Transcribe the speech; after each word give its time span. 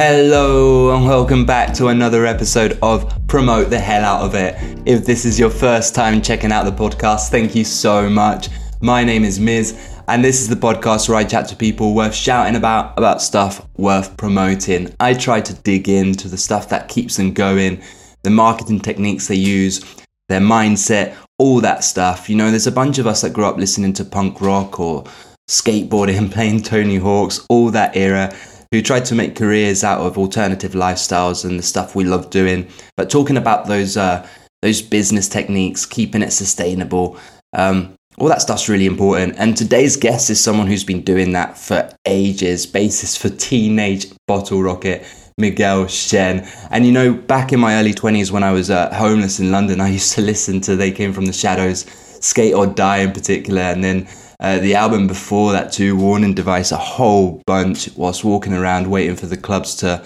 Hello 0.00 0.94
and 0.94 1.04
welcome 1.04 1.44
back 1.44 1.74
to 1.74 1.88
another 1.88 2.24
episode 2.24 2.78
of 2.82 3.12
Promote 3.26 3.68
the 3.68 3.80
Hell 3.80 4.04
Out 4.04 4.22
of 4.22 4.36
It. 4.36 4.54
If 4.86 5.04
this 5.04 5.24
is 5.24 5.40
your 5.40 5.50
first 5.50 5.92
time 5.92 6.22
checking 6.22 6.52
out 6.52 6.66
the 6.66 6.70
podcast, 6.70 7.30
thank 7.30 7.56
you 7.56 7.64
so 7.64 8.08
much. 8.08 8.48
My 8.80 9.02
name 9.02 9.24
is 9.24 9.40
Miz, 9.40 9.76
and 10.06 10.24
this 10.24 10.40
is 10.40 10.46
the 10.46 10.54
podcast 10.54 11.08
where 11.08 11.18
I 11.18 11.24
chat 11.24 11.48
to 11.48 11.56
people 11.56 11.96
worth 11.96 12.14
shouting 12.14 12.54
about, 12.54 12.96
about 12.96 13.20
stuff 13.20 13.66
worth 13.76 14.16
promoting. 14.16 14.94
I 15.00 15.14
try 15.14 15.40
to 15.40 15.52
dig 15.52 15.88
into 15.88 16.28
the 16.28 16.38
stuff 16.38 16.68
that 16.68 16.86
keeps 16.86 17.16
them 17.16 17.32
going, 17.32 17.82
the 18.22 18.30
marketing 18.30 18.78
techniques 18.78 19.26
they 19.26 19.34
use, 19.34 19.84
their 20.28 20.38
mindset, 20.38 21.16
all 21.40 21.60
that 21.62 21.82
stuff. 21.82 22.30
You 22.30 22.36
know, 22.36 22.50
there's 22.50 22.68
a 22.68 22.72
bunch 22.72 22.98
of 22.98 23.08
us 23.08 23.22
that 23.22 23.32
grew 23.32 23.46
up 23.46 23.56
listening 23.56 23.94
to 23.94 24.04
punk 24.04 24.40
rock 24.40 24.78
or 24.78 25.02
skateboarding 25.50 26.18
and 26.18 26.30
playing 26.30 26.62
Tony 26.62 26.98
Hawks, 26.98 27.44
all 27.50 27.72
that 27.72 27.96
era, 27.96 28.32
who 28.70 28.82
tried 28.82 29.04
to 29.06 29.14
make 29.14 29.36
careers 29.36 29.84
out 29.84 30.00
of 30.00 30.18
alternative 30.18 30.72
lifestyles 30.72 31.44
and 31.44 31.58
the 31.58 31.62
stuff 31.62 31.94
we 31.94 32.04
love 32.04 32.30
doing. 32.30 32.68
But 32.96 33.10
talking 33.10 33.36
about 33.36 33.66
those 33.66 33.96
uh, 33.96 34.26
those 34.62 34.82
business 34.82 35.28
techniques, 35.28 35.86
keeping 35.86 36.22
it 36.22 36.32
sustainable, 36.32 37.18
um, 37.52 37.94
all 38.18 38.28
that 38.28 38.42
stuff's 38.42 38.68
really 38.68 38.86
important. 38.86 39.36
And 39.38 39.56
today's 39.56 39.96
guest 39.96 40.30
is 40.30 40.42
someone 40.42 40.66
who's 40.66 40.84
been 40.84 41.02
doing 41.02 41.32
that 41.32 41.56
for 41.56 41.90
ages. 42.04 42.66
Basis 42.66 43.16
for 43.16 43.28
Teenage 43.28 44.06
Bottle 44.26 44.62
Rocket. 44.62 45.06
Miguel 45.38 45.86
Chen. 45.86 46.46
And 46.70 46.84
you 46.84 46.92
know, 46.92 47.14
back 47.14 47.52
in 47.52 47.60
my 47.60 47.76
early 47.76 47.94
20s 47.94 48.30
when 48.30 48.42
I 48.42 48.50
was 48.50 48.70
uh, 48.70 48.92
homeless 48.92 49.38
in 49.38 49.50
London, 49.52 49.80
I 49.80 49.88
used 49.88 50.12
to 50.14 50.20
listen 50.20 50.60
to 50.62 50.76
They 50.76 50.90
Came 50.90 51.12
From 51.12 51.26
the 51.26 51.32
Shadows, 51.32 51.86
Skate 52.20 52.54
or 52.54 52.66
Die 52.66 52.98
in 52.98 53.12
particular, 53.12 53.62
and 53.62 53.82
then 53.82 54.08
uh, 54.40 54.58
the 54.58 54.74
album 54.74 55.06
before 55.06 55.52
that 55.52 55.72
too, 55.72 55.96
Warning 55.96 56.34
Device, 56.34 56.72
a 56.72 56.76
whole 56.76 57.42
bunch 57.46 57.88
whilst 57.96 58.24
walking 58.24 58.52
around 58.52 58.90
waiting 58.90 59.16
for 59.16 59.26
the 59.26 59.36
clubs 59.36 59.74
to 59.76 60.04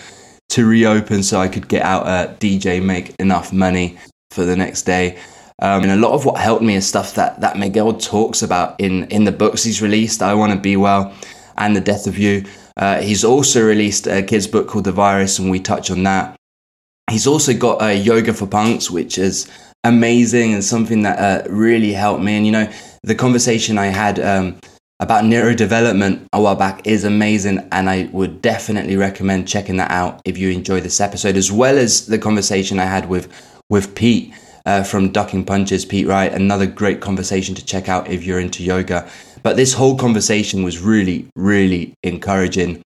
to 0.51 0.67
reopen 0.67 1.23
so 1.23 1.41
I 1.41 1.49
could 1.49 1.67
get 1.67 1.83
out 1.83 2.07
a 2.07 2.35
DJ, 2.35 2.85
make 2.85 3.15
enough 3.19 3.53
money 3.53 3.99
for 4.31 4.45
the 4.45 4.57
next 4.57 4.83
day. 4.83 5.19
Um, 5.63 5.83
and 5.85 5.93
a 5.93 5.97
lot 5.97 6.13
of 6.13 6.25
what 6.27 6.39
helped 6.39 6.63
me 6.63 6.75
is 6.75 6.87
stuff 6.87 7.15
that, 7.15 7.41
that 7.41 7.57
Miguel 7.57 7.95
talks 7.95 8.43
about 8.43 8.79
in, 8.79 9.05
in 9.05 9.25
the 9.25 9.33
books 9.33 9.65
he's 9.65 9.81
released, 9.81 10.23
I 10.23 10.35
Want 10.35 10.53
to 10.53 10.59
Be 10.59 10.77
Well 10.77 11.15
and 11.57 11.75
The 11.75 11.81
Death 11.81 12.07
of 12.07 12.19
You. 12.19 12.45
Uh, 12.77 13.01
he's 13.01 13.25
also 13.25 13.65
released 13.65 14.07
a 14.07 14.23
kid's 14.23 14.47
book 14.47 14.69
called 14.69 14.85
The 14.85 14.93
Virus, 14.93 15.39
and 15.39 15.51
we 15.51 15.61
touch 15.61 15.91
on 15.91 16.03
that. 16.03 16.37
He's 17.11 17.27
also 17.27 17.55
got 17.55 17.81
uh, 17.81 17.87
Yoga 17.87 18.35
for 18.35 18.47
Punks, 18.47 18.91
which 18.91 19.19
is 19.19 19.51
amazing 19.85 20.53
and 20.53 20.65
something 20.65 21.03
that 21.03 21.19
uh, 21.19 21.49
really 21.51 21.93
helped 21.93 22.23
me. 22.23 22.37
And, 22.37 22.45
you 22.47 22.53
know, 22.53 22.73
the 23.03 23.15
conversation 23.15 23.79
I 23.79 23.87
had 23.87 24.21
um, 24.21 24.59
about 25.01 25.25
neurodevelopment 25.25 26.27
a 26.33 26.41
while 26.41 26.55
back 26.55 26.87
is 26.87 27.05
amazing, 27.05 27.67
and 27.73 27.91
I 27.91 28.09
would 28.13 28.41
definitely 28.41 28.97
recommend 28.97 29.49
checking 29.49 29.77
that 29.79 29.91
out 29.91 30.21
if 30.25 30.39
you 30.39 30.51
enjoy 30.51 30.81
this 30.81 31.01
episode, 31.01 31.37
as 31.37 31.51
well 31.51 31.77
as 31.77 32.07
the 32.07 32.19
conversation 32.19 32.79
I 32.79 32.85
had 32.85 33.09
with, 33.09 33.33
with 33.69 33.95
Pete. 33.95 34.33
Uh, 34.65 34.85
from 34.85 35.11
Ducking 35.11 35.45
Punches, 35.45 35.85
Pete 35.85 36.07
Wright, 36.07 36.33
another 36.33 36.67
great 36.67 37.01
conversation 37.01 37.53
to 37.57 37.67
check 37.67 37.89
out 37.89 38.09
if 38.09 38.23
you're 38.23 38.39
into 38.39 38.63
yoga. 38.63 39.11
But 39.43 39.57
this 39.57 39.73
whole 39.75 39.99
conversation 39.99 40.63
was 40.63 40.79
really, 40.79 41.27
really 41.35 41.95
encouraging. 42.05 42.81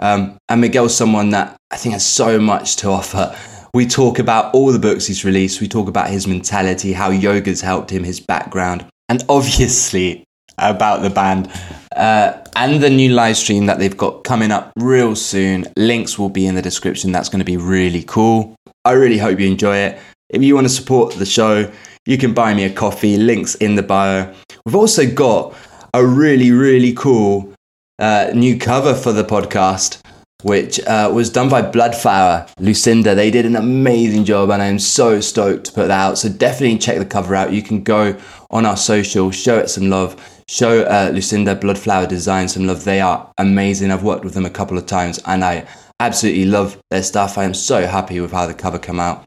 Um, 0.00 0.38
and 0.48 0.60
Miguel's 0.60 0.96
someone 0.96 1.30
that 1.30 1.56
I 1.70 1.76
think 1.76 1.92
has 1.92 2.04
so 2.04 2.40
much 2.40 2.74
to 2.78 2.88
offer. 2.88 3.36
We 3.72 3.86
talk 3.86 4.18
about 4.18 4.52
all 4.54 4.72
the 4.72 4.80
books 4.80 5.06
he's 5.06 5.24
released. 5.24 5.60
We 5.60 5.68
talk 5.68 5.86
about 5.86 6.10
his 6.10 6.26
mentality, 6.26 6.94
how 6.94 7.10
yoga's 7.10 7.60
helped 7.60 7.90
him, 7.90 8.02
his 8.02 8.18
background, 8.18 8.84
and 9.10 9.24
obviously 9.28 10.24
about 10.56 11.02
the 11.02 11.10
band 11.10 11.50
uh, 11.96 12.32
and 12.54 12.82
the 12.82 12.88
new 12.88 13.10
live 13.10 13.36
stream 13.36 13.66
that 13.66 13.78
they've 13.78 13.96
got 13.96 14.24
coming 14.24 14.52
up 14.52 14.72
real 14.76 15.16
soon. 15.16 15.66
Links 15.76 16.18
will 16.18 16.28
be 16.28 16.46
in 16.46 16.54
the 16.54 16.62
description. 16.62 17.12
That's 17.12 17.28
going 17.28 17.40
to 17.40 17.44
be 17.44 17.56
really 17.56 18.04
cool. 18.04 18.54
I 18.84 18.92
really 18.92 19.18
hope 19.18 19.40
you 19.40 19.46
enjoy 19.46 19.76
it. 19.76 19.98
If 20.28 20.42
you 20.42 20.54
want 20.54 20.66
to 20.66 20.72
support 20.72 21.14
the 21.14 21.26
show, 21.26 21.70
you 22.06 22.16
can 22.16 22.32
buy 22.32 22.54
me 22.54 22.64
a 22.64 22.72
coffee. 22.72 23.16
Links 23.16 23.56
in 23.56 23.74
the 23.74 23.82
bio. 23.82 24.32
We've 24.64 24.76
also 24.76 25.10
got 25.10 25.56
a 25.92 26.06
really, 26.06 26.52
really 26.52 26.92
cool 26.92 27.52
uh, 27.98 28.30
new 28.32 28.58
cover 28.58 28.94
for 28.94 29.12
the 29.12 29.24
podcast, 29.24 30.00
which 30.42 30.80
uh, 30.86 31.10
was 31.12 31.30
done 31.30 31.48
by 31.48 31.62
Bloodflower, 31.62 32.48
Lucinda. 32.60 33.14
They 33.14 33.30
did 33.30 33.44
an 33.44 33.56
amazing 33.56 34.24
job, 34.24 34.50
and 34.50 34.62
I'm 34.62 34.78
so 34.78 35.20
stoked 35.20 35.64
to 35.66 35.72
put 35.72 35.88
that 35.88 36.00
out. 36.00 36.16
So 36.18 36.28
definitely 36.28 36.78
check 36.78 36.98
the 36.98 37.04
cover 37.04 37.34
out. 37.34 37.52
You 37.52 37.62
can 37.62 37.82
go 37.82 38.16
on 38.50 38.66
our 38.66 38.76
social, 38.76 39.30
show 39.30 39.58
it 39.58 39.68
some 39.70 39.88
love, 39.88 40.16
show 40.48 40.82
uh, 40.82 41.10
Lucinda 41.12 41.54
Bloodflower 41.56 42.08
Design 42.08 42.48
some 42.48 42.66
love. 42.66 42.84
They 42.84 43.00
are 43.00 43.32
amazing. 43.38 43.90
I've 43.90 44.02
worked 44.02 44.24
with 44.24 44.34
them 44.34 44.46
a 44.46 44.50
couple 44.50 44.76
of 44.76 44.86
times, 44.86 45.20
and 45.26 45.44
I 45.44 45.66
absolutely 46.00 46.46
love 46.46 46.80
their 46.90 47.02
stuff. 47.02 47.38
I 47.38 47.44
am 47.44 47.54
so 47.54 47.86
happy 47.86 48.20
with 48.20 48.32
how 48.32 48.46
the 48.46 48.54
cover 48.54 48.78
come 48.78 49.00
out. 49.00 49.26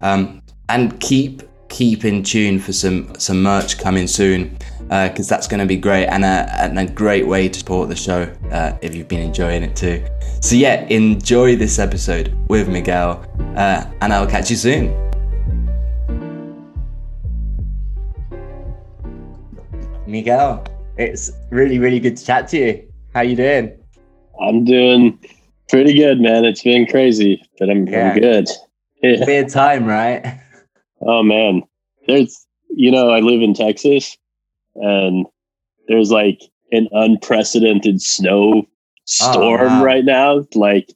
Um, 0.00 0.42
and 0.68 0.98
keep 1.00 1.42
keep 1.68 2.04
in 2.04 2.22
tune 2.22 2.58
for 2.58 2.72
some 2.72 3.12
some 3.18 3.42
merch 3.42 3.78
coming 3.78 4.06
soon 4.06 4.56
because 4.88 5.30
uh, 5.30 5.34
that's 5.34 5.48
going 5.48 5.60
to 5.60 5.66
be 5.66 5.76
great 5.76 6.06
and 6.06 6.24
a, 6.24 6.46
and 6.60 6.78
a 6.78 6.86
great 6.86 7.26
way 7.26 7.48
to 7.48 7.58
support 7.58 7.88
the 7.88 7.96
show 7.96 8.22
uh, 8.50 8.76
if 8.82 8.94
you've 8.94 9.08
been 9.08 9.22
enjoying 9.22 9.62
it 9.62 9.74
too. 9.74 10.04
So, 10.40 10.56
yeah, 10.56 10.86
enjoy 10.88 11.56
this 11.56 11.78
episode 11.78 12.36
with 12.50 12.68
Miguel, 12.68 13.24
uh, 13.56 13.86
and 14.02 14.12
I'll 14.12 14.26
catch 14.26 14.50
you 14.50 14.56
soon. 14.56 15.13
Miguel, 20.14 20.64
it's 20.96 21.32
really, 21.50 21.80
really 21.80 21.98
good 21.98 22.16
to 22.16 22.24
chat 22.24 22.46
to 22.46 22.56
you. 22.56 22.92
How 23.14 23.22
you 23.22 23.34
doing? 23.34 23.76
I'm 24.40 24.64
doing 24.64 25.18
pretty 25.68 25.92
good, 25.92 26.20
man. 26.20 26.44
It's 26.44 26.62
been 26.62 26.86
crazy, 26.86 27.42
but 27.58 27.68
I'm, 27.68 27.84
yeah. 27.88 28.12
I'm 28.12 28.20
good. 28.20 28.48
Yeah. 29.02 29.24
Weird 29.26 29.48
time, 29.48 29.86
right? 29.86 30.40
Oh 31.00 31.24
man, 31.24 31.64
there's 32.06 32.46
you 32.70 32.92
know 32.92 33.10
I 33.10 33.18
live 33.18 33.42
in 33.42 33.54
Texas, 33.54 34.16
and 34.76 35.26
there's 35.88 36.12
like 36.12 36.40
an 36.70 36.86
unprecedented 36.92 38.00
snow 38.00 38.62
oh, 38.62 38.66
storm 39.06 39.62
oh, 39.62 39.66
wow. 39.66 39.84
right 39.84 40.04
now. 40.04 40.46
Like, 40.54 40.92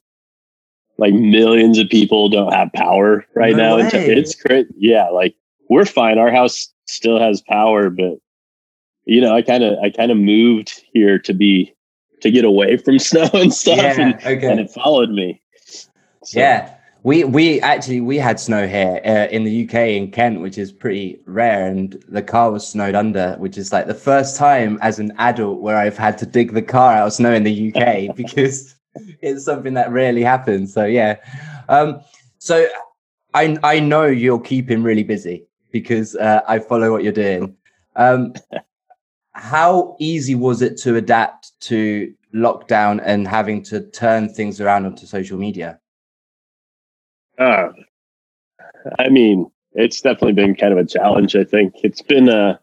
like 0.97 1.13
millions 1.13 1.77
of 1.77 1.89
people 1.89 2.29
don't 2.29 2.53
have 2.53 2.73
power 2.73 3.27
right 3.35 3.57
no 3.57 3.79
now. 3.79 3.85
Way. 3.85 3.91
It's 3.93 4.37
great. 4.37 4.69
Yeah, 4.77 5.09
like 5.09 5.35
we're 5.69 5.87
fine. 5.87 6.19
Our 6.19 6.31
house 6.31 6.73
still 6.87 7.19
has 7.19 7.43
power, 7.43 7.91
but 7.91 8.19
you 9.09 9.23
know, 9.23 9.35
I 9.35 9.43
kind 9.43 9.65
of, 9.65 9.79
I 9.83 9.91
kind 9.91 10.13
of 10.13 10.19
moved 10.19 10.85
here 10.93 11.19
to 11.19 11.33
be 11.33 11.75
to 12.21 12.31
get 12.31 12.45
away 12.45 12.77
from 12.77 12.99
snow 13.11 13.29
and 13.33 13.53
stuff, 13.53 13.79
yeah, 13.79 14.01
and, 14.01 14.15
okay. 14.15 14.51
and 14.51 14.61
it 14.61 14.71
followed 14.71 15.11
me. 15.11 15.41
So. 16.25 16.39
Yeah, 16.39 16.75
we 17.05 17.25
we 17.25 17.61
actually 17.63 18.03
we 18.03 18.19
had 18.19 18.39
snow 18.39 18.67
here 18.69 19.01
uh, 19.05 19.33
in 19.33 19.45
the 19.45 19.65
UK 19.65 19.75
in 19.75 20.11
Kent, 20.11 20.41
which 20.41 20.59
is 20.59 20.73
pretty 20.73 21.21
rare, 21.25 21.67
and 21.67 22.03
the 22.09 22.23
car 22.23 22.51
was 22.51 22.67
snowed 22.67 22.95
under, 22.95 23.35
which 23.39 23.57
is 23.57 23.73
like 23.73 23.87
the 23.87 23.95
first 23.95 24.37
time 24.37 24.79
as 24.83 24.99
an 24.99 25.13
adult 25.17 25.61
where 25.61 25.79
I've 25.79 25.97
had 25.97 26.19
to 26.19 26.27
dig 26.27 26.53
the 26.53 26.63
car 26.63 26.93
out 26.93 27.07
of 27.07 27.13
snow 27.15 27.33
in 27.33 27.45
the 27.45 27.73
UK 27.73 28.15
because 28.17 28.75
it's 29.23 29.45
something 29.45 29.73
that 29.75 29.91
rarely 29.91 30.23
happens. 30.23 30.75
So 30.75 30.85
yeah, 30.85 31.17
um, 31.71 32.01
so 32.39 32.67
I 33.33 33.57
I 33.63 33.81
know 33.81 34.05
you're 34.05 34.41
keeping 34.41 34.83
really 34.83 35.05
busy 35.05 35.47
because 35.71 36.15
uh, 36.17 36.43
I 36.47 36.59
follow 36.59 36.93
what 36.93 37.05
you're 37.05 37.13
doing. 37.13 37.57
Um, 37.97 38.35
how 39.39 39.97
easy 39.99 40.35
was 40.35 40.63
it 40.63 40.77
to 40.79 40.97
adapt 40.97 41.53
to 41.61 42.13
lockdown 42.35 43.01
and 43.05 43.27
having 43.27 43.63
to 43.63 43.81
turn 43.91 44.29
things 44.29 44.61
around 44.61 44.85
onto 44.85 45.07
social 45.07 45.39
media? 45.39 45.79
Uh, 47.39 47.69
I 48.99 49.09
mean, 49.09 49.51
it's 49.73 50.01
definitely 50.01 50.33
been 50.33 50.57
kind 50.57 50.73
of 50.73 50.79
a 50.79 50.85
challenge. 50.85 51.37
I 51.37 51.45
think 51.45 51.75
it's 51.83 52.03
been 52.03 52.29
a, 52.29 52.33
uh, 52.33 52.57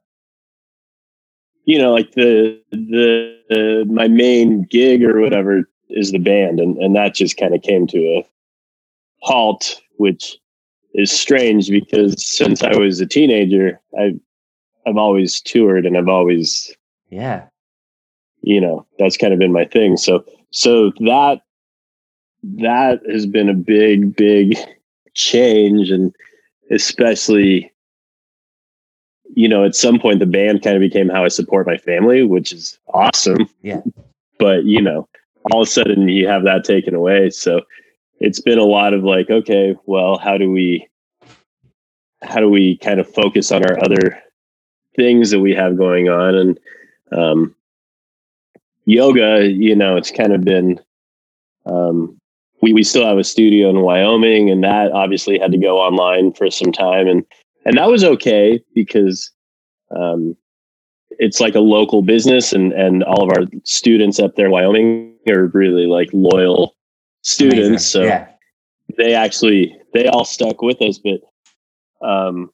you 1.63 1.79
know, 1.79 1.93
like 1.93 2.11
the 2.11 2.61
the 2.71 3.35
uh, 3.49 3.91
my 3.91 4.07
main 4.07 4.63
gig 4.63 5.03
or 5.03 5.19
whatever 5.19 5.67
is 5.89 6.11
the 6.11 6.19
band, 6.19 6.59
and 6.59 6.77
and 6.77 6.95
that 6.95 7.15
just 7.15 7.37
kind 7.37 7.55
of 7.55 7.61
came 7.63 7.87
to 7.87 7.97
a 7.97 8.27
halt, 9.21 9.81
which 9.97 10.37
is 10.93 11.11
strange 11.11 11.69
because 11.69 12.23
since 12.23 12.61
I 12.61 12.77
was 12.77 12.99
a 12.99 13.07
teenager, 13.07 13.81
I've 13.99 14.19
I've 14.85 14.97
always 14.97 15.41
toured 15.41 15.85
and 15.85 15.97
I've 15.97 16.09
always 16.09 16.75
yeah, 17.09 17.47
you 18.41 18.61
know, 18.61 18.85
that's 18.99 19.17
kind 19.17 19.33
of 19.33 19.39
been 19.39 19.53
my 19.53 19.65
thing. 19.65 19.97
So 19.97 20.25
so 20.51 20.91
that 20.99 21.41
that 22.57 23.01
has 23.09 23.25
been 23.25 23.49
a 23.49 23.53
big, 23.53 24.15
big 24.15 24.57
change. 25.13 25.89
And 25.89 26.15
especially, 26.71 27.71
you 29.35 29.49
know, 29.49 29.65
at 29.65 29.75
some 29.75 29.99
point 29.99 30.19
the 30.19 30.25
band 30.25 30.63
kind 30.63 30.75
of 30.75 30.81
became 30.81 31.09
how 31.09 31.25
I 31.25 31.29
support 31.29 31.67
my 31.67 31.77
family, 31.77 32.23
which 32.23 32.51
is 32.51 32.79
awesome. 32.93 33.49
Yeah. 33.61 33.81
But, 34.37 34.65
you 34.65 34.81
know, 34.81 35.07
all 35.49 35.61
of 35.61 35.67
a 35.69 35.71
sudden 35.71 36.09
you 36.09 36.27
have 36.27 36.43
that 36.43 36.65
taken 36.65 36.93
away. 36.93 37.29
So 37.29 37.61
it's 38.19 38.41
been 38.41 38.59
a 38.59 38.65
lot 38.65 38.93
of 38.93 39.05
like, 39.05 39.29
okay, 39.29 39.77
well, 39.85 40.17
how 40.17 40.37
do 40.37 40.51
we, 40.51 40.89
how 42.21 42.41
do 42.41 42.49
we 42.49 42.77
kind 42.79 42.99
of 42.99 43.09
focus 43.09 43.53
on 43.53 43.63
our 43.63 43.81
other 43.81 44.21
things 44.95 45.31
that 45.31 45.39
we 45.39 45.53
have 45.53 45.77
going 45.77 46.09
on? 46.09 46.35
And, 46.35 46.59
um, 47.11 47.55
yoga, 48.85 49.47
you 49.47 49.75
know, 49.75 49.97
it's 49.97 50.11
kind 50.11 50.33
of 50.33 50.41
been, 50.43 50.79
um, 51.65 52.19
we 52.61 52.73
we 52.73 52.83
still 52.83 53.05
have 53.05 53.17
a 53.17 53.23
studio 53.23 53.69
in 53.69 53.81
Wyoming, 53.81 54.49
and 54.49 54.63
that 54.63 54.91
obviously 54.91 55.37
had 55.37 55.51
to 55.51 55.57
go 55.57 55.79
online 55.79 56.33
for 56.33 56.49
some 56.49 56.71
time, 56.71 57.07
and 57.07 57.23
and 57.65 57.77
that 57.77 57.89
was 57.89 58.03
okay 58.03 58.59
because 58.73 59.31
um, 59.95 60.35
it's 61.11 61.39
like 61.39 61.55
a 61.55 61.59
local 61.59 62.01
business, 62.01 62.53
and 62.53 62.73
and 62.73 63.03
all 63.03 63.23
of 63.23 63.37
our 63.37 63.45
students 63.63 64.19
up 64.19 64.35
there 64.35 64.47
in 64.47 64.51
Wyoming 64.51 65.15
are 65.29 65.47
really 65.47 65.85
like 65.85 66.09
loyal 66.13 66.75
students, 67.21 67.67
Amazing. 67.67 67.79
so 67.79 68.03
yeah. 68.03 68.27
they 68.97 69.13
actually 69.13 69.75
they 69.93 70.07
all 70.07 70.25
stuck 70.25 70.61
with 70.61 70.81
us, 70.81 70.99
but 70.99 71.21
um, 72.07 72.51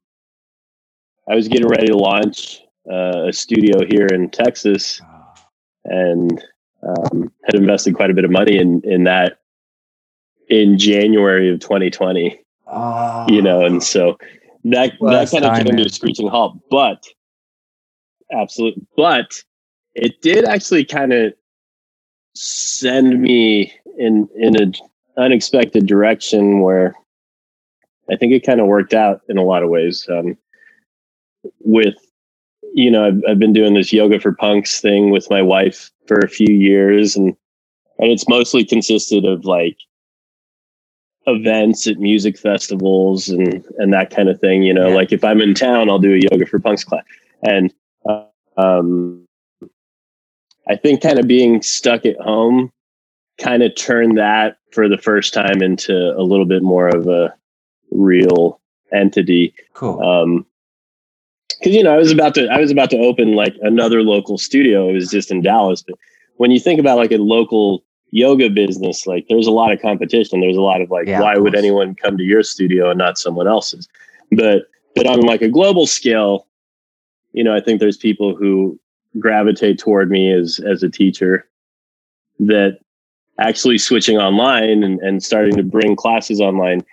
I 1.32 1.36
was 1.36 1.48
getting 1.48 1.68
ready 1.68 1.88
to 1.88 1.96
launch 1.96 2.62
uh, 2.92 3.28
a 3.30 3.32
studio 3.32 3.86
here 3.88 4.06
in 4.08 4.30
Texas, 4.32 5.00
ah. 5.02 5.34
and 5.86 6.44
um, 6.84 7.32
had 7.46 7.56
invested 7.56 7.96
quite 7.96 8.12
a 8.12 8.14
bit 8.14 8.26
of 8.26 8.32
money 8.32 8.58
in 8.58 8.82
in 8.84 9.06
that 9.06 9.40
in 10.50 10.78
January 10.78 11.50
of 11.50 11.62
2020. 11.62 12.38
Oh, 12.68 12.72
ah. 12.74 13.26
you 13.30 13.42
know, 13.42 13.64
and 13.66 13.82
so 13.82 14.18
that 14.66 14.92
that 15.00 15.32
kind 15.32 15.46
of 15.46 15.56
came 15.56 15.78
to 15.78 15.86
a 15.86 15.90
screeching 15.90 16.28
halt. 16.28 16.58
But 16.70 17.08
absolutely, 18.34 18.86
but 18.98 19.42
it 19.96 20.22
did 20.22 20.44
actually 20.44 20.84
kind 20.84 21.14
of 21.14 21.34
send 22.36 23.22
me 23.22 23.74
in 23.98 24.28
in 24.36 24.62
an 24.62 24.74
unexpected 25.16 25.88
direction 25.88 26.60
where 26.60 26.94
I 28.12 28.18
think 28.18 28.34
it 28.34 28.46
kind 28.46 28.60
of 28.60 28.68
worked 28.68 28.94
out 28.94 29.22
in 29.30 29.38
a 29.38 29.44
lot 29.44 29.64
of 29.64 29.70
ways. 29.70 30.06
Um, 30.12 30.38
with 31.60 31.96
you 32.74 32.90
know, 32.90 33.06
I've, 33.06 33.22
I've 33.28 33.40
been 33.40 33.54
doing 33.54 33.74
this 33.74 33.92
yoga 33.92 34.20
for 34.20 34.34
punks 34.34 34.80
thing 34.80 35.10
with 35.10 35.30
my 35.30 35.42
wife 35.42 35.92
for 36.08 36.20
a 36.20 36.30
few 36.30 36.54
years, 36.54 37.16
and 37.16 37.36
and 38.00 38.12
it's 38.12 38.28
mostly 38.28 38.66
consisted 38.66 39.26
of 39.26 39.46
like 39.46 39.78
events 41.28 41.86
at 41.88 42.00
music 42.00 42.38
festivals 42.38 43.30
and 43.30 43.64
and 43.78 43.94
that 43.94 44.10
kind 44.10 44.30
of 44.30 44.40
thing. 44.40 44.64
You 44.64 44.74
know, 44.74 44.90
yeah. 44.90 44.96
like 44.96 45.12
if 45.12 45.24
I'm 45.24 45.42
in 45.42 45.54
town, 45.54 45.90
I'll 45.90 46.00
do 46.00 46.16
a 46.16 46.22
yoga 46.32 46.46
for 46.46 46.60
punks 46.60 46.84
class, 46.84 47.04
and 47.44 47.74
uh, 48.08 48.26
um, 48.58 49.28
I 50.68 50.76
think 50.76 51.02
kind 51.02 51.20
of 51.20 51.28
being 51.28 51.62
stuck 51.62 52.06
at 52.06 52.20
home 52.20 52.72
kind 53.38 53.64
of 53.64 53.76
turned 53.76 54.18
that 54.18 54.58
for 54.72 54.88
the 54.88 54.98
first 54.98 55.34
time 55.34 55.62
into 55.62 56.14
a 56.18 56.24
little 56.24 56.46
bit 56.46 56.64
more 56.64 56.88
of 56.88 57.08
a 57.08 57.34
real 57.92 58.62
entity. 58.94 59.54
Cool. 59.74 60.02
Um, 60.02 60.46
because 61.62 61.76
you 61.76 61.84
know 61.84 61.94
I 61.94 61.98
was 61.98 62.12
about 62.12 62.34
to 62.36 62.48
I 62.48 62.60
was 62.60 62.72
about 62.72 62.90
to 62.90 62.98
open 62.98 63.36
like 63.36 63.56
another 63.62 64.02
local 64.02 64.38
studio. 64.38 64.90
It 64.90 64.94
was 64.94 65.12
just 65.12 65.32
in 65.32 65.42
Dallas, 65.42 65.84
but 65.84 65.96
when 66.38 66.50
you 66.52 66.60
think 66.60 66.80
about 66.80 66.98
like 66.98 67.12
a 67.12 67.18
local 67.18 67.84
yoga 68.10 68.50
business, 68.50 69.06
like 69.06 69.28
there's 69.30 69.48
a 69.48 69.52
lot 69.52 69.72
of 69.72 69.82
competition. 69.82 70.42
There's 70.42 70.58
a 70.58 70.62
lot 70.62 70.82
of 70.82 70.90
like, 70.90 71.08
yeah, 71.08 71.22
why 71.22 71.36
of 71.36 71.44
would 71.44 71.56
anyone 71.56 71.96
come 71.96 72.18
to 72.18 72.24
your 72.24 72.42
studio 72.42 72.90
and 72.90 72.98
not 72.98 73.18
someone 73.18 73.48
else's? 73.48 73.88
But 74.32 74.64
but 74.96 75.06
on 75.06 75.22
like 75.22 75.42
a 75.42 75.50
global 75.50 75.86
scale, 75.86 76.48
you 77.34 77.44
know, 77.44 77.56
I 77.56 77.62
think 77.62 77.80
there's 77.80 77.98
people 77.98 78.36
who 78.36 78.80
gravitate 79.20 79.78
toward 79.78 80.10
me 80.10 80.32
as 80.32 80.60
as 80.66 80.82
a 80.82 80.90
teacher 80.90 81.48
that 82.40 82.80
actually 83.40 83.78
switching 83.78 84.18
online 84.18 84.84
and, 84.84 85.00
and 85.00 85.24
starting 85.24 85.56
to 85.56 85.64
bring 85.64 85.96
classes 85.96 86.42
online 86.42 86.84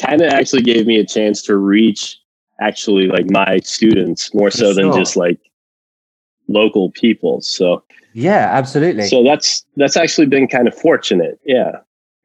kind 0.00 0.20
of 0.20 0.32
actually 0.32 0.62
gave 0.62 0.86
me 0.86 0.98
a 0.98 1.06
chance 1.06 1.42
to 1.42 1.56
reach 1.56 2.18
actually 2.62 3.06
like 3.06 3.28
my 3.30 3.58
students 3.58 4.32
more 4.34 4.50
so 4.50 4.72
than 4.72 4.92
just 4.92 5.16
like 5.16 5.38
local 6.48 6.90
people. 6.92 7.40
So 7.40 7.82
yeah, 8.14 8.48
absolutely. 8.52 9.06
So 9.06 9.24
that's 9.24 9.64
that's 9.76 9.96
actually 9.96 10.26
been 10.26 10.48
kind 10.48 10.68
of 10.68 10.74
fortunate. 10.74 11.38
Yeah. 11.44 11.72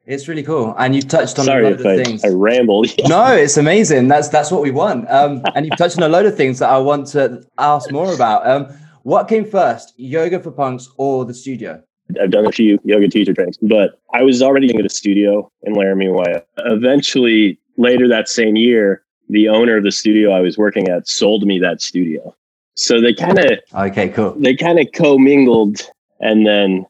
It's 0.06 0.26
really 0.26 0.42
cool, 0.42 0.74
and 0.78 0.96
you've 0.96 1.08
touched 1.08 1.38
on 1.38 1.44
Sorry 1.44 1.66
a 1.66 1.70
load 1.70 1.80
of 1.80 1.86
I, 1.86 2.02
things. 2.02 2.24
I 2.24 2.28
rambled. 2.28 2.86
Yeah. 2.96 3.08
No, 3.08 3.26
it's 3.34 3.58
amazing. 3.58 4.08
That's 4.08 4.28
that's 4.28 4.50
what 4.50 4.62
we 4.62 4.70
want. 4.70 5.08
Um, 5.10 5.42
and 5.54 5.66
you've 5.66 5.76
touched 5.76 5.98
on 5.98 6.02
a 6.02 6.08
load 6.08 6.24
of 6.24 6.34
things 6.34 6.60
that 6.60 6.70
I 6.70 6.78
want 6.78 7.08
to 7.08 7.44
ask 7.58 7.92
more 7.92 8.14
about. 8.14 8.46
Um, 8.46 8.68
what 9.02 9.28
came 9.28 9.44
first, 9.44 9.92
yoga 9.98 10.40
for 10.40 10.50
punks 10.50 10.88
or 10.96 11.26
the 11.26 11.34
studio? 11.34 11.82
I've 12.22 12.30
done 12.30 12.46
a 12.46 12.52
few 12.52 12.78
yoga 12.84 13.08
teacher 13.08 13.34
trainings, 13.34 13.58
but 13.60 14.00
I 14.14 14.22
was 14.22 14.40
already 14.40 14.74
in 14.74 14.84
a 14.84 14.88
studio 14.88 15.50
in 15.64 15.74
Laramie, 15.74 16.08
Wyoming. 16.08 16.40
Eventually, 16.58 17.60
later 17.76 18.08
that 18.08 18.30
same 18.30 18.56
year, 18.56 19.02
the 19.28 19.48
owner 19.48 19.76
of 19.76 19.84
the 19.84 19.92
studio 19.92 20.32
I 20.32 20.40
was 20.40 20.56
working 20.56 20.88
at 20.88 21.08
sold 21.08 21.44
me 21.46 21.58
that 21.58 21.80
studio. 21.80 22.34
So 22.74 23.00
they 23.00 23.12
kind 23.12 23.38
of 23.38 23.58
okay, 23.74 24.08
cool. 24.08 24.34
They 24.38 24.54
kind 24.54 24.78
of 24.78 24.86
commingled, 24.94 25.80
and 26.20 26.46
then 26.46 26.86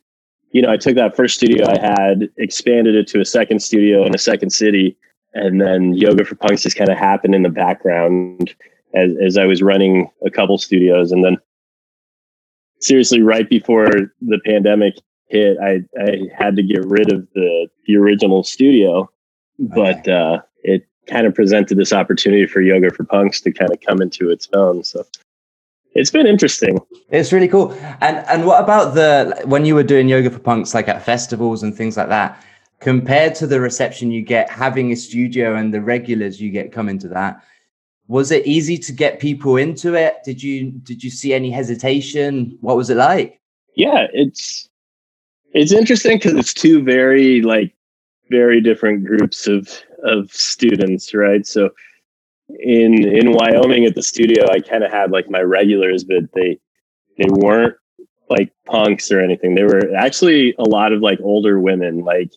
you 0.52 0.62
know 0.62 0.70
I 0.70 0.76
took 0.76 0.94
that 0.96 1.16
first 1.16 1.36
studio 1.36 1.66
I 1.66 1.80
had, 1.80 2.28
expanded 2.36 2.94
it 2.94 3.06
to 3.08 3.20
a 3.20 3.24
second 3.24 3.60
studio 3.60 4.04
in 4.04 4.14
a 4.14 4.18
second 4.18 4.50
city, 4.50 4.96
and 5.34 5.60
then 5.60 5.94
Yoga 5.94 6.24
for 6.24 6.34
Punks 6.34 6.62
just 6.62 6.76
kind 6.76 6.90
of 6.90 6.98
happened 6.98 7.34
in 7.34 7.42
the 7.42 7.48
background 7.48 8.54
as 8.94 9.12
as 9.24 9.38
I 9.38 9.46
was 9.46 9.62
running 9.62 10.10
a 10.24 10.30
couple 10.30 10.58
studios, 10.58 11.10
and 11.10 11.24
then 11.24 11.38
seriously, 12.80 13.22
right 13.22 13.48
before 13.48 13.88
the 14.20 14.40
pandemic 14.44 14.94
hit, 15.28 15.56
I 15.58 15.80
I 15.98 16.28
had 16.36 16.56
to 16.56 16.62
get 16.62 16.84
rid 16.84 17.12
of 17.12 17.26
the 17.34 17.68
the 17.86 17.96
original 17.96 18.44
studio, 18.44 19.10
but 19.58 20.00
okay. 20.00 20.12
uh, 20.12 20.38
it 20.62 20.86
kind 21.08 21.26
of 21.26 21.34
presented 21.34 21.78
this 21.78 21.92
opportunity 21.92 22.46
for 22.46 22.60
yoga 22.60 22.90
for 22.90 23.04
punks 23.04 23.40
to 23.42 23.52
kind 23.52 23.72
of 23.72 23.80
come 23.80 24.00
into 24.00 24.30
its 24.30 24.48
own. 24.52 24.84
So 24.84 25.06
it's 25.94 26.10
been 26.10 26.26
interesting. 26.26 26.78
It's 27.10 27.32
really 27.32 27.48
cool. 27.48 27.72
And 28.00 28.18
and 28.28 28.46
what 28.46 28.62
about 28.62 28.94
the 28.94 29.42
when 29.44 29.64
you 29.64 29.74
were 29.74 29.82
doing 29.82 30.08
yoga 30.08 30.30
for 30.30 30.38
punks 30.38 30.74
like 30.74 30.88
at 30.88 31.04
festivals 31.04 31.62
and 31.62 31.74
things 31.74 31.96
like 31.96 32.08
that, 32.08 32.42
compared 32.80 33.34
to 33.36 33.46
the 33.46 33.60
reception 33.60 34.10
you 34.10 34.22
get 34.22 34.50
having 34.50 34.92
a 34.92 34.96
studio 34.96 35.56
and 35.56 35.74
the 35.74 35.80
regulars 35.80 36.40
you 36.40 36.50
get 36.50 36.72
coming 36.72 36.98
to 37.00 37.08
that? 37.08 37.42
Was 38.06 38.30
it 38.30 38.46
easy 38.46 38.78
to 38.78 38.92
get 38.92 39.20
people 39.20 39.56
into 39.56 39.94
it? 39.94 40.18
Did 40.24 40.42
you 40.42 40.70
did 40.70 41.02
you 41.02 41.10
see 41.10 41.34
any 41.34 41.50
hesitation? 41.50 42.56
What 42.60 42.76
was 42.76 42.90
it 42.90 42.96
like? 42.96 43.40
Yeah, 43.74 44.06
it's 44.12 44.68
it's 45.52 45.72
interesting 45.72 46.18
because 46.18 46.34
it's 46.34 46.54
two 46.54 46.82
very 46.82 47.42
like 47.42 47.74
very 48.30 48.60
different 48.60 49.04
groups 49.04 49.46
of 49.46 49.68
of 50.04 50.32
students, 50.32 51.14
right? 51.14 51.46
So 51.46 51.70
in 52.60 53.06
in 53.06 53.32
Wyoming 53.32 53.84
at 53.84 53.94
the 53.94 54.02
studio, 54.02 54.46
I 54.50 54.60
kind 54.60 54.84
of 54.84 54.90
had 54.90 55.10
like 55.10 55.30
my 55.30 55.40
regulars, 55.40 56.04
but 56.04 56.32
they 56.34 56.58
they 57.16 57.28
weren't 57.28 57.74
like 58.30 58.52
punks 58.66 59.10
or 59.10 59.20
anything. 59.20 59.54
They 59.54 59.64
were 59.64 59.94
actually 59.94 60.54
a 60.58 60.64
lot 60.64 60.92
of 60.92 61.00
like 61.00 61.18
older 61.22 61.58
women, 61.60 62.04
like 62.04 62.30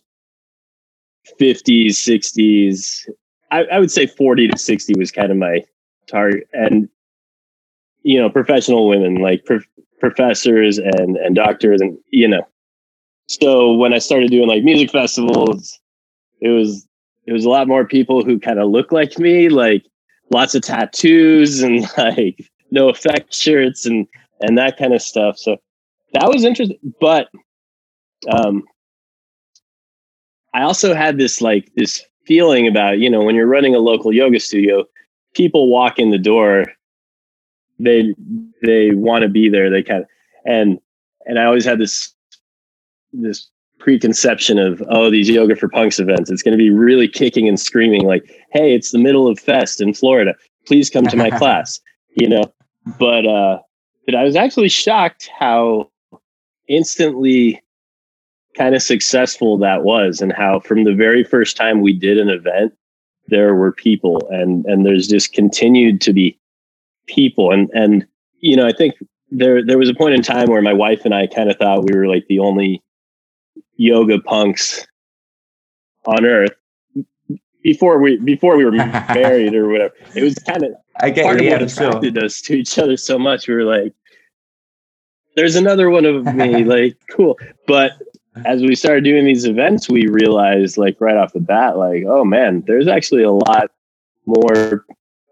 50s, 1.40 1.90
60s. 1.90 3.08
I, 3.52 3.64
I 3.66 3.80
would 3.80 3.92
say 3.92 4.08
40 4.08 4.48
to 4.50 4.58
60 4.58 4.94
was 4.98 5.12
kind 5.12 5.32
of 5.32 5.38
my 5.38 5.64
target. 6.08 6.48
And, 6.54 6.90
you 8.04 8.20
know, 8.20 8.30
professional 8.30 8.88
women 8.88 9.16
like 9.16 9.46
pro- 9.46 9.60
professors 10.00 10.78
and, 10.78 11.18
and 11.18 11.36
doctors 11.36 11.82
and, 11.82 11.98
you 12.10 12.28
know, 12.28 12.48
so 13.28 13.74
when 13.74 13.94
I 13.94 14.00
started 14.00 14.30
doing 14.30 14.48
like 14.48 14.64
music 14.64 14.92
festivals, 14.92 15.80
it 16.42 16.50
was 16.50 16.88
it 17.32 17.34
was 17.34 17.46
a 17.46 17.50
lot 17.50 17.66
more 17.66 17.86
people 17.86 18.26
who 18.26 18.38
kind 18.38 18.60
of 18.60 18.70
look 18.70 18.92
like 18.92 19.18
me, 19.18 19.48
like 19.48 19.86
lots 20.32 20.54
of 20.54 20.64
tattoos 20.64 21.64
and 21.64 21.84
like 21.98 22.52
NOFX 22.76 23.32
shirts 23.32 23.86
and 23.86 24.06
and 24.42 24.58
that 24.58 24.76
kind 24.78 24.94
of 24.94 25.02
stuff. 25.02 25.38
So 25.38 25.56
that 26.12 26.28
was 26.28 26.44
interesting. 26.44 26.78
But 27.00 27.30
um, 28.30 28.66
I 30.54 30.64
also 30.64 30.94
had 30.94 31.18
this 31.18 31.40
like 31.40 31.72
this 31.78 32.04
feeling 32.26 32.68
about 32.68 33.00
you 33.00 33.10
know 33.10 33.24
when 33.24 33.34
you're 33.34 33.48
running 33.48 33.76
a 33.76 33.80
local 33.80 34.12
yoga 34.12 34.42
studio, 34.42 34.84
people 35.34 35.72
walk 35.72 36.00
in 36.00 36.10
the 36.10 36.18
door, 36.18 36.66
they 37.80 38.14
they 38.62 38.92
want 38.92 39.22
to 39.22 39.30
be 39.30 39.48
there. 39.48 39.70
They 39.70 39.84
kind 39.84 40.02
of 40.02 40.10
and 40.46 40.82
and 41.26 41.40
I 41.40 41.46
always 41.46 41.64
had 41.64 41.80
this 41.80 42.14
this 43.14 43.50
preconception 43.82 44.60
of 44.60 44.82
oh 44.90 45.10
these 45.10 45.30
yoga 45.30 45.56
for 45.56 45.68
punks 45.68 46.00
events. 46.00 46.30
It's 46.30 46.44
going 46.44 46.54
to 46.54 46.58
be 46.58 46.70
really 46.70 47.08
kicking 47.08 47.48
and 47.48 47.60
screaming 47.60 48.06
like 48.06 48.24
hey 48.52 48.74
it's 48.74 48.92
the 48.92 49.00
middle 49.00 49.28
of 49.28 49.40
fest 49.40 49.82
in 49.82 49.94
florida. 49.94 50.34
Please 50.68 50.90
come 50.90 51.06
to 51.08 51.18
my 51.18 51.30
class 51.38 51.80
you 52.16 52.28
know? 52.28 52.44
But 52.98 53.28
uh 53.28 53.60
but 54.06 54.16
i 54.16 54.24
was 54.24 54.36
actually 54.36 54.70
shocked 54.70 55.30
how 55.38 55.92
instantly 56.68 57.62
kind 58.58 58.74
of 58.74 58.82
successful 58.82 59.58
that 59.60 59.84
was 59.84 60.20
and 60.20 60.34
how 60.34 60.60
from 60.60 60.84
the 60.84 60.94
very 60.94 61.24
first 61.24 61.56
time 61.56 61.82
we 61.82 61.94
did 61.94 62.18
an 62.18 62.28
event 62.28 62.74
there 63.28 63.54
were 63.54 63.72
people 63.72 64.28
and 64.32 64.66
and 64.66 64.86
there's 64.86 65.08
just 65.08 65.34
continued 65.34 66.02
to 66.02 66.12
be 66.12 66.38
people. 67.08 67.52
And 67.52 67.70
and 67.74 68.08
you 68.40 68.56
know 68.56 68.66
i 68.66 68.72
think 68.72 68.96
there 69.30 69.64
there 69.64 69.78
was 69.78 69.90
a 69.90 69.94
point 69.94 70.16
in 70.16 70.24
time 70.24 70.50
where 70.50 70.62
my 70.62 70.74
wife 70.74 71.06
and 71.06 71.14
i 71.14 71.28
kind 71.28 71.50
of 71.50 71.58
thought 71.58 71.84
we 71.84 71.96
were 71.96 72.08
like 72.08 72.26
the 72.28 72.40
only 72.40 72.82
yoga 73.82 74.20
punks 74.20 74.86
on 76.06 76.24
earth 76.24 76.52
before 77.64 78.00
we 78.00 78.18
before 78.18 78.56
we 78.56 78.64
were 78.64 78.72
married 78.72 79.56
or 79.56 79.70
whatever. 79.70 79.94
It 80.16 80.24
was 80.24 80.36
kind 80.36 80.64
of 80.64 80.74
I 81.00 81.10
get 81.10 81.26
part 81.26 81.42
of 81.42 81.48
what 81.48 81.62
attracted 81.64 82.16
sure. 82.16 82.26
us 82.26 82.42
to 82.42 82.54
each 82.54 82.78
other 82.78 82.96
so 82.96 83.18
much. 83.18 83.48
We 83.48 83.56
were 83.56 83.64
like, 83.64 83.94
"There's 85.36 85.56
another 85.56 85.90
one 85.90 86.06
of 86.06 86.26
me." 86.36 86.64
like, 86.76 86.98
cool, 87.10 87.40
but 87.68 87.94
as 88.46 88.62
we 88.62 88.76
started 88.76 89.04
doing 89.04 89.26
these 89.26 89.46
events, 89.46 89.90
we 89.90 90.08
realized 90.08 90.78
like 90.78 91.02
right 91.02 91.18
off 91.18 91.34
the 91.34 91.40
bat, 91.40 91.78
like, 91.78 92.04
oh 92.08 92.24
man, 92.24 92.64
there's 92.68 92.88
actually 92.88 93.24
a 93.24 93.32
lot 93.32 93.72
more 94.26 94.86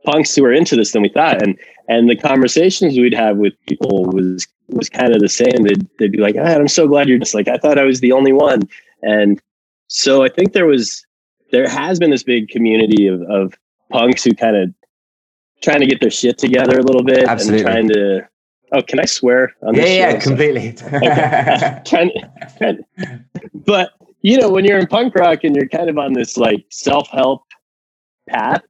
punks 0.06 0.36
who 0.36 0.44
are 0.44 0.54
into 0.54 0.76
this 0.76 0.92
than 0.92 1.04
we 1.04 1.10
thought. 1.10 1.42
And 1.42 1.58
and 1.90 2.10
the 2.10 2.16
conversations 2.16 2.98
we'd 2.98 3.14
have 3.14 3.38
with 3.38 3.54
people 3.68 4.06
was 4.06 4.48
was 4.70 4.88
kind 4.88 5.14
of 5.14 5.20
the 5.20 5.28
same. 5.28 5.64
They'd, 5.64 5.88
they'd 5.98 6.12
be 6.12 6.20
like, 6.20 6.36
oh, 6.38 6.44
I'm 6.44 6.68
so 6.68 6.88
glad 6.88 7.10
you're 7.10 7.18
just 7.18 7.34
like, 7.34 7.48
I 7.48 7.58
thought 7.58 7.80
I 7.80 7.84
was 7.84 8.00
the 8.00 8.12
only 8.12 8.32
one. 8.32 8.62
And 9.02 9.42
so 9.88 10.24
I 10.24 10.30
think 10.30 10.54
there 10.54 10.68
was 10.68 11.04
there 11.52 11.68
has 11.68 11.98
been 11.98 12.12
this 12.12 12.22
big 12.22 12.48
community 12.50 13.08
of, 13.08 13.24
of 13.24 13.56
punks 13.92 14.24
who 14.24 14.36
kind 14.36 14.56
of 14.56 14.74
trying 15.62 15.80
to 15.80 15.88
get 15.88 16.00
their 16.00 16.12
shit 16.12 16.38
together 16.38 16.78
a 16.78 16.84
little 16.84 17.04
bit 17.04 17.28
Absolutely. 17.28 17.60
and 17.60 17.68
trying 17.68 17.90
to 17.90 18.22
oh 18.72 18.82
can 18.84 19.00
i 19.00 19.06
swear 19.06 19.54
on 19.64 19.74
this? 19.74 19.90
yeah 19.90 20.12
yeah 20.12 20.20
completely 20.20 20.72
trying, 21.86 22.12
trying, 22.58 22.86
but 23.54 23.94
you 24.22 24.38
know 24.38 24.48
when 24.48 24.64
you're 24.64 24.78
in 24.78 24.88
punk 24.88 25.16
rock 25.16 25.44
and 25.44 25.56
you're 25.56 25.68
kind 25.68 25.90
of 25.90 25.98
on 25.98 26.14
this 26.14 26.38
like 26.38 26.64
self-help 26.70 27.44
path 28.30 28.62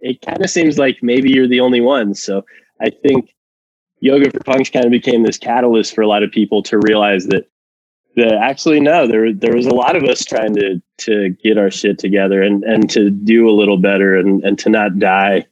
it 0.00 0.20
kind 0.22 0.42
of 0.42 0.50
seems 0.50 0.76
like 0.76 0.98
maybe 1.02 1.30
you're 1.30 1.48
the 1.48 1.60
only 1.60 1.80
one 1.80 2.14
so 2.14 2.44
i 2.80 2.90
think 2.90 3.34
yoga 4.00 4.30
for 4.30 4.40
punks 4.40 4.70
kind 4.70 4.84
of 4.84 4.90
became 4.90 5.22
this 5.22 5.38
catalyst 5.38 5.94
for 5.94 6.02
a 6.02 6.08
lot 6.08 6.22
of 6.22 6.30
people 6.30 6.62
to 6.62 6.78
realize 6.78 7.26
that 7.26 7.46
that 8.16 8.32
actually 8.34 8.80
no 8.80 9.06
there 9.06 9.32
there 9.32 9.54
was 9.54 9.66
a 9.66 9.74
lot 9.74 9.96
of 9.96 10.04
us 10.04 10.24
trying 10.24 10.54
to 10.54 10.80
to 10.98 11.30
get 11.42 11.58
our 11.58 11.70
shit 11.70 11.98
together 11.98 12.42
and 12.42 12.62
and 12.64 12.88
to 12.90 13.10
do 13.10 13.48
a 13.48 13.52
little 13.52 13.78
better 13.78 14.16
and 14.16 14.44
and 14.44 14.58
to 14.58 14.68
not 14.68 14.98
die 14.98 15.44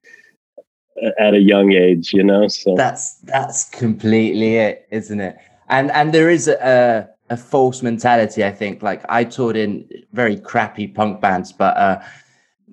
at 1.18 1.34
a 1.34 1.40
young 1.40 1.72
age 1.72 2.12
you 2.12 2.22
know 2.22 2.46
so. 2.48 2.76
That's 2.76 3.14
that's 3.22 3.68
completely 3.70 4.56
it 4.56 4.86
isn't 4.90 5.20
it? 5.20 5.36
And 5.68 5.90
and 5.92 6.12
there 6.12 6.30
is 6.30 6.46
a 6.48 7.08
a 7.30 7.36
false 7.36 7.82
mentality 7.82 8.44
i 8.44 8.52
think. 8.52 8.82
Like 8.82 9.02
i 9.08 9.24
toured 9.24 9.56
in 9.56 9.88
very 10.12 10.38
crappy 10.38 10.86
punk 10.86 11.20
bands 11.20 11.52
but 11.52 11.76
uh 11.76 12.00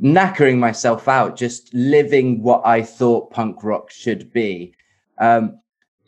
knackering 0.01 0.57
myself 0.57 1.07
out 1.07 1.35
just 1.35 1.73
living 1.73 2.41
what 2.41 2.65
i 2.65 2.81
thought 2.81 3.29
punk 3.31 3.63
rock 3.63 3.91
should 3.91 4.31
be 4.31 4.73
um 5.19 5.59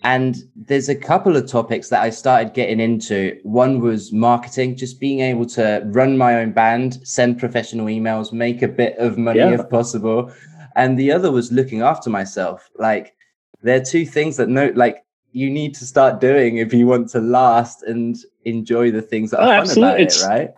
and 0.03 0.37
there's 0.55 0.89
a 0.89 0.95
couple 0.95 1.37
of 1.37 1.45
topics 1.47 1.89
that 1.89 2.01
I 2.01 2.09
started 2.09 2.53
getting 2.53 2.79
into. 2.79 3.39
One 3.43 3.79
was 3.79 4.11
marketing, 4.11 4.75
just 4.75 4.99
being 4.99 5.19
able 5.19 5.45
to 5.47 5.83
run 5.85 6.17
my 6.17 6.39
own 6.39 6.53
band, 6.53 7.05
send 7.07 7.39
professional 7.39 7.85
emails, 7.85 8.33
make 8.33 8.63
a 8.63 8.67
bit 8.67 8.97
of 8.97 9.19
money 9.19 9.39
yeah. 9.39 9.53
if 9.53 9.69
possible. 9.69 10.31
And 10.75 10.97
the 10.97 11.11
other 11.11 11.31
was 11.31 11.51
looking 11.51 11.81
after 11.81 12.09
myself. 12.09 12.67
Like 12.79 13.15
there 13.61 13.79
are 13.79 13.83
two 13.83 14.05
things 14.05 14.37
that 14.37 14.49
no 14.49 14.71
like 14.75 15.05
you 15.33 15.49
need 15.49 15.75
to 15.75 15.85
start 15.85 16.19
doing 16.19 16.57
if 16.57 16.73
you 16.73 16.87
want 16.87 17.09
to 17.09 17.19
last 17.19 17.83
and 17.83 18.17
enjoy 18.45 18.89
the 18.89 19.01
things 19.01 19.31
that 19.31 19.39
oh, 19.39 19.43
are 19.43 19.47
fun 19.47 19.61
absolutely. 19.61 19.91
about 19.91 20.01
it, 20.01 20.23
right? 20.27 20.53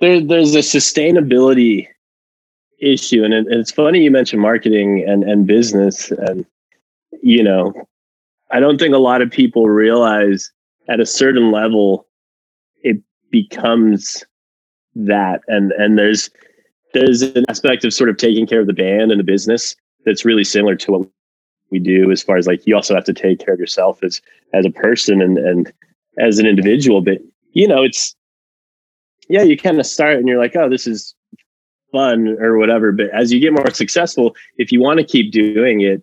There, 0.00 0.20
there's 0.20 0.54
a 0.54 0.58
sustainability 0.58 1.88
issue. 2.80 3.24
And, 3.24 3.34
it, 3.34 3.46
and 3.46 3.60
it's 3.60 3.72
funny 3.72 4.02
you 4.02 4.10
mentioned 4.10 4.42
marketing 4.42 5.04
and, 5.06 5.24
and 5.24 5.46
business. 5.46 6.10
And 6.10 6.44
you 7.22 7.42
know 7.42 7.72
I 8.50 8.60
don't 8.60 8.78
think 8.78 8.94
a 8.94 8.98
lot 8.98 9.22
of 9.22 9.30
people 9.30 9.68
realize 9.68 10.52
at 10.88 11.00
a 11.00 11.06
certain 11.06 11.50
level 11.50 12.06
it 12.82 12.98
becomes 13.30 14.24
that. 14.94 15.40
And 15.48 15.72
and 15.72 15.98
there's 15.98 16.30
there's 16.94 17.22
an 17.22 17.44
aspect 17.48 17.84
of 17.84 17.92
sort 17.92 18.10
of 18.10 18.16
taking 18.16 18.46
care 18.46 18.60
of 18.60 18.66
the 18.66 18.72
band 18.72 19.10
and 19.10 19.20
the 19.20 19.24
business 19.24 19.74
that's 20.04 20.24
really 20.24 20.44
similar 20.44 20.76
to 20.76 20.92
what 20.92 21.08
we 21.70 21.80
do 21.80 22.12
as 22.12 22.22
far 22.22 22.36
as 22.36 22.46
like 22.46 22.64
you 22.66 22.76
also 22.76 22.94
have 22.94 23.04
to 23.04 23.12
take 23.12 23.40
care 23.40 23.54
of 23.54 23.60
yourself 23.60 24.02
as 24.04 24.20
as 24.52 24.64
a 24.64 24.70
person 24.70 25.20
and 25.20 25.38
and 25.38 25.72
as 26.18 26.38
an 26.38 26.46
individual. 26.46 27.00
But 27.00 27.18
you 27.52 27.66
know 27.66 27.82
it's 27.82 28.14
yeah 29.28 29.42
you 29.42 29.56
kind 29.56 29.80
of 29.80 29.86
start 29.86 30.16
and 30.18 30.28
you're 30.28 30.38
like 30.38 30.54
oh 30.54 30.68
this 30.68 30.86
is 30.86 31.15
fun 31.92 32.36
or 32.40 32.58
whatever 32.58 32.92
but 32.92 33.08
as 33.10 33.32
you 33.32 33.40
get 33.40 33.52
more 33.52 33.70
successful 33.70 34.34
if 34.58 34.72
you 34.72 34.80
want 34.80 34.98
to 34.98 35.04
keep 35.04 35.32
doing 35.32 35.80
it 35.80 36.02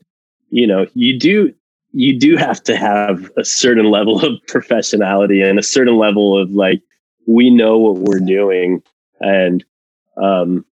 you 0.50 0.66
know 0.66 0.86
you 0.94 1.18
do 1.18 1.54
you 1.94 2.18
do 2.20 2.36
have 2.36 2.62
to 2.64 2.76
have 2.76 3.32
a 3.38 3.46
certain 3.46 3.86
level 3.86 4.26
of 4.26 4.42
professionality 4.48 5.48
and 5.48 5.60
a 5.60 5.64
certain 5.64 5.98
level 5.98 6.38
of 6.38 6.52
like 6.52 6.82
we 7.28 7.50
know 7.50 7.78
what 7.78 8.00
we're 8.00 8.20
doing. 8.20 8.84
And 9.22 9.64
um 10.18 10.64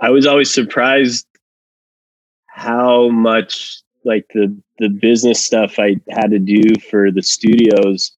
i 0.00 0.08
was 0.08 0.24
always 0.24 0.52
surprised 0.54 1.26
how 2.46 3.08
much 3.08 3.82
like 4.04 4.24
the 4.34 4.56
the 4.78 4.88
business 4.88 5.44
stuff 5.44 5.80
i 5.80 5.96
had 6.10 6.30
to 6.30 6.38
do 6.38 6.62
for 6.88 7.10
the 7.10 7.22
studios 7.22 8.12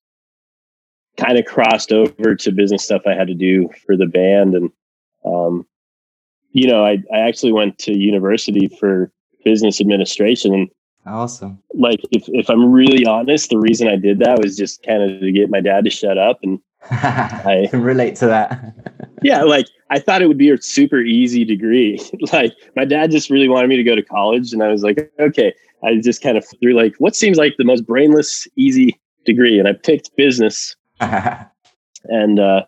kind 1.17 1.39
of 1.39 1.45
crossed 1.45 1.91
over 1.91 2.35
to 2.35 2.51
business 2.51 2.83
stuff 2.83 3.01
i 3.07 3.15
had 3.15 3.25
to 3.25 3.33
do 3.33 3.67
for 3.87 3.97
the 3.97 4.05
band. 4.05 4.53
And 4.53 4.71
um 5.25 5.65
you 6.51 6.67
know 6.67 6.85
i 6.85 6.97
i 7.13 7.19
actually 7.19 7.51
went 7.51 7.77
to 7.77 7.97
university 7.97 8.67
for 8.79 9.11
business 9.43 9.81
administration 9.81 10.53
and 10.53 10.69
Awesome. 11.05 11.61
Like 11.73 11.99
if 12.11 12.23
if 12.27 12.49
I'm 12.49 12.71
really 12.71 13.05
honest, 13.05 13.49
the 13.49 13.57
reason 13.57 13.87
I 13.87 13.95
did 13.95 14.19
that 14.19 14.39
was 14.39 14.55
just 14.55 14.83
kind 14.83 15.01
of 15.01 15.19
to 15.19 15.31
get 15.31 15.49
my 15.49 15.59
dad 15.59 15.83
to 15.85 15.89
shut 15.89 16.17
up 16.17 16.39
and 16.43 16.59
I 16.91 17.67
can 17.69 17.81
relate 17.81 18.15
to 18.17 18.27
that. 18.27 18.75
yeah, 19.23 19.43
like 19.43 19.65
I 19.89 19.99
thought 19.99 20.21
it 20.21 20.27
would 20.27 20.37
be 20.37 20.51
a 20.51 20.61
super 20.61 20.99
easy 20.99 21.43
degree. 21.43 21.99
like 22.33 22.53
my 22.75 22.85
dad 22.85 23.11
just 23.11 23.29
really 23.29 23.49
wanted 23.49 23.67
me 23.67 23.77
to 23.77 23.83
go 23.83 23.95
to 23.95 24.03
college 24.03 24.53
and 24.53 24.61
I 24.61 24.67
was 24.67 24.83
like, 24.83 25.11
okay. 25.19 25.53
I 25.83 25.95
just 25.95 26.21
kind 26.21 26.37
of 26.37 26.45
threw 26.47 26.75
like 26.75 26.93
what 26.99 27.15
seems 27.15 27.37
like 27.37 27.55
the 27.57 27.63
most 27.63 27.87
brainless, 27.87 28.47
easy 28.55 28.99
degree. 29.25 29.57
And 29.57 29.67
I 29.67 29.73
picked 29.73 30.15
business. 30.15 30.75
and 30.99 32.39
uh 32.39 32.63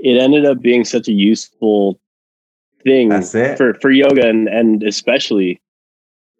it 0.00 0.20
ended 0.20 0.44
up 0.44 0.60
being 0.60 0.84
such 0.84 1.06
a 1.06 1.12
useful 1.12 2.00
thing 2.84 3.10
for 3.56 3.74
for 3.74 3.90
yoga 3.90 4.26
and 4.26 4.48
and 4.48 4.82
especially 4.82 5.60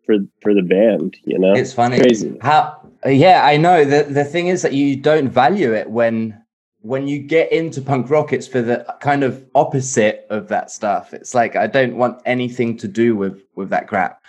for 0.04 0.16
for 0.40 0.54
the 0.54 0.62
band 0.62 1.16
you 1.24 1.38
know? 1.38 1.52
It's 1.52 1.72
funny. 1.72 1.98
Crazy. 1.98 2.36
How 2.40 2.80
yeah 3.06 3.44
i 3.44 3.56
know. 3.56 3.84
The 3.84 4.04
the 4.04 4.24
thing 4.24 4.48
is 4.48 4.62
that 4.62 4.72
you 4.72 4.96
don't 4.96 5.28
value 5.28 5.74
it 5.74 5.90
when 5.90 6.38
when 6.80 7.06
you 7.06 7.20
get 7.20 7.52
into 7.52 7.80
punk 7.80 8.10
rock 8.10 8.32
it's 8.32 8.48
for 8.48 8.60
the 8.60 8.84
kind 9.00 9.22
of 9.22 9.44
opposite 9.54 10.26
of 10.30 10.48
that 10.48 10.70
stuff. 10.70 11.14
It's 11.14 11.34
like 11.34 11.56
i 11.56 11.66
don't 11.66 11.96
want 11.96 12.20
anything 12.26 12.76
to 12.78 12.88
do 12.88 13.16
with 13.16 13.42
with 13.56 13.70
that 13.70 13.88
crap. 13.88 14.20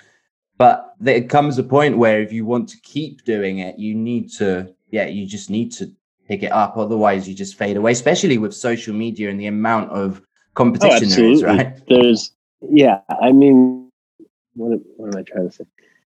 But 0.58 0.94
there 1.00 1.24
comes 1.24 1.58
a 1.58 1.64
point 1.64 1.98
where 1.98 2.22
if 2.22 2.32
you 2.32 2.46
want 2.46 2.70
to 2.70 2.78
keep 2.82 3.24
doing 3.26 3.60
it 3.60 3.80
you 3.80 3.96
need 3.96 4.32
to 4.34 4.74
yeah 4.92 5.06
you 5.06 5.26
just 5.26 5.50
need 5.50 5.72
to 5.74 5.92
pick 6.28 6.44
it 6.44 6.52
up. 6.52 6.78
Otherwise 6.78 7.28
you 7.28 7.34
just 7.36 7.58
fade 7.58 7.78
away 7.78 7.92
especially 7.92 8.38
with 8.38 8.54
social 8.54 8.94
media 8.94 9.30
and 9.30 9.40
the 9.40 9.48
amount 9.48 9.90
of 9.92 10.22
competition 10.56 11.12
oh, 11.12 11.16
there 11.16 11.26
is 11.26 11.44
right? 11.44 11.88
There's 11.88 12.32
yeah 12.62 13.02
i 13.22 13.32
mean 13.32 13.90
what, 14.56 14.80
what 14.98 15.14
am 15.14 15.20
I 15.20 15.24
trying 15.24 15.50
to 15.50 15.56
say? 15.56 15.66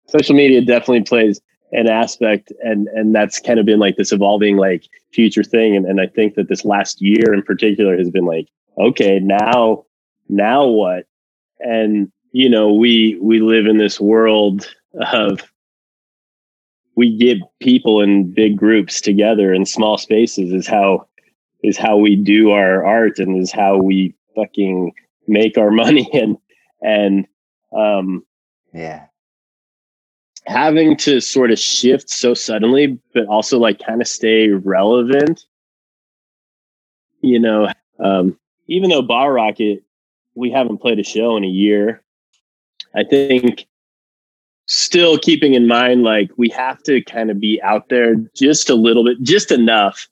Social 0.07 0.35
media 0.35 0.61
definitely 0.61 1.03
plays 1.03 1.41
an 1.71 1.87
aspect 1.87 2.51
and 2.63 2.87
and 2.89 3.15
that's 3.15 3.39
kind 3.39 3.59
of 3.59 3.65
been 3.65 3.79
like 3.79 3.95
this 3.95 4.11
evolving 4.11 4.57
like 4.57 4.83
future 5.11 5.43
thing 5.43 5.75
and, 5.75 5.85
and 5.85 5.99
i 5.99 6.05
think 6.05 6.35
that 6.35 6.47
this 6.47 6.63
last 6.63 7.01
year 7.01 7.33
in 7.33 7.41
particular 7.41 7.97
has 7.97 8.09
been 8.11 8.25
like 8.25 8.47
okay 8.77 9.19
now 9.19 9.83
now 10.29 10.65
what? 10.65 11.05
And 11.59 12.11
you 12.31 12.49
know 12.49 12.73
we 12.73 13.17
we 13.21 13.39
live 13.39 13.65
in 13.65 13.77
this 13.77 13.99
world 13.99 14.67
of 15.13 15.41
we 16.95 17.17
get 17.17 17.37
people 17.59 18.01
in 18.01 18.33
big 18.33 18.57
groups 18.57 19.01
together 19.01 19.53
in 19.53 19.65
small 19.65 19.97
spaces 19.97 20.51
is 20.51 20.67
how 20.67 21.07
is 21.63 21.77
how 21.77 21.97
we 21.97 22.15
do 22.15 22.51
our 22.51 22.85
art 22.85 23.19
and 23.19 23.41
is 23.41 23.51
how 23.51 23.77
we 23.77 24.13
fucking 24.35 24.93
make 25.27 25.57
our 25.57 25.71
money 25.83 26.09
and 26.13 26.37
and 26.81 27.27
um, 27.75 28.25
yeah. 28.73 29.07
Having 30.45 30.97
to 30.97 31.21
sort 31.21 31.49
of 31.49 31.57
shift 31.57 32.09
so 32.09 32.35
suddenly, 32.35 32.99
but 33.13 33.25
also 33.25 33.57
like 33.57 33.79
kind 33.79 34.01
of 34.01 34.07
stay 34.07 34.49
relevant. 34.49 35.45
You 37.21 37.39
know, 37.39 37.69
um, 37.99 38.37
even 38.67 38.91
though 38.91 39.01
bar 39.01 39.33
Rocket, 39.33 39.83
we 40.35 40.51
haven't 40.51 40.77
played 40.77 40.99
a 40.99 41.03
show 41.03 41.35
in 41.35 41.43
a 41.43 41.47
year, 41.47 42.03
I 42.95 43.03
think 43.03 43.65
still 44.67 45.17
keeping 45.17 45.53
in 45.53 45.67
mind 45.67 46.03
like 46.03 46.29
we 46.37 46.49
have 46.49 46.81
to 46.83 47.01
kind 47.01 47.31
of 47.31 47.39
be 47.39 47.61
out 47.61 47.89
there 47.89 48.15
just 48.35 48.69
a 48.69 48.75
little 48.75 49.03
bit, 49.03 49.21
just 49.21 49.51
enough. 49.51 50.07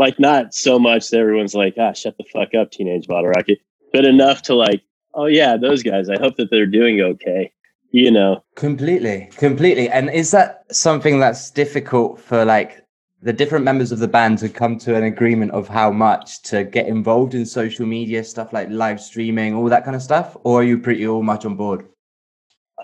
Like 0.00 0.18
not 0.18 0.54
so 0.54 0.78
much 0.78 1.10
that 1.10 1.18
everyone's 1.18 1.54
like, 1.54 1.74
ah, 1.78 1.92
shut 1.92 2.16
the 2.16 2.24
fuck 2.32 2.54
up, 2.54 2.70
teenage 2.70 3.06
bottle 3.06 3.28
rocket, 3.28 3.58
but 3.92 4.04
enough 4.04 4.40
to 4.42 4.54
like 4.54 4.82
oh 5.14 5.26
yeah, 5.26 5.56
those 5.56 5.82
guys. 5.82 6.08
I 6.08 6.18
hope 6.18 6.36
that 6.36 6.50
they're 6.50 6.66
doing 6.66 7.00
okay. 7.00 7.52
You 7.92 8.10
know, 8.10 8.44
completely, 8.54 9.28
completely. 9.36 9.88
And 9.88 10.10
is 10.10 10.30
that 10.30 10.64
something 10.70 11.18
that's 11.18 11.50
difficult 11.50 12.20
for 12.20 12.44
like 12.44 12.86
the 13.22 13.32
different 13.32 13.64
members 13.64 13.90
of 13.90 13.98
the 13.98 14.08
band 14.08 14.38
to 14.38 14.48
come 14.48 14.78
to 14.78 14.94
an 14.94 15.04
agreement 15.04 15.50
of 15.50 15.66
how 15.68 15.90
much 15.90 16.40
to 16.42 16.64
get 16.64 16.86
involved 16.86 17.34
in 17.34 17.44
social 17.44 17.86
media 17.86 18.22
stuff 18.22 18.52
like 18.52 18.68
live 18.70 19.00
streaming, 19.00 19.54
all 19.54 19.68
that 19.68 19.84
kind 19.84 19.96
of 19.96 20.02
stuff, 20.02 20.36
or 20.44 20.60
are 20.60 20.64
you 20.64 20.78
pretty 20.78 21.06
all 21.06 21.22
much 21.22 21.44
on 21.44 21.56
board? 21.56 21.86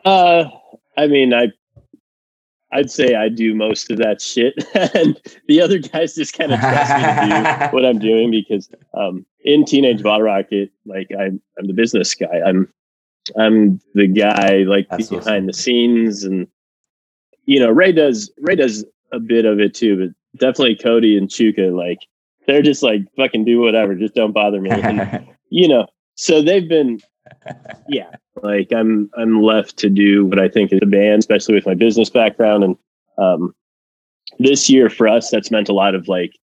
Uh, 0.05 0.45
I 0.97 1.07
mean, 1.07 1.33
I 1.33 1.53
I'd 2.73 2.91
say 2.91 3.15
I 3.15 3.29
do 3.29 3.55
most 3.55 3.91
of 3.91 3.99
that 3.99 4.21
shit, 4.21 4.55
and 4.95 5.21
the 5.49 5.61
other 5.61 5.79
guys 5.79 6.15
just 6.15 6.37
kind 6.37 6.53
of 6.53 6.61
trust 6.61 6.97
me 6.97 7.03
to 7.03 7.59
do 7.67 7.67
what 7.77 7.85
I'm 7.85 7.99
doing 7.99 8.31
because 8.31 8.69
um, 8.95 9.25
in 9.45 9.65
Teenage 9.65 10.03
Bottle 10.03 10.27
Rocket, 10.27 10.71
like 10.85 11.11
I'm 11.19 11.41
I'm 11.59 11.67
the 11.67 11.75
business 11.75 12.15
guy. 12.15 12.41
I'm 12.45 12.73
I'm 13.39 13.81
the 13.95 14.09
guy 14.09 14.65
like 14.67 14.89
That's 14.91 15.09
behind 15.09 15.27
awesome. 15.27 15.47
the 15.47 15.53
scenes, 15.53 16.25
and 16.25 16.49
you 17.45 17.61
know 17.61 17.71
Ray 17.71 17.93
does 17.93 18.33
Ray 18.39 18.57
does 18.57 18.85
a 19.13 19.21
bit 19.21 19.45
of 19.45 19.61
it 19.61 19.75
too, 19.75 19.97
but 19.99 20.41
definitely 20.41 20.77
Kody 20.77 21.17
and 21.17 21.29
Chewka 21.29 21.75
like 21.75 22.01
they're 22.47 22.63
just 22.63 22.83
like 22.83 23.01
fucking 23.17 23.45
do 23.45 23.61
whatever, 23.61 23.95
just 23.95 24.15
don't 24.15 24.33
bother 24.33 24.61
me. 24.61 24.71
And, 24.71 25.27
you 25.51 25.69
know, 25.69 25.87
so 26.15 26.43
they've 26.43 26.69
been 26.69 27.01
yeah, 27.89 28.11
like 28.43 28.73
I'm 28.73 29.11
I'm 29.17 29.43
left 29.43 29.77
to 29.79 29.89
do 29.89 30.27
what 30.27 30.39
I 30.39 30.49
think 30.49 30.73
is 30.73 30.81
a 30.83 30.87
band, 30.87 31.21
especially 31.21 31.55
with 31.55 31.67
my 31.67 31.75
business 31.75 32.11
background. 32.11 32.65
And 32.65 32.77
um, 33.19 33.55
this 34.39 34.69
year 34.69 34.91
for 34.91 35.09
us, 35.09 35.31
that's 35.31 35.51
meant 35.51 35.69
a 35.69 35.75
lot 35.75 35.95
of 35.95 36.09
like, 36.09 36.39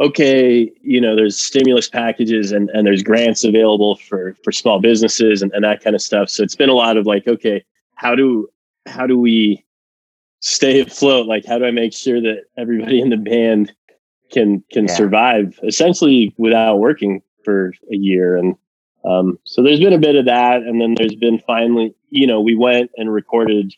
okay, 0.00 0.70
you 0.82 1.00
know, 1.00 1.16
there's 1.16 1.40
stimulus 1.40 1.88
packages 1.88 2.52
and 2.52 2.70
and 2.70 2.86
there's 2.86 3.02
grants 3.02 3.44
available 3.44 3.96
for 3.96 4.36
for 4.44 4.52
small 4.52 4.80
businesses 4.80 5.42
and, 5.42 5.52
and 5.52 5.64
that 5.64 5.82
kind 5.82 5.96
of 5.96 6.02
stuff. 6.02 6.28
So 6.28 6.42
it's 6.42 6.56
been 6.56 6.68
a 6.68 6.74
lot 6.74 6.96
of 6.96 7.06
like, 7.06 7.26
okay, 7.26 7.64
how 7.96 8.14
do 8.14 8.48
how 8.86 9.06
do 9.06 9.18
we 9.18 9.64
stay 10.40 10.80
afloat? 10.80 11.26
Like, 11.26 11.44
how 11.44 11.58
do 11.58 11.64
I 11.64 11.70
make 11.70 11.92
sure 11.92 12.20
that 12.20 12.44
everybody 12.56 13.00
in 13.00 13.10
the 13.10 13.16
band 13.16 13.72
can 14.32 14.62
can 14.72 14.86
yeah. 14.86 14.94
survive 14.94 15.58
essentially 15.62 16.34
without 16.38 16.78
working 16.78 17.22
for 17.44 17.72
a 17.92 17.96
year 17.96 18.36
and 18.36 18.56
um, 19.04 19.38
so 19.44 19.62
there's 19.62 19.80
been 19.80 19.92
a 19.92 19.98
bit 19.98 20.16
of 20.16 20.24
that, 20.26 20.62
and 20.62 20.80
then 20.80 20.94
there's 20.96 21.14
been 21.14 21.38
finally, 21.46 21.94
you 22.10 22.26
know, 22.26 22.40
we 22.40 22.54
went 22.54 22.90
and 22.96 23.12
recorded 23.12 23.74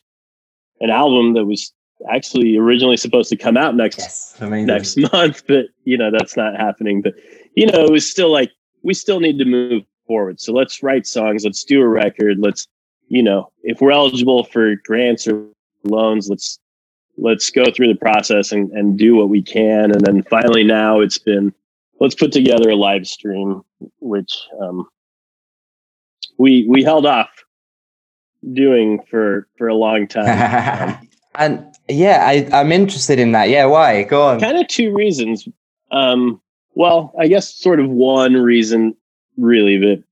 an 0.81 0.91
album 0.91 1.35
that 1.35 1.47
was 1.47 1.73
actually 2.11 2.57
originally 2.57 2.97
supposed 2.97 3.31
to 3.31 3.37
come 3.37 3.57
out 3.57 3.75
next 3.75 3.99
yes, 3.99 4.41
next 4.41 4.97
month, 5.13 5.43
but 5.47 5.67
you 5.85 5.97
know 5.97 6.11
that's 6.11 6.37
not 6.37 6.57
happening. 6.57 7.03
But 7.03 7.15
you 7.55 7.67
know, 7.67 7.85
it 7.85 7.91
was 7.91 8.09
still 8.09 8.31
like 8.31 8.53
we 8.83 8.95
still 8.95 9.21
need 9.21 9.39
to 9.39 9.45
move 9.45 9.85
forward. 10.07 10.41
So 10.41 10.53
let's 10.53 10.83
write 10.83 11.07
songs, 11.07 11.45
let's 11.45 11.65
do 11.65 11.81
a 11.81 11.89
record, 11.89 12.39
let's 12.39 12.69
you 13.09 13.23
know, 13.23 13.51
if 13.63 13.81
we're 13.81 13.93
eligible 13.93 14.45
for 14.45 14.77
grants 14.85 15.27
or 15.27 15.47
loans, 15.85 16.29
let's 16.29 16.59
let's 17.19 17.51
go 17.51 17.65
through 17.71 17.89
the 17.89 17.99
process 17.99 18.53
and, 18.53 18.71
and 18.73 18.99
do 18.99 19.17
what 19.17 19.29
we 19.29 19.43
can. 19.43 19.91
And 19.91 20.03
then 20.03 20.23
finally 20.23 20.65
now 20.65 21.01
it's 21.01 21.19
been 21.19 21.53
let's 21.99 22.15
put 22.15 22.31
together 22.31 22.71
a 22.71 22.77
live 22.77 23.07
stream, 23.07 23.63
which 24.01 24.47
um, 24.61 24.87
we 26.39 26.67
we 26.69 26.83
held 26.83 27.07
off 27.07 27.31
doing 28.53 29.01
for 29.11 29.49
for 29.57 29.69
a 29.69 29.75
long 29.75 30.07
time. 30.07 31.09
And 31.39 31.63
yeah, 31.87 32.25
I, 32.27 32.49
I'm 32.51 32.73
interested 32.73 33.19
in 33.19 33.33
that. 33.33 33.51
Yeah, 33.51 33.67
why? 33.67 34.05
Go 34.05 34.23
on. 34.23 34.41
Kind 34.41 34.57
of 34.57 34.67
two 34.69 34.95
reasons. 34.95 35.47
Um, 35.91 36.41
well, 36.75 37.13
I 37.19 37.29
guess 37.29 37.55
sort 37.55 37.79
of 37.79 37.91
one 37.91 38.35
reason 38.35 38.97
really 39.37 39.77
that 39.77 40.03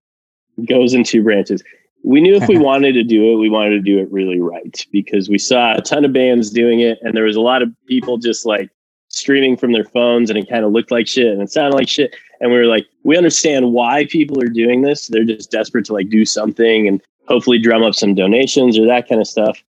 goes 0.67 0.93
in 0.93 1.03
two 1.03 1.23
branches. 1.23 1.63
We 2.03 2.21
knew 2.21 2.35
if 2.35 2.47
we 2.47 2.59
wanted 2.71 2.93
to 2.93 3.05
do 3.05 3.33
it, 3.33 3.37
we 3.37 3.49
wanted 3.49 3.71
to 3.71 3.81
do 3.81 3.99
it 3.99 4.13
really 4.13 4.39
right 4.39 4.87
because 4.93 5.31
we 5.31 5.39
saw 5.39 5.75
a 5.75 5.81
ton 5.81 6.05
of 6.05 6.13
bands 6.13 6.51
doing 6.51 6.81
it, 6.81 6.99
and 7.01 7.17
there 7.17 7.25
was 7.25 7.37
a 7.37 7.41
lot 7.41 7.63
of 7.63 7.71
people 7.87 8.19
just 8.19 8.45
like 8.45 8.71
streaming 9.09 9.57
from 9.57 9.73
their 9.73 9.85
phones, 9.85 10.29
and 10.29 10.39
it 10.39 10.49
kind 10.49 10.65
of 10.65 10.73
looked 10.73 10.91
like 10.91 11.09
shit 11.09 11.29
and 11.29 11.41
it 11.41 11.51
sounded 11.51 11.75
like 11.75 11.89
shit 11.89 12.15
and 12.41 12.51
we 12.51 12.59
were 12.59 12.67
like, 12.67 12.87
we 13.05 13.17
understand 13.17 13.73
why 13.73 14.07
people 14.07 14.43
are 14.43 14.49
doing 14.49 14.83
this. 14.83 15.09
They're 15.09 15.25
just 15.25 15.51
desperate 15.51 15.85
to 15.87 15.93
like 15.93 16.09
do 16.09 16.25
something 16.25 16.89
and 16.89 17.03
hopefully 17.29 17.59
drum 17.59 17.83
up 17.83 17.95
some 17.95 18.15
donations 18.15 18.79
or 18.79 18.87
that 18.87 19.09
kind 19.09 19.21
of 19.21 19.27
stuff. 19.27 19.63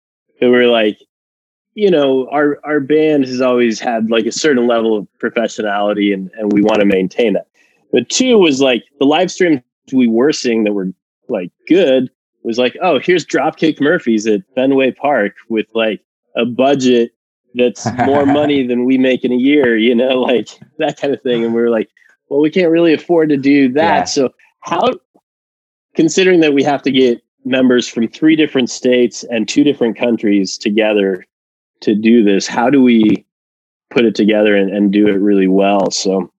But 0.41 0.51
we 0.51 0.57
are 0.57 0.69
like, 0.69 0.99
you 1.75 1.91
know, 1.91 2.29
our 2.31 2.59
our 2.65 2.81
band 2.81 3.27
has 3.27 3.41
always 3.41 3.81
had 3.81 4.11
like 4.11 4.27
a 4.27 4.33
certain 4.33 4.67
level 4.67 4.97
of 4.97 5.09
professionality 5.19 6.13
and, 6.13 6.31
and 6.37 6.53
we 6.53 6.63
want 6.63 6.81
to 6.81 6.87
maintain 6.87 7.33
that. 7.35 7.47
But 7.93 8.09
two 8.09 8.39
was 8.39 8.61
like 8.61 8.85
the 8.99 9.07
live 9.07 9.31
streams 9.31 9.61
we 9.93 10.09
were 10.09 10.33
seeing 10.33 10.65
that 10.65 10.73
were 10.73 10.93
like 11.29 11.51
good 11.69 12.11
was 12.43 12.59
like, 12.59 12.77
oh, 12.83 12.99
here's 12.99 13.25
Dropkick 13.25 13.81
Murphys 13.81 14.27
at 14.27 14.43
Fenway 14.55 14.93
Park 14.93 15.35
with 15.49 15.67
like 15.75 16.01
a 16.37 16.45
budget 16.45 17.13
that's 17.55 17.87
more 18.05 18.27
money 18.41 18.67
than 18.67 18.85
we 18.85 18.99
make 18.99 19.25
in 19.25 19.33
a 19.33 19.37
year, 19.37 19.77
you 19.77 19.95
know, 19.95 20.21
like 20.21 20.49
that 20.79 21.01
kind 21.01 21.15
of 21.15 21.23
thing. 21.23 21.45
And 21.45 21.55
we 21.55 21.61
were 21.61 21.71
like, 21.71 21.89
well, 22.33 22.41
we 22.41 22.51
can't 22.51 22.71
really 22.71 22.95
afford 22.95 23.29
to 23.29 23.37
do 23.37 23.71
that. 23.75 23.99
Yeah. 23.99 24.05
So 24.05 24.31
how, 24.61 24.89
considering 25.95 26.41
that 26.41 26.55
we 26.55 26.63
have 26.63 26.81
to 26.83 26.91
get 26.91 27.23
members 27.45 27.87
from 27.87 28.09
three 28.09 28.37
different 28.37 28.71
states 28.71 29.23
and 29.25 29.47
two 29.47 29.63
different 29.63 29.99
countries 29.99 30.57
together 30.57 31.27
to 31.81 31.95
do 31.95 32.25
this, 32.25 32.47
how 32.47 32.71
do 32.71 32.83
we 32.83 33.27
put 33.91 34.07
it 34.07 34.15
together 34.15 34.57
and, 34.57 34.75
and 34.75 34.91
do 34.93 35.09
it 35.09 35.19
really 35.19 35.47
well? 35.47 35.91
So, 35.91 36.33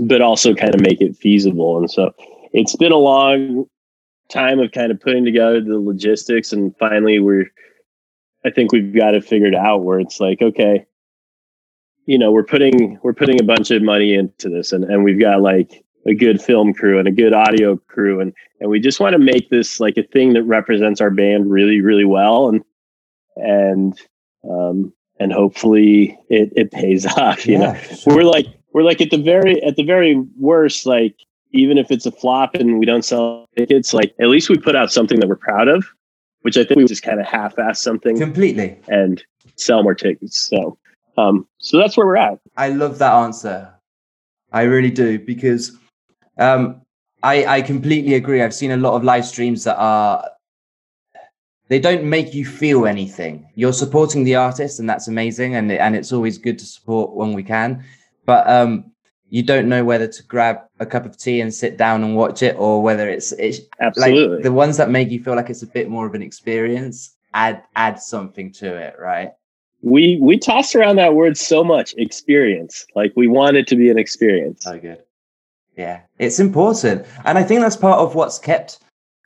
but 0.00 0.20
also 0.20 0.54
kind 0.54 0.74
of 0.74 0.82
make 0.82 1.00
it 1.00 1.16
feasible. 1.16 1.78
And 1.78 1.90
so 1.90 2.12
it's 2.52 2.76
been 2.76 2.92
a 2.92 2.96
long 2.96 3.64
time 4.28 4.58
of 4.58 4.72
kind 4.72 4.92
of 4.92 5.00
putting 5.00 5.24
together 5.24 5.62
the 5.62 5.78
logistics 5.78 6.52
and 6.52 6.76
finally 6.76 7.20
we're 7.20 7.46
I 8.44 8.50
think 8.50 8.70
we've 8.70 8.94
got 8.94 9.14
it 9.14 9.24
figured 9.24 9.54
out 9.54 9.82
where 9.82 9.98
it's 9.98 10.20
like, 10.20 10.42
okay, 10.42 10.86
you 12.06 12.18
know 12.18 12.30
we're 12.30 12.44
putting 12.44 12.98
we're 13.02 13.12
putting 13.12 13.40
a 13.40 13.44
bunch 13.44 13.70
of 13.70 13.82
money 13.82 14.14
into 14.14 14.48
this 14.48 14.72
and, 14.72 14.84
and 14.84 15.04
we've 15.04 15.20
got 15.20 15.42
like 15.42 15.84
a 16.06 16.14
good 16.14 16.40
film 16.40 16.72
crew 16.72 16.98
and 16.98 17.08
a 17.08 17.12
good 17.12 17.34
audio 17.34 17.76
crew 17.88 18.20
and 18.20 18.32
and 18.60 18.70
we 18.70 18.80
just 18.80 19.00
want 19.00 19.12
to 19.12 19.18
make 19.18 19.50
this 19.50 19.80
like 19.80 19.96
a 19.96 20.02
thing 20.04 20.32
that 20.32 20.44
represents 20.44 21.00
our 21.00 21.10
band 21.10 21.50
really 21.50 21.80
really 21.80 22.04
well 22.04 22.48
and 22.48 22.64
and 23.36 24.00
um 24.48 24.92
and 25.18 25.32
hopefully 25.32 26.18
it 26.30 26.52
it 26.56 26.70
pays 26.70 27.04
off 27.18 27.46
you 27.46 27.54
yeah, 27.54 27.72
know 27.72 27.78
sure. 27.78 28.16
we're 28.16 28.24
like 28.24 28.46
we're 28.72 28.84
like 28.84 29.00
at 29.00 29.10
the 29.10 29.18
very 29.18 29.62
at 29.62 29.76
the 29.76 29.84
very 29.84 30.16
worst 30.38 30.86
like 30.86 31.16
even 31.52 31.78
if 31.78 31.90
it's 31.90 32.06
a 32.06 32.12
flop 32.12 32.54
and 32.54 32.78
we 32.78 32.86
don't 32.86 33.04
sell 33.04 33.46
tickets 33.56 33.92
like 33.92 34.14
at 34.20 34.28
least 34.28 34.48
we 34.48 34.56
put 34.56 34.76
out 34.76 34.92
something 34.92 35.20
that 35.20 35.28
we're 35.28 35.36
proud 35.36 35.66
of 35.66 35.84
which 36.42 36.56
i 36.56 36.62
think 36.62 36.78
we 36.78 36.86
just 36.86 37.02
kind 37.02 37.18
of 37.18 37.26
half-ass 37.26 37.80
something 37.80 38.16
completely. 38.18 38.78
and 38.88 39.24
sell 39.56 39.82
more 39.82 39.94
tickets 39.94 40.48
so 40.48 40.78
um, 41.16 41.46
so 41.58 41.78
that's 41.78 41.96
where 41.96 42.06
we're 42.06 42.16
at. 42.16 42.38
I 42.56 42.70
love 42.70 42.98
that 42.98 43.12
answer. 43.12 43.72
I 44.52 44.62
really 44.62 44.90
do 44.90 45.18
because 45.18 45.76
um, 46.38 46.82
I, 47.22 47.44
I 47.46 47.62
completely 47.62 48.14
agree. 48.14 48.42
I've 48.42 48.54
seen 48.54 48.70
a 48.70 48.76
lot 48.76 48.94
of 48.94 49.04
live 49.04 49.26
streams 49.26 49.64
that 49.64 49.76
are 49.76 50.30
they 51.68 51.80
don't 51.80 52.04
make 52.04 52.32
you 52.32 52.46
feel 52.46 52.86
anything. 52.86 53.48
You're 53.56 53.72
supporting 53.72 54.22
the 54.22 54.36
artist, 54.36 54.78
and 54.78 54.88
that's 54.88 55.08
amazing, 55.08 55.56
and 55.56 55.70
and 55.72 55.96
it's 55.96 56.12
always 56.12 56.38
good 56.38 56.58
to 56.60 56.64
support 56.64 57.14
when 57.14 57.32
we 57.32 57.42
can. 57.42 57.84
But 58.24 58.48
um, 58.48 58.92
you 59.28 59.42
don't 59.42 59.68
know 59.68 59.84
whether 59.84 60.06
to 60.06 60.22
grab 60.24 60.58
a 60.78 60.86
cup 60.86 61.04
of 61.04 61.16
tea 61.16 61.40
and 61.40 61.52
sit 61.52 61.76
down 61.76 62.04
and 62.04 62.14
watch 62.14 62.42
it, 62.42 62.54
or 62.56 62.82
whether 62.82 63.08
it's 63.08 63.32
it's 63.32 63.60
absolutely 63.80 64.36
like 64.36 64.44
the 64.44 64.52
ones 64.52 64.76
that 64.76 64.90
make 64.90 65.10
you 65.10 65.22
feel 65.22 65.34
like 65.34 65.50
it's 65.50 65.62
a 65.62 65.66
bit 65.66 65.88
more 65.88 66.06
of 66.06 66.14
an 66.14 66.22
experience. 66.22 67.16
Add 67.34 67.62
add 67.74 68.00
something 68.00 68.52
to 68.52 68.76
it, 68.76 68.94
right? 68.98 69.32
We 69.82 70.18
we 70.20 70.38
toss 70.38 70.74
around 70.74 70.96
that 70.96 71.14
word 71.14 71.36
so 71.36 71.62
much 71.62 71.94
experience. 71.96 72.86
Like 72.94 73.12
we 73.16 73.26
want 73.26 73.56
it 73.56 73.66
to 73.68 73.76
be 73.76 73.90
an 73.90 73.98
experience. 73.98 74.64
So 74.64 74.78
good. 74.78 75.02
Yeah 75.76 76.00
it's 76.18 76.38
important. 76.38 77.06
And 77.24 77.38
i 77.38 77.42
think 77.42 77.60
that's 77.60 77.76
part 77.76 77.98
of 77.98 78.14
what's 78.14 78.38
kept 78.38 78.78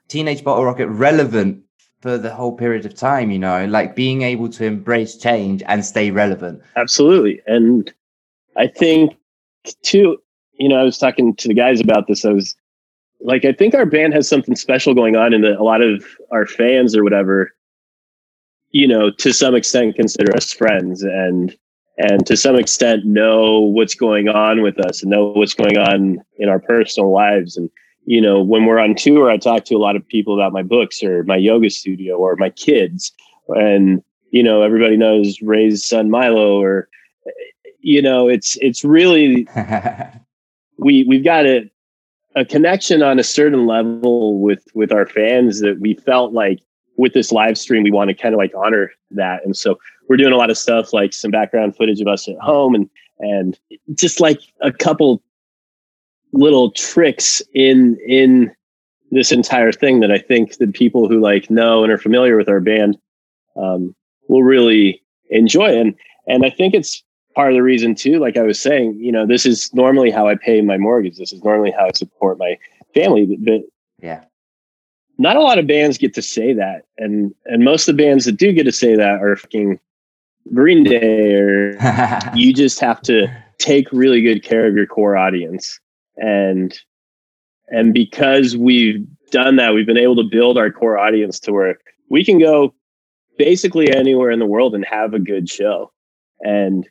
teenage 0.09 0.43
bottle 0.43 0.65
rocket 0.65 0.89
relevant 0.89 1.63
for 2.01 2.17
the 2.19 2.35
whole 2.35 2.57
period 2.57 2.85
of 2.87 2.95
time 2.95 3.31
you 3.31 3.39
know? 3.39 3.67
Like 3.67 3.95
being 3.95 4.23
able 4.23 4.49
to 4.51 4.65
embrace 4.65 5.17
change 5.17 5.63
and 5.67 5.85
stay 5.85 6.11
relevant. 6.11 6.63
Absolutely. 6.77 7.41
And 7.47 7.93
i 8.57 8.67
think 8.67 9.17
too 9.83 10.19
you 10.55 10.69
know 10.69 10.77
i 10.77 10.83
was 10.83 10.99
talking 10.99 11.35
to 11.37 11.49
the 11.49 11.55
guys 11.55 11.81
about 11.81 12.07
this. 12.09 12.25
I 12.25 12.33
was 12.33 12.57
like 13.21 13.45
i 13.45 13.53
think 13.53 13.75
our 13.75 13.87
band 13.87 14.15
has 14.15 14.29
something 14.29 14.57
special 14.57 14.95
going 14.95 15.15
on 15.15 15.33
in 15.33 15.43
that 15.43 15.59
a 15.59 15.63
lot 15.63 15.83
of 15.83 16.05
our 16.33 16.47
fans 16.47 16.97
or 16.97 17.05
whatever 17.05 17.53
you 18.71 18.87
know, 18.87 19.11
to 19.11 19.33
some 19.33 19.55
extent 19.55 19.97
consider 19.97 20.35
us 20.37 20.53
friends 20.53 21.03
and 21.03 21.57
and 21.99 22.27
to 22.27 22.37
some 22.37 22.57
extent 22.57 23.05
know 23.05 23.61
what's 23.61 23.95
going 23.95 24.29
on 24.29 24.63
with 24.63 24.79
us 24.81 25.03
and 25.03 25.11
know 25.11 25.33
what's 25.33 25.55
going 25.55 25.77
on 25.77 26.19
in 26.39 26.49
our 26.49 26.59
personal 26.59 27.13
lives. 27.13 27.59
And, 27.59 27.69
you 28.07 28.23
know, 28.23 28.41
when 28.41 28.65
we're 28.65 28.79
on 28.79 28.95
tour, 28.95 29.31
I 29.31 29.37
talk 29.37 29.67
to 29.67 29.75
a 29.75 29.79
lot 29.79 29.97
of 29.97 30.09
people 30.09 30.33
about 30.33 30.53
my 30.53 30.63
books 30.63 31.03
or 31.03 31.25
my 31.25 31.37
yoga 31.37 31.69
studio 31.69 32.17
or 32.17 32.37
my 32.37 32.49
kids. 32.49 33.13
And, 33.49 34.03
you 34.31 34.43
know, 34.43 34.63
everybody 34.63 34.97
knows 34.97 35.43
Ray's 35.43 35.85
son 35.85 36.09
Milo 36.09 36.59
or 36.59 36.89
you 37.83 38.03
know, 38.03 38.29
it's 38.29 38.57
it's 38.61 38.85
really 38.85 39.49
we 40.79 41.05
we've 41.05 41.25
got 41.25 41.47
a 41.47 41.71
a 42.37 42.45
connection 42.45 43.03
on 43.03 43.19
a 43.19 43.25
certain 43.25 43.67
level 43.67 44.41
with 44.41 44.65
with 44.75 44.93
our 44.93 45.07
fans 45.07 45.61
that 45.61 45.81
we 45.81 45.95
felt 45.95 46.33
like 46.33 46.61
with 47.01 47.15
this 47.15 47.33
live 47.33 47.57
stream, 47.57 47.83
we 47.83 47.91
want 47.91 48.09
to 48.09 48.15
kind 48.15 48.35
of 48.35 48.39
like 48.39 48.53
honor 48.55 48.93
that. 49.13 49.45
And 49.45 49.57
so 49.57 49.79
we're 50.09 50.19
doing 50.19 50.33
a 50.33 50.37
lot 50.37 50.51
of 50.51 50.59
stuff 50.59 50.93
like 50.93 51.13
some 51.13 51.31
background 51.31 51.77
footage 51.77 52.01
of 52.01 52.07
us 52.07 52.29
at 52.29 52.37
home 52.39 52.75
and 52.75 52.89
and 53.19 53.59
just 53.95 54.21
like 54.21 54.41
a 54.63 54.73
couple 54.73 55.23
little 56.33 56.71
tricks 56.73 57.43
in 57.55 57.99
in 58.07 58.53
this 59.11 59.33
entire 59.33 59.73
thing 59.73 60.01
that 60.01 60.11
I 60.11 60.19
think 60.19 60.59
the 60.59 60.69
people 60.69 61.09
who 61.09 61.21
like 61.21 61.51
know 61.51 61.83
and 61.83 61.93
are 61.93 61.99
familiar 61.99 62.37
with 62.37 62.49
our 62.49 62.61
band 62.61 62.97
um, 63.57 63.95
will 64.29 64.43
really 64.43 65.03
enjoy. 65.31 65.79
And 65.79 65.95
and 66.27 66.45
I 66.45 66.51
think 66.51 66.75
it's 66.75 67.03
part 67.35 67.51
of 67.51 67.57
the 67.57 67.63
reason 67.63 67.95
too, 67.95 68.19
like 68.19 68.37
I 68.37 68.43
was 68.43 68.61
saying, 68.61 68.99
you 69.01 69.13
know, 69.13 69.27
this 69.27 69.47
is 69.47 69.73
normally 69.73 70.11
how 70.11 70.29
I 70.29 70.35
pay 70.35 70.61
my 70.61 70.77
mortgage. 70.77 71.17
This 71.17 71.33
is 71.33 71.43
normally 71.43 71.71
how 71.71 71.87
I 71.87 71.91
support 71.95 72.39
my 72.39 72.59
family. 72.95 73.27
But, 73.27 73.45
but 73.45 73.61
yeah, 74.03 74.25
not 75.21 75.37
a 75.37 75.43
lot 75.43 75.59
of 75.59 75.67
bands 75.67 75.99
get 75.99 76.15
to 76.15 76.23
say 76.23 76.55
that. 76.55 76.87
And 76.97 77.35
and 77.45 77.63
most 77.63 77.87
of 77.87 77.97
the 77.97 78.03
bands 78.03 78.25
that 78.25 78.39
do 78.39 78.53
get 78.53 78.65
to 78.65 78.73
say 78.73 78.97
that 78.97 79.23
are 79.23 79.37
fucking 79.37 79.79
Green 80.55 80.83
Day 80.83 81.35
or 81.35 81.77
you 82.35 82.55
just 82.55 82.81
have 82.81 83.03
to 83.03 83.29
take 83.59 83.93
really 83.93 84.23
good 84.23 84.43
care 84.43 84.67
of 84.67 84.75
your 84.75 84.87
core 84.87 85.19
audience. 85.19 85.79
And 86.17 86.77
and 87.69 87.93
because 87.93 88.57
we've 88.57 89.07
done 89.31 89.57
that, 89.57 89.75
we've 89.75 89.87
been 89.87 89.99
able 89.99 90.17
to 90.17 90.29
build 90.29 90.57
our 90.57 90.71
core 90.71 90.99
audience 90.99 91.39
to 91.41 91.53
where 91.53 91.79
we 92.09 92.25
can 92.25 92.39
go 92.39 92.75
basically 93.37 93.95
anywhere 93.95 94.31
in 94.31 94.39
the 94.39 94.47
world 94.47 94.75
and 94.75 94.87
have 94.87 95.13
a 95.13 95.19
good 95.19 95.51
show. 95.51 95.93
And, 96.41 96.89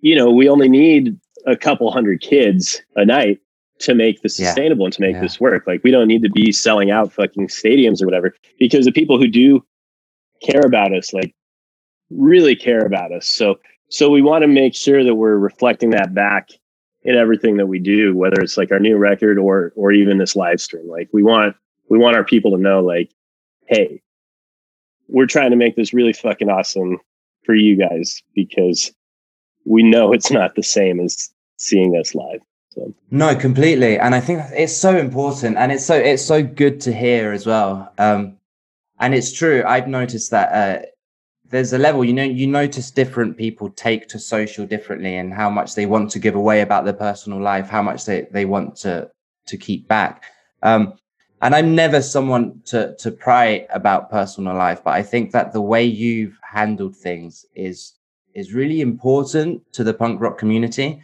you 0.00 0.14
know, 0.14 0.30
we 0.30 0.48
only 0.48 0.68
need 0.68 1.18
a 1.46 1.56
couple 1.56 1.90
hundred 1.90 2.20
kids 2.20 2.80
a 2.94 3.04
night 3.04 3.40
to 3.78 3.94
make 3.94 4.22
this 4.22 4.38
yeah. 4.38 4.46
sustainable 4.46 4.86
and 4.86 4.94
to 4.94 5.00
make 5.00 5.14
yeah. 5.14 5.20
this 5.20 5.40
work. 5.40 5.66
Like 5.66 5.82
we 5.84 5.90
don't 5.90 6.08
need 6.08 6.22
to 6.22 6.30
be 6.30 6.52
selling 6.52 6.90
out 6.90 7.12
fucking 7.12 7.48
stadiums 7.48 8.02
or 8.02 8.06
whatever 8.06 8.34
because 8.58 8.84
the 8.84 8.92
people 8.92 9.18
who 9.18 9.28
do 9.28 9.64
care 10.42 10.62
about 10.64 10.94
us, 10.94 11.12
like 11.12 11.34
really 12.10 12.56
care 12.56 12.84
about 12.84 13.12
us. 13.12 13.28
So, 13.28 13.58
so 13.88 14.10
we 14.10 14.22
want 14.22 14.42
to 14.42 14.48
make 14.48 14.74
sure 14.74 15.04
that 15.04 15.14
we're 15.14 15.36
reflecting 15.36 15.90
that 15.90 16.14
back 16.14 16.50
in 17.02 17.14
everything 17.14 17.56
that 17.58 17.66
we 17.66 17.78
do, 17.78 18.16
whether 18.16 18.40
it's 18.40 18.56
like 18.56 18.72
our 18.72 18.80
new 18.80 18.96
record 18.96 19.38
or, 19.38 19.72
or 19.76 19.92
even 19.92 20.18
this 20.18 20.34
live 20.34 20.60
stream. 20.60 20.88
Like 20.88 21.08
we 21.12 21.22
want, 21.22 21.54
we 21.88 21.98
want 21.98 22.16
our 22.16 22.24
people 22.24 22.50
to 22.52 22.58
know 22.58 22.80
like, 22.80 23.10
Hey, 23.68 24.02
we're 25.08 25.26
trying 25.26 25.50
to 25.50 25.56
make 25.56 25.76
this 25.76 25.92
really 25.92 26.12
fucking 26.12 26.48
awesome 26.48 26.98
for 27.44 27.54
you 27.54 27.76
guys 27.76 28.22
because 28.34 28.92
we 29.64 29.82
know 29.82 30.12
it's 30.12 30.30
not 30.30 30.54
the 30.54 30.62
same 30.62 31.00
as 31.00 31.30
seeing 31.58 31.96
us 31.96 32.14
live. 32.14 32.40
So. 32.76 32.92
No, 33.10 33.34
completely, 33.34 33.98
and 33.98 34.14
I 34.14 34.20
think 34.20 34.42
it's 34.52 34.76
so 34.76 34.96
important, 34.98 35.56
and 35.56 35.72
it's 35.72 35.84
so 35.84 35.96
it's 35.96 36.24
so 36.24 36.42
good 36.42 36.78
to 36.82 36.92
hear 36.92 37.32
as 37.32 37.46
well. 37.46 37.90
Um, 37.96 38.36
and 39.00 39.14
it's 39.14 39.32
true. 39.32 39.64
I've 39.66 39.88
noticed 39.88 40.30
that 40.30 40.52
uh, 40.52 40.86
there's 41.48 41.72
a 41.72 41.78
level 41.78 42.04
you 42.04 42.12
know 42.12 42.22
you 42.22 42.46
notice 42.46 42.90
different 42.90 43.38
people 43.38 43.70
take 43.70 44.08
to 44.08 44.18
social 44.18 44.66
differently, 44.66 45.16
and 45.16 45.32
how 45.32 45.48
much 45.48 45.74
they 45.74 45.86
want 45.86 46.10
to 46.10 46.18
give 46.18 46.34
away 46.34 46.60
about 46.60 46.84
their 46.84 46.92
personal 46.92 47.40
life, 47.40 47.68
how 47.68 47.82
much 47.82 48.04
they 48.04 48.26
they 48.30 48.44
want 48.44 48.76
to 48.76 49.10
to 49.46 49.56
keep 49.56 49.88
back. 49.88 50.24
Um, 50.62 50.94
and 51.40 51.54
I'm 51.54 51.74
never 51.74 52.02
someone 52.02 52.60
to 52.66 52.94
to 52.98 53.10
pry 53.10 53.66
about 53.70 54.10
personal 54.10 54.54
life, 54.54 54.84
but 54.84 54.92
I 54.92 55.02
think 55.02 55.32
that 55.32 55.54
the 55.54 55.62
way 55.62 55.84
you've 55.84 56.38
handled 56.42 56.94
things 56.94 57.46
is 57.54 57.94
is 58.34 58.52
really 58.52 58.82
important 58.82 59.62
to 59.72 59.82
the 59.82 59.94
punk 59.94 60.20
rock 60.20 60.36
community 60.36 61.00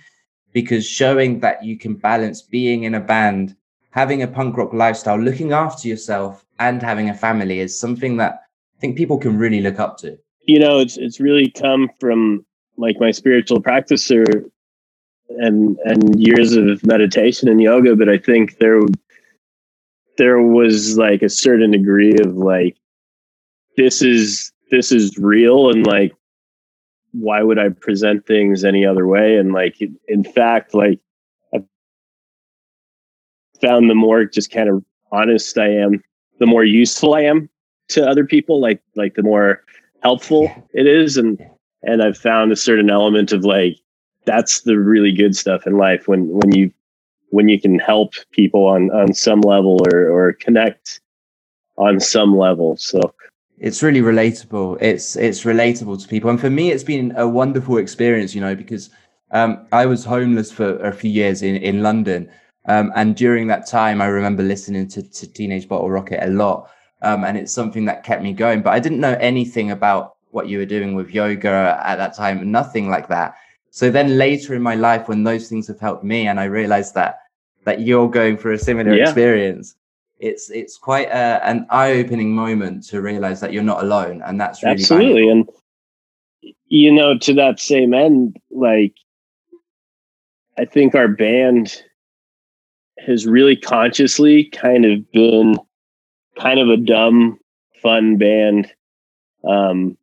because 0.52 0.86
showing 0.86 1.40
that 1.40 1.64
you 1.64 1.78
can 1.78 1.94
balance 1.94 2.42
being 2.42 2.84
in 2.84 2.94
a 2.94 3.00
band, 3.00 3.56
having 3.90 4.22
a 4.22 4.28
punk 4.28 4.56
rock 4.56 4.72
lifestyle, 4.72 5.18
looking 5.18 5.52
after 5.52 5.88
yourself, 5.88 6.44
and 6.58 6.82
having 6.82 7.08
a 7.08 7.14
family 7.14 7.60
is 7.60 7.78
something 7.78 8.16
that 8.18 8.42
I 8.76 8.80
think 8.80 8.96
people 8.96 9.18
can 9.18 9.38
really 9.38 9.60
look 9.60 9.80
up 9.80 9.98
to. 9.98 10.18
You 10.46 10.58
know, 10.58 10.78
it's 10.78 10.96
it's 10.96 11.20
really 11.20 11.50
come 11.50 11.90
from 12.00 12.44
like 12.76 12.96
my 13.00 13.10
spiritual 13.10 13.62
practicer 13.62 14.44
and 15.28 15.78
and 15.84 16.20
years 16.20 16.54
of 16.54 16.84
meditation 16.84 17.48
and 17.48 17.60
yoga, 17.60 17.96
but 17.96 18.08
I 18.08 18.18
think 18.18 18.58
there 18.58 18.80
there 20.18 20.42
was 20.42 20.98
like 20.98 21.22
a 21.22 21.28
certain 21.28 21.70
degree 21.70 22.14
of 22.20 22.36
like 22.36 22.76
this 23.76 24.02
is 24.02 24.52
this 24.70 24.92
is 24.92 25.16
real 25.18 25.70
and 25.70 25.86
like 25.86 26.12
why 27.12 27.42
would 27.42 27.58
i 27.58 27.68
present 27.68 28.26
things 28.26 28.64
any 28.64 28.84
other 28.84 29.06
way? 29.06 29.36
And 29.36 29.52
like 29.52 29.80
in 30.08 30.24
fact 30.24 30.74
like 30.74 30.98
i 31.54 31.62
found 33.60 33.88
the 33.88 33.94
more 33.94 34.24
just 34.24 34.50
kind 34.50 34.68
of 34.68 34.84
honest 35.10 35.58
i 35.58 35.68
am 35.68 36.02
the 36.38 36.46
more 36.46 36.64
useful 36.64 37.14
i 37.14 37.20
am 37.20 37.48
to 37.88 38.06
other 38.06 38.24
people 38.24 38.60
like 38.60 38.82
like 38.96 39.14
the 39.14 39.22
more 39.22 39.62
helpful 40.02 40.50
it 40.72 40.86
is. 40.86 41.16
And 41.16 41.38
and 41.82 42.02
i've 42.02 42.18
found 42.18 42.52
a 42.52 42.56
certain 42.56 42.90
element 42.90 43.32
of 43.32 43.44
like 43.44 43.76
that's 44.24 44.62
the 44.62 44.78
really 44.78 45.12
good 45.12 45.36
stuff 45.36 45.66
in 45.66 45.76
life 45.76 46.08
when 46.08 46.28
when 46.28 46.52
you 46.52 46.72
when 47.30 47.48
you 47.48 47.60
can 47.60 47.78
help 47.78 48.14
people 48.30 48.66
on 48.66 48.90
on 48.90 49.14
some 49.14 49.40
level 49.40 49.78
or 49.86 50.08
or 50.10 50.32
connect 50.34 51.00
on 51.76 52.00
some 52.00 52.36
level. 52.36 52.76
So 52.76 53.00
it's 53.62 53.80
really 53.80 54.00
relatable. 54.00 54.76
It's 54.80 55.14
it's 55.14 55.44
relatable 55.44 56.02
to 56.02 56.08
people. 56.08 56.28
And 56.30 56.40
for 56.40 56.50
me 56.50 56.72
it's 56.72 56.82
been 56.82 57.14
a 57.16 57.26
wonderful 57.26 57.78
experience 57.78 58.34
you 58.34 58.40
know 58.40 58.54
because 58.54 58.90
um, 59.30 59.66
i 59.72 59.86
was 59.86 60.04
homeless 60.04 60.52
for 60.52 60.76
a 60.80 60.92
few 60.92 61.10
years 61.10 61.42
in 61.42 61.56
in 61.56 61.82
london. 61.82 62.28
Um, 62.66 62.92
and 62.96 63.16
during 63.16 63.46
that 63.46 63.66
time 63.66 64.02
i 64.02 64.06
remember 64.06 64.42
listening 64.42 64.88
to, 64.88 65.02
to 65.02 65.32
teenage 65.32 65.68
bottle 65.68 65.90
rocket 65.90 66.20
a 66.22 66.30
lot. 66.30 66.70
Um, 67.02 67.24
and 67.24 67.36
it's 67.36 67.52
something 67.52 67.84
that 67.86 68.04
kept 68.04 68.22
me 68.22 68.32
going. 68.32 68.62
But 68.62 68.74
i 68.74 68.80
didn't 68.80 69.00
know 69.00 69.16
anything 69.20 69.70
about 69.70 70.16
what 70.32 70.48
you 70.48 70.58
were 70.58 70.72
doing 70.76 70.94
with 70.94 71.10
yoga 71.10 71.80
at 71.84 71.96
that 71.96 72.16
time 72.16 72.50
nothing 72.50 72.90
like 72.90 73.08
that. 73.08 73.36
So 73.70 73.90
then 73.90 74.18
later 74.18 74.54
in 74.54 74.62
my 74.62 74.74
life 74.74 75.08
when 75.08 75.22
those 75.22 75.48
things 75.48 75.68
have 75.68 75.80
helped 75.80 76.04
me 76.04 76.26
and 76.26 76.38
i 76.40 76.44
realized 76.44 76.94
that 76.94 77.20
that 77.64 77.80
you're 77.80 78.10
going 78.10 78.36
through 78.36 78.54
a 78.54 78.58
similar 78.58 78.92
yeah. 78.92 79.04
experience 79.04 79.76
it's 80.22 80.50
it's 80.50 80.78
quite 80.78 81.08
a, 81.08 81.44
an 81.44 81.66
eye-opening 81.68 82.32
moment 82.32 82.84
to 82.84 83.02
realize 83.02 83.40
that 83.40 83.52
you're 83.52 83.62
not 83.62 83.82
alone 83.82 84.22
and 84.24 84.40
that's 84.40 84.62
really 84.62 84.74
absolutely 84.74 85.26
valuable. 85.26 85.54
and 86.42 86.54
you 86.68 86.92
know 86.92 87.18
to 87.18 87.34
that 87.34 87.58
same 87.58 87.92
end 87.92 88.38
like 88.52 88.94
i 90.58 90.64
think 90.64 90.94
our 90.94 91.08
band 91.08 91.82
has 93.04 93.26
really 93.26 93.56
consciously 93.56 94.44
kind 94.44 94.84
of 94.84 95.10
been 95.10 95.58
kind 96.38 96.60
of 96.60 96.68
a 96.68 96.76
dumb 96.76 97.36
fun 97.82 98.16
band 98.16 98.72
um 99.48 99.98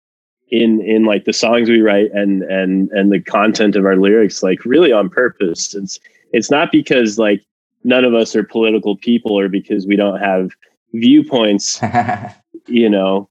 in 0.51 0.81
in 0.81 1.05
like 1.05 1.23
the 1.23 1.33
songs 1.33 1.69
we 1.69 1.79
write 1.79 2.11
and 2.11 2.43
and 2.43 2.89
and 2.91 3.09
the 3.09 3.21
content 3.21 3.77
of 3.77 3.85
our 3.85 3.95
lyrics 3.95 4.43
like 4.43 4.65
really 4.65 4.91
on 4.91 5.09
purpose 5.09 5.73
it's 5.73 5.97
it's 6.33 6.51
not 6.51 6.73
because 6.73 7.17
like 7.17 7.41
none 7.83 8.03
of 8.03 8.13
us 8.13 8.35
are 8.35 8.43
political 8.43 8.95
people 8.97 9.37
or 9.37 9.49
because 9.49 9.87
we 9.87 9.95
don't 9.95 10.19
have 10.19 10.51
viewpoints 10.93 11.79
you 12.67 12.89
know. 12.89 13.29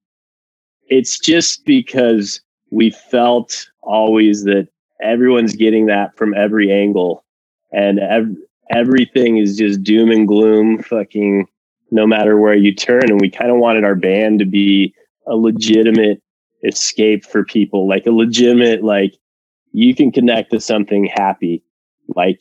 It's 0.88 1.18
just 1.18 1.64
because 1.66 2.40
we 2.70 2.90
felt 2.90 3.68
always 3.82 4.44
that 4.44 4.68
everyone's 5.02 5.54
getting 5.54 5.86
that 5.86 6.16
from 6.16 6.34
every 6.34 6.72
angle 6.72 7.24
and 7.72 8.00
ev- 8.00 8.36
everything 8.70 9.36
is 9.38 9.56
just 9.56 9.82
doom 9.82 10.10
and 10.10 10.26
gloom 10.26 10.82
fucking 10.82 11.46
no 11.90 12.06
matter 12.06 12.38
where 12.38 12.54
you 12.54 12.74
turn 12.74 13.10
and 13.10 13.20
we 13.20 13.30
kind 13.30 13.50
of 13.50 13.58
wanted 13.58 13.84
our 13.84 13.94
band 13.94 14.38
to 14.38 14.44
be 14.44 14.94
a 15.26 15.36
legitimate 15.36 16.22
escape 16.64 17.24
for 17.24 17.44
people 17.44 17.86
like 17.86 18.06
a 18.06 18.10
legitimate 18.10 18.82
like 18.82 19.14
you 19.72 19.94
can 19.94 20.10
connect 20.10 20.50
to 20.50 20.60
something 20.60 21.04
happy. 21.06 21.62
Like 22.14 22.40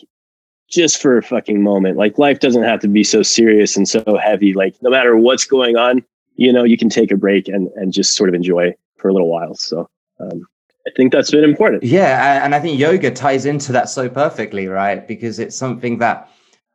just 0.69 1.01
for 1.01 1.17
a 1.17 1.23
fucking 1.23 1.61
moment. 1.61 1.97
Like 1.97 2.17
life 2.17 2.39
doesn't 2.39 2.63
have 2.63 2.79
to 2.81 2.87
be 2.87 3.03
so 3.03 3.23
serious 3.23 3.77
and 3.77 3.87
so 3.87 4.03
heavy. 4.21 4.53
Like 4.53 4.75
no 4.81 4.89
matter 4.89 5.15
what's 5.17 5.45
going 5.45 5.77
on, 5.77 6.03
you 6.35 6.51
know, 6.53 6.63
you 6.63 6.77
can 6.77 6.89
take 6.89 7.11
a 7.11 7.17
break 7.17 7.47
and 7.47 7.69
and 7.75 7.93
just 7.93 8.15
sort 8.15 8.29
of 8.29 8.35
enjoy 8.35 8.73
for 8.97 9.09
a 9.09 9.13
little 9.13 9.29
while. 9.29 9.55
So 9.55 9.89
um, 10.19 10.45
I 10.87 10.91
think 10.95 11.11
that's 11.11 11.31
been 11.31 11.43
important. 11.43 11.83
Yeah, 11.83 12.43
and 12.43 12.55
I 12.55 12.59
think 12.59 12.79
yoga 12.79 13.11
ties 13.11 13.45
into 13.45 13.71
that 13.73 13.89
so 13.89 14.09
perfectly, 14.09 14.67
right? 14.67 15.07
Because 15.07 15.39
it's 15.39 15.55
something 15.55 15.97
that 15.99 16.29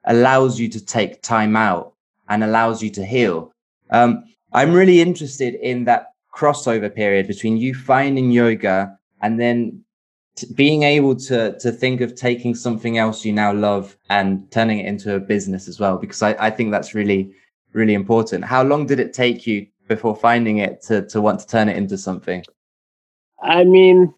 allows 0.05 0.59
you 0.59 0.69
to 0.69 0.85
take 0.85 1.23
time 1.23 1.57
out 1.57 1.95
and 2.29 2.45
allows 2.45 2.83
you 2.83 2.91
to 2.91 3.05
heal. 3.05 3.53
Um, 3.91 4.25
I'm 4.53 4.73
really 4.73 5.01
interested 5.01 5.55
in 5.55 5.85
that 5.85 6.09
crossover 6.35 6.95
period 6.95 7.27
between 7.27 7.57
you 7.57 7.75
finding 7.75 8.31
yoga 8.31 8.99
and 9.23 9.41
then 9.41 9.85
being 10.55 10.83
able 10.83 11.15
to 11.15 11.59
to 11.59 11.71
think 11.71 12.01
of 12.01 12.15
taking 12.15 12.55
something 12.55 12.99
else 12.99 13.25
you 13.25 13.33
now 13.33 13.53
love 13.53 13.97
and 14.09 14.51
turning 14.51 14.79
it 14.79 14.87
into 14.87 15.15
a 15.15 15.21
business 15.21 15.69
as 15.69 15.79
well 15.79 15.99
because 15.99 16.23
I, 16.23 16.35
I 16.39 16.51
think 16.51 16.71
that's 16.71 16.95
really 16.95 17.35
really 17.73 17.95
important. 17.95 18.45
How 18.45 18.63
long 18.63 18.87
did 18.87 19.01
it 19.01 19.13
take 19.13 19.47
you 19.47 19.67
before 19.89 20.17
finding 20.17 20.59
it 20.59 20.83
to 20.83 21.03
to 21.09 21.21
want 21.21 21.41
to 21.41 21.47
turn 21.47 21.69
it 21.69 21.77
into 21.77 21.99
something? 21.99 22.45
I 23.43 23.65
mean 23.65 24.15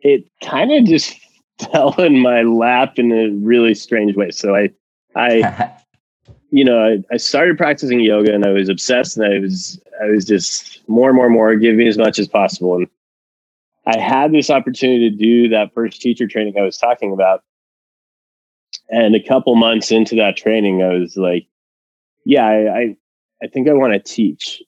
it 0.00 0.24
kind 0.42 0.70
of 0.72 0.84
just 0.84 1.14
fell 1.72 1.94
in 1.94 2.20
my 2.20 2.42
lap 2.42 2.98
in 2.98 3.10
a 3.12 3.30
really 3.30 3.74
strange 3.74 4.16
way. 4.16 4.30
So 4.30 4.54
i 4.54 4.70
i 5.16 5.72
you 6.50 6.64
know 6.64 6.78
I, 6.84 7.14
I 7.14 7.16
started 7.16 7.56
practicing 7.56 8.00
yoga 8.00 8.32
and 8.32 8.44
i 8.44 8.50
was 8.50 8.68
obsessed 8.68 9.16
and 9.16 9.26
i 9.26 9.38
was 9.40 9.80
i 10.00 10.06
was 10.06 10.24
just 10.24 10.86
more 10.88 11.08
and 11.08 11.16
more 11.16 11.26
and 11.26 11.34
more 11.34 11.56
giving 11.56 11.88
as 11.88 11.96
much 11.96 12.18
as 12.18 12.28
possible. 12.28 12.76
And 12.76 12.86
I 13.86 13.98
had 13.98 14.32
this 14.32 14.50
opportunity 14.50 15.10
to 15.10 15.16
do 15.16 15.48
that 15.50 15.74
first 15.74 16.00
teacher 16.00 16.26
training 16.26 16.56
I 16.58 16.62
was 16.62 16.78
talking 16.78 17.12
about. 17.12 17.42
And 18.90 19.14
a 19.14 19.22
couple 19.22 19.54
months 19.56 19.90
into 19.92 20.16
that 20.16 20.36
training, 20.36 20.82
I 20.82 20.94
was 20.94 21.16
like, 21.16 21.46
yeah, 22.24 22.46
I, 22.46 22.78
I, 22.78 22.96
I 23.42 23.46
think 23.48 23.68
I 23.68 23.72
want 23.74 23.92
to 23.94 24.00
teach. 24.00 24.62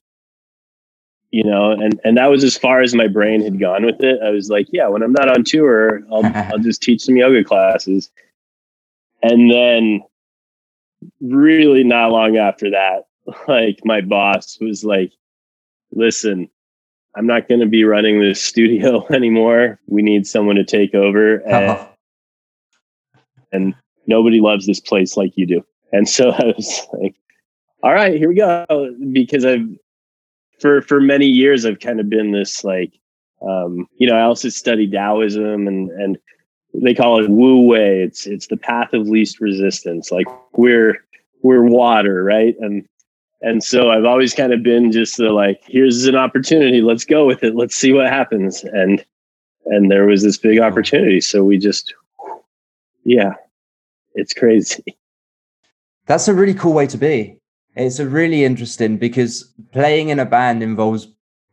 you 1.31 1.45
know, 1.45 1.73
and 1.73 2.01
and 2.05 2.17
that 2.17 2.31
was 2.31 2.45
as 2.45 2.57
far 2.57 2.81
as 2.83 2.95
my 2.95 3.09
brain 3.09 3.43
had 3.43 3.61
gone 3.61 3.85
with 3.85 4.03
it. 4.03 4.21
I 4.23 4.31
was 4.31 4.49
like, 4.49 4.69
yeah, 4.73 4.89
when 4.89 5.03
I'm 5.03 5.13
not 5.13 5.29
on 5.29 5.45
tour, 5.45 6.03
I'll 6.13 6.25
I'll 6.53 6.59
just 6.59 6.83
teach 6.83 7.03
some 7.03 7.17
yoga 7.17 7.45
classes. 7.45 8.11
And 9.23 9.51
then 9.51 10.03
really 11.21 11.85
not 11.85 12.13
long 12.13 12.37
after 12.37 12.71
that, 12.71 13.07
like 13.49 13.81
my 13.85 14.01
boss 14.01 14.59
was 14.61 14.85
like, 14.85 15.13
listen, 15.93 16.49
I'm 17.17 17.27
not 17.27 17.49
going 17.49 17.61
to 17.61 17.67
be 17.67 17.85
running 17.85 18.21
this 18.21 18.43
studio 18.51 19.07
anymore. 19.13 19.81
We 19.87 20.03
need 20.03 20.27
someone 20.27 20.57
to 20.57 20.65
take 20.65 20.95
over. 20.95 21.43
And, 23.53 23.65
and 23.65 23.75
nobody 24.07 24.41
loves 24.41 24.67
this 24.67 24.81
place 24.81 25.17
like 25.17 25.37
you 25.37 25.47
do. 25.47 25.65
And 25.93 26.09
so 26.09 26.31
I 26.31 26.47
was 26.47 26.87
like, 26.93 27.15
all 27.83 27.95
right, 27.95 28.17
here 28.17 28.29
we 28.29 28.35
go. 28.35 28.67
Because 29.13 29.45
I've, 29.45 29.67
for, 30.61 30.83
for 30.83 31.01
many 31.01 31.27
years, 31.27 31.65
I've 31.65 31.79
kind 31.79 32.01
of 32.01 32.11
been 32.11 32.33
this 32.33 32.65
like, 32.65 32.93
um, 33.41 33.87
you 33.99 34.07
know, 34.09 34.17
I 34.17 34.23
also 34.23 34.49
study 34.49 34.91
Taoism 34.91 35.69
and, 35.69 35.91
and 35.93 36.19
they 36.75 36.93
call 36.93 37.23
it 37.23 37.31
Wu 37.31 37.63
Wei. 37.63 38.03
It's, 38.03 38.27
it's 38.27 38.49
the 38.49 38.57
path 38.57 38.93
of 38.93 39.07
least 39.09 39.41
resistance. 39.41 40.11
Like 40.11 40.27
we're, 40.57 41.05
we're 41.43 41.65
water, 41.65 42.25
right? 42.25 42.57
And 42.59 42.87
and 43.47 43.63
so 43.63 43.91
I've 43.91 44.05
always 44.05 44.35
kind 44.35 44.53
of 44.53 44.65
been 44.65 44.91
just 44.91 45.19
the 45.19 45.31
like, 45.31 45.63
here's 45.67 46.05
an 46.07 46.17
opportunity, 46.17 46.83
let's 46.83 47.05
go 47.05 47.25
with 47.25 47.45
it, 47.45 47.55
let's 47.55 47.77
see 47.77 47.93
what 47.93 48.09
happens. 48.09 48.65
And 48.65 49.05
and 49.67 49.89
there 49.89 50.05
was 50.07 50.23
this 50.25 50.37
big 50.37 50.59
opportunity, 50.59 51.21
so 51.21 51.45
we 51.45 51.57
just, 51.57 51.95
yeah, 53.05 53.35
it's 54.15 54.33
crazy. 54.33 54.97
That's 56.07 56.27
a 56.27 56.35
really 56.35 56.55
cool 56.55 56.73
way 56.73 56.89
to 56.89 56.99
be. 56.99 57.39
It's 57.77 58.01
a 58.01 58.09
really 58.09 58.45
interesting 58.45 58.97
because 58.97 59.53
playing 59.73 60.09
in 60.09 60.19
a 60.19 60.27
band 60.27 60.63
involves 60.63 61.09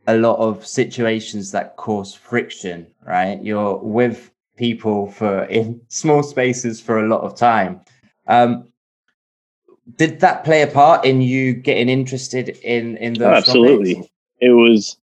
a 0.08 0.18
lot 0.18 0.38
of 0.38 0.66
situations 0.66 1.52
that 1.52 1.76
cause 1.76 2.14
friction, 2.16 2.88
right? 3.06 3.40
You're 3.44 3.78
with 3.78 4.32
people 4.58 5.12
for 5.12 5.44
in 5.46 5.80
small 5.90 6.24
spaces 6.24 6.82
for 6.82 7.00
a 7.00 7.08
lot 7.08 7.22
of 7.22 7.36
time. 7.36 7.82
Um, 8.28 8.73
did 9.98 10.20
that 10.22 10.44
play 10.44 10.62
a 10.62 10.68
part 10.68 11.06
in 11.06 11.22
you 11.22 11.54
getting 11.54 11.90
interested 11.90 12.50
in 12.50 12.98
in 12.98 13.14
those? 13.14 13.28
Oh, 13.28 13.34
absolutely, 13.34 13.96
topics? 13.96 14.12
it 14.42 14.50
was. 14.52 14.98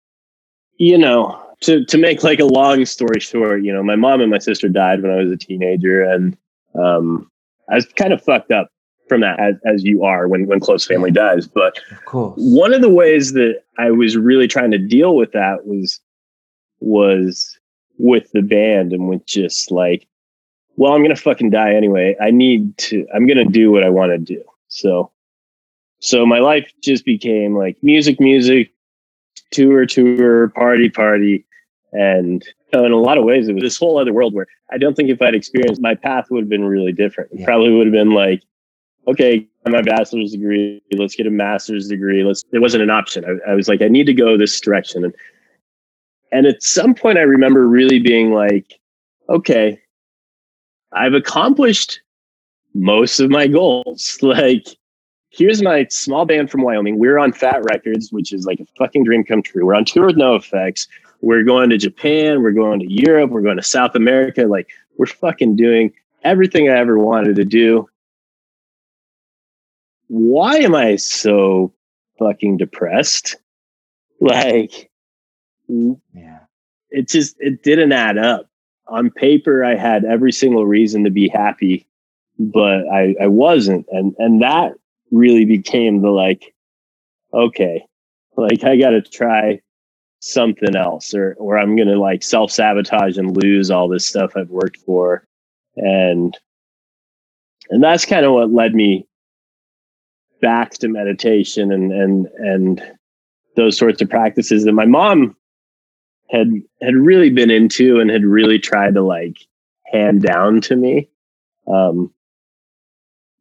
You 0.82 0.96
know, 0.96 1.38
to 1.60 1.84
to 1.84 1.98
make 1.98 2.22
like 2.22 2.40
a 2.40 2.46
long 2.46 2.86
story 2.86 3.20
short, 3.20 3.62
you 3.62 3.72
know, 3.72 3.82
my 3.82 3.96
mom 3.96 4.20
and 4.20 4.30
my 4.30 4.38
sister 4.38 4.68
died 4.68 5.02
when 5.02 5.12
I 5.12 5.16
was 5.16 5.30
a 5.30 5.36
teenager, 5.36 6.02
and 6.02 6.36
um, 6.74 7.30
I 7.70 7.74
was 7.76 7.86
kind 7.86 8.12
of 8.12 8.22
fucked 8.22 8.50
up 8.50 8.68
from 9.08 9.20
that, 9.20 9.38
as, 9.40 9.56
as 9.66 9.84
you 9.84 10.04
are 10.04 10.28
when 10.28 10.46
when 10.46 10.60
close 10.60 10.86
family 10.86 11.10
dies. 11.10 11.46
But 11.46 11.78
of 11.90 12.04
one 12.36 12.72
of 12.72 12.80
the 12.80 12.88
ways 12.88 13.32
that 13.34 13.60
I 13.78 13.90
was 13.90 14.16
really 14.16 14.48
trying 14.48 14.70
to 14.70 14.78
deal 14.78 15.16
with 15.16 15.32
that 15.32 15.66
was 15.66 16.00
was 16.80 17.58
with 17.98 18.30
the 18.32 18.40
band 18.40 18.94
and 18.94 19.08
with 19.08 19.26
just 19.26 19.70
like 19.70 20.06
well, 20.76 20.94
I'm 20.94 21.02
gonna 21.02 21.16
fucking 21.16 21.50
die 21.50 21.74
anyway. 21.74 22.16
I 22.22 22.30
need 22.30 22.78
to. 22.78 23.06
I'm 23.14 23.26
gonna 23.26 23.44
do 23.44 23.70
what 23.70 23.84
I 23.84 23.90
want 23.90 24.12
to 24.12 24.18
do. 24.18 24.42
So, 24.70 25.10
so 25.98 26.24
my 26.24 26.38
life 26.38 26.72
just 26.82 27.04
became 27.04 27.54
like 27.56 27.76
music, 27.82 28.18
music, 28.20 28.72
tour, 29.50 29.84
tour, 29.84 30.48
party, 30.48 30.88
party. 30.88 31.44
And 31.92 32.42
you 32.72 32.78
know, 32.78 32.86
in 32.86 32.92
a 32.92 32.96
lot 32.96 33.18
of 33.18 33.24
ways, 33.24 33.48
it 33.48 33.52
was 33.52 33.62
this 33.62 33.76
whole 33.76 33.98
other 33.98 34.12
world 34.12 34.32
where 34.32 34.46
I 34.72 34.78
don't 34.78 34.94
think 34.94 35.10
if 35.10 35.20
I'd 35.20 35.34
experienced 35.34 35.82
my 35.82 35.94
path 35.94 36.26
would 36.30 36.44
have 36.44 36.48
been 36.48 36.64
really 36.64 36.92
different. 36.92 37.30
Yeah. 37.34 37.44
probably 37.44 37.72
would 37.72 37.86
have 37.86 37.92
been 37.92 38.12
like, 38.12 38.42
okay, 39.08 39.46
my 39.66 39.82
bachelor's 39.82 40.32
degree, 40.32 40.80
let's 40.92 41.16
get 41.16 41.26
a 41.26 41.30
master's 41.30 41.88
degree. 41.88 42.22
Let's, 42.22 42.44
it 42.52 42.60
wasn't 42.60 42.84
an 42.84 42.90
option. 42.90 43.24
I, 43.24 43.50
I 43.50 43.54
was 43.54 43.68
like, 43.68 43.82
I 43.82 43.88
need 43.88 44.06
to 44.06 44.14
go 44.14 44.38
this 44.38 44.58
direction. 44.60 45.04
And, 45.04 45.14
and 46.30 46.46
at 46.46 46.62
some 46.62 46.94
point 46.94 47.18
I 47.18 47.22
remember 47.22 47.66
really 47.66 47.98
being 47.98 48.32
like, 48.32 48.78
okay, 49.28 49.80
I've 50.92 51.14
accomplished 51.14 52.00
most 52.74 53.20
of 53.20 53.30
my 53.30 53.46
goals. 53.46 54.18
Like, 54.22 54.66
here's 55.30 55.62
my 55.62 55.86
small 55.90 56.24
band 56.24 56.50
from 56.50 56.62
Wyoming. 56.62 56.98
We're 56.98 57.18
on 57.18 57.32
Fat 57.32 57.62
Wreck 57.64 57.84
Chords, 57.84 58.12
which 58.12 58.32
is 58.32 58.46
like 58.46 58.60
a 58.60 58.66
fucking 58.78 59.04
dream 59.04 59.24
come 59.24 59.42
true. 59.42 59.64
We're 59.64 59.74
on 59.74 59.84
tour 59.84 60.06
with 60.06 60.16
NOFX. 60.16 60.86
We're 61.20 61.42
going 61.42 61.70
to 61.70 61.78
Japan. 61.78 62.42
We're 62.42 62.52
going 62.52 62.80
to 62.80 62.92
Europe. 62.92 63.30
We're 63.30 63.42
going 63.42 63.56
to 63.56 63.62
South 63.62 63.94
America. 63.94 64.42
Like, 64.42 64.68
we're 64.96 65.06
fucking 65.06 65.56
doing 65.56 65.92
everything 66.22 66.68
I 66.68 66.78
ever 66.78 66.98
wanted 66.98 67.36
to 67.36 67.44
do. 67.44 67.88
Why 70.08 70.56
am 70.56 70.74
I 70.74 70.96
so 70.96 71.72
fucking 72.18 72.58
depressed? 72.58 73.36
Like, 74.22 74.90
yeah, 75.66 76.40
it 76.90 77.08
just 77.08 77.36
it 77.40 77.62
didn't 77.62 77.92
add 77.92 78.18
up. 78.18 78.50
On 78.86 79.10
paper, 79.10 79.64
I 79.64 79.76
had 79.76 80.04
every 80.04 80.30
single 80.30 80.66
reason 80.66 81.04
to 81.04 81.10
be 81.10 81.26
happy 81.26 81.86
but 82.40 82.88
I, 82.88 83.14
I 83.20 83.26
wasn't. 83.26 83.86
And, 83.90 84.14
and 84.18 84.40
that 84.40 84.72
really 85.10 85.44
became 85.44 86.00
the 86.00 86.08
like, 86.08 86.54
okay, 87.34 87.84
like 88.36 88.64
I 88.64 88.76
got 88.76 88.90
to 88.90 89.02
try 89.02 89.60
something 90.20 90.74
else 90.74 91.14
or, 91.14 91.36
or 91.38 91.58
I'm 91.58 91.76
going 91.76 91.88
to 91.88 91.98
like 91.98 92.22
self 92.22 92.50
sabotage 92.50 93.18
and 93.18 93.36
lose 93.36 93.70
all 93.70 93.88
this 93.88 94.08
stuff 94.08 94.32
I've 94.36 94.48
worked 94.48 94.78
for. 94.78 95.22
And, 95.76 96.36
and 97.68 97.82
that's 97.82 98.06
kind 98.06 98.24
of 98.24 98.32
what 98.32 98.50
led 98.50 98.74
me 98.74 99.06
back 100.40 100.72
to 100.72 100.88
meditation 100.88 101.70
and, 101.70 101.92
and, 101.92 102.26
and 102.38 102.82
those 103.54 103.76
sorts 103.76 104.00
of 104.00 104.08
practices 104.08 104.64
that 104.64 104.72
my 104.72 104.86
mom 104.86 105.36
had, 106.30 106.50
had 106.80 106.94
really 106.94 107.28
been 107.28 107.50
into 107.50 108.00
and 108.00 108.08
had 108.08 108.24
really 108.24 108.58
tried 108.58 108.94
to 108.94 109.02
like 109.02 109.36
hand 109.92 110.22
down 110.22 110.62
to 110.62 110.74
me. 110.74 111.10
Um, 111.66 112.10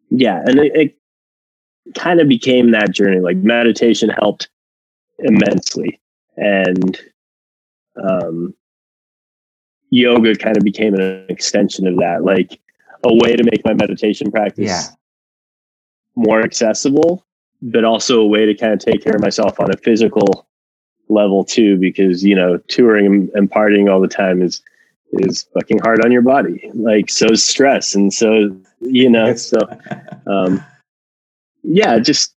yeah, 0.10 0.41
and 0.45 0.60
it, 0.60 0.72
it 0.76 0.98
kind 1.95 2.19
of 2.19 2.28
became 2.28 2.72
that 2.72 2.91
journey. 2.91 3.19
Like 3.19 3.38
meditation 3.38 4.10
helped 4.10 4.50
immensely, 5.19 6.00
and 6.38 7.00
um, 8.02 8.54
yoga 9.89 10.36
kind 10.36 10.58
of 10.58 10.63
became 10.63 10.93
an 10.95 11.26
extension 11.30 11.88
of 11.88 11.98
that, 11.98 12.24
like 12.24 12.60
a 13.04 13.13
way 13.13 13.36
to 13.36 13.43
make 13.43 13.63
my 13.63 13.74
meditation 13.74 14.32
practice 14.32 14.67
yeah. 14.67 14.84
more 16.15 16.41
accessible, 16.41 17.26
but 17.62 17.84
also 17.84 18.22
a 18.22 18.28
way 18.28 18.45
to 18.45 18.54
kind 18.54 18.74
of 18.74 18.80
take 18.80 19.04
care 19.04 19.15
of 19.15 19.22
myself 19.22 19.60
on 19.60 19.72
a 19.72 19.78
physical 19.78 20.48
level 21.08 21.43
too. 21.43 21.78
Because 21.78 22.24
you 22.24 22.36
know, 22.36 22.58
touring 22.67 23.06
and, 23.06 23.30
and 23.34 23.52
partying 23.52 23.91
all 23.91 24.02
the 24.02 24.08
time 24.08 24.41
is 24.41 24.62
is 25.13 25.48
fucking 25.54 25.80
hard 25.80 26.04
on 26.04 26.12
your 26.12 26.22
body. 26.22 26.69
Like 26.74 27.10
so 27.10 27.34
stress. 27.34 27.95
And 27.95 28.13
so, 28.13 28.56
you 28.82 29.10
know, 29.10 29.36
so 29.36 29.60
um 30.28 30.63
yeah, 31.63 32.00
just 32.00 32.34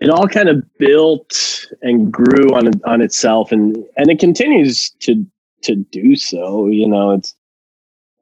it 0.00 0.10
all 0.10 0.28
kind 0.28 0.48
of 0.48 0.62
built 0.78 1.66
and 1.82 2.12
grew 2.12 2.54
on 2.54 2.70
on 2.84 3.00
itself 3.00 3.52
and 3.52 3.76
and 3.96 4.10
it 4.10 4.18
continues 4.18 4.90
to 5.00 5.26
to 5.62 5.76
do 5.76 6.16
so. 6.16 6.66
You 6.66 6.88
know, 6.88 7.12
it's 7.12 7.34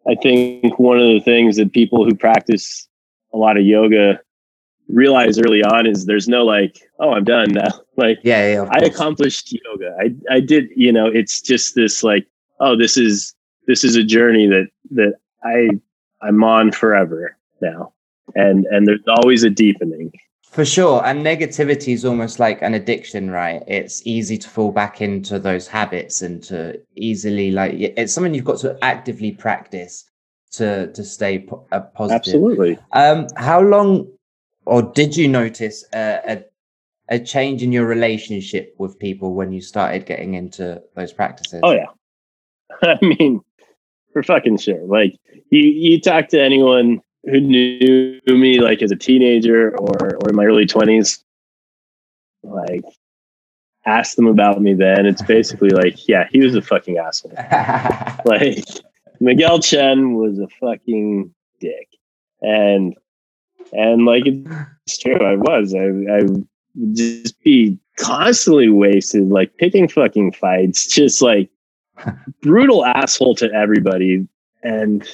I 0.06 0.14
think 0.14 0.78
one 0.78 0.98
of 0.98 1.06
the 1.06 1.20
things 1.20 1.56
that 1.56 1.72
people 1.72 2.04
who 2.04 2.14
practice 2.14 2.88
a 3.32 3.36
lot 3.36 3.56
of 3.56 3.64
yoga 3.64 4.20
realize 4.88 5.38
early 5.38 5.62
on 5.62 5.86
is 5.86 6.04
there's 6.04 6.28
no 6.28 6.44
like, 6.44 6.78
oh, 7.00 7.12
I'm 7.12 7.24
done 7.24 7.52
now. 7.52 7.68
Like, 7.96 8.18
yeah, 8.24 8.54
yeah 8.54 8.68
I 8.72 8.78
accomplished 8.78 9.52
yoga. 9.52 9.96
I 10.00 10.12
I 10.28 10.40
did, 10.40 10.68
you 10.74 10.90
know, 10.90 11.06
it's 11.06 11.40
just 11.40 11.76
this 11.76 12.02
like, 12.02 12.26
oh, 12.58 12.76
this 12.76 12.96
is 12.96 13.36
this 13.68 13.84
is 13.84 13.94
a 13.94 14.02
journey 14.02 14.48
that 14.48 14.66
that 14.90 15.14
I 15.44 15.78
I'm 16.24 16.42
on 16.42 16.72
forever 16.72 17.36
now. 17.60 17.92
And 18.34 18.64
and 18.66 18.86
there's 18.86 19.06
always 19.08 19.44
a 19.44 19.50
deepening. 19.50 20.12
For 20.54 20.64
sure. 20.64 21.04
And 21.04 21.26
negativity 21.26 21.92
is 21.92 22.04
almost 22.04 22.38
like 22.38 22.62
an 22.62 22.74
addiction, 22.74 23.28
right? 23.28 23.62
It's 23.66 24.06
easy 24.06 24.38
to 24.38 24.48
fall 24.48 24.70
back 24.70 25.02
into 25.02 25.40
those 25.40 25.66
habits 25.66 26.22
and 26.22 26.42
to 26.44 26.80
easily 26.94 27.50
like 27.50 27.72
it's 27.74 28.12
something 28.14 28.34
you've 28.34 28.44
got 28.44 28.60
to 28.60 28.78
actively 28.82 29.32
practice 29.32 30.08
to 30.52 30.92
to 30.92 31.04
stay 31.04 31.40
po- 31.40 31.66
uh, 31.72 31.80
positive. 31.80 32.20
Absolutely. 32.20 32.78
Um, 32.92 33.26
how 33.36 33.60
long 33.60 34.08
or 34.64 34.82
did 34.82 35.16
you 35.16 35.28
notice 35.28 35.84
a, 35.92 36.20
a 36.26 36.44
a 37.08 37.18
change 37.18 37.62
in 37.62 37.72
your 37.72 37.86
relationship 37.86 38.74
with 38.78 38.98
people 38.98 39.34
when 39.34 39.52
you 39.52 39.60
started 39.60 40.06
getting 40.06 40.34
into 40.34 40.80
those 40.94 41.12
practices? 41.12 41.60
Oh 41.62 41.72
yeah. 41.72 41.86
I 42.82 42.98
mean, 43.02 43.40
for 44.14 44.22
fucking 44.22 44.56
sure. 44.56 44.82
Like 44.86 45.18
you, 45.50 45.60
you 45.60 46.00
talk 46.00 46.28
to 46.28 46.40
anyone 46.40 47.02
who 47.24 47.40
knew 47.40 48.20
me 48.26 48.60
like 48.60 48.80
as 48.80 48.90
a 48.90 48.96
teenager 48.96 49.76
or 49.76 50.16
or 50.16 50.30
in 50.30 50.36
my 50.36 50.46
early 50.46 50.64
twenties, 50.64 51.22
like 52.42 52.84
ask 53.84 54.16
them 54.16 54.26
about 54.26 54.62
me 54.62 54.72
then. 54.72 55.04
It's 55.04 55.22
basically 55.22 55.70
like, 55.70 56.08
yeah, 56.08 56.26
he 56.30 56.40
was 56.40 56.54
a 56.54 56.62
fucking 56.62 56.96
asshole. 56.96 57.32
like 58.24 58.64
Miguel 59.20 59.58
Chen 59.58 60.14
was 60.14 60.38
a 60.38 60.48
fucking 60.60 61.34
dick. 61.60 61.88
And 62.40 62.94
and 63.72 64.06
like 64.06 64.24
it's 64.26 64.98
true, 64.98 65.16
I 65.16 65.36
was. 65.36 65.74
I 65.74 65.86
I 66.12 66.22
would 66.22 66.46
just 66.94 67.40
be 67.42 67.78
constantly 67.98 68.68
wasted, 68.68 69.28
like 69.28 69.56
picking 69.56 69.88
fucking 69.88 70.32
fights, 70.32 70.86
just 70.86 71.22
like 71.22 71.50
brutal 72.42 72.84
asshole 72.84 73.34
to 73.36 73.52
everybody. 73.52 74.26
And 74.62 75.06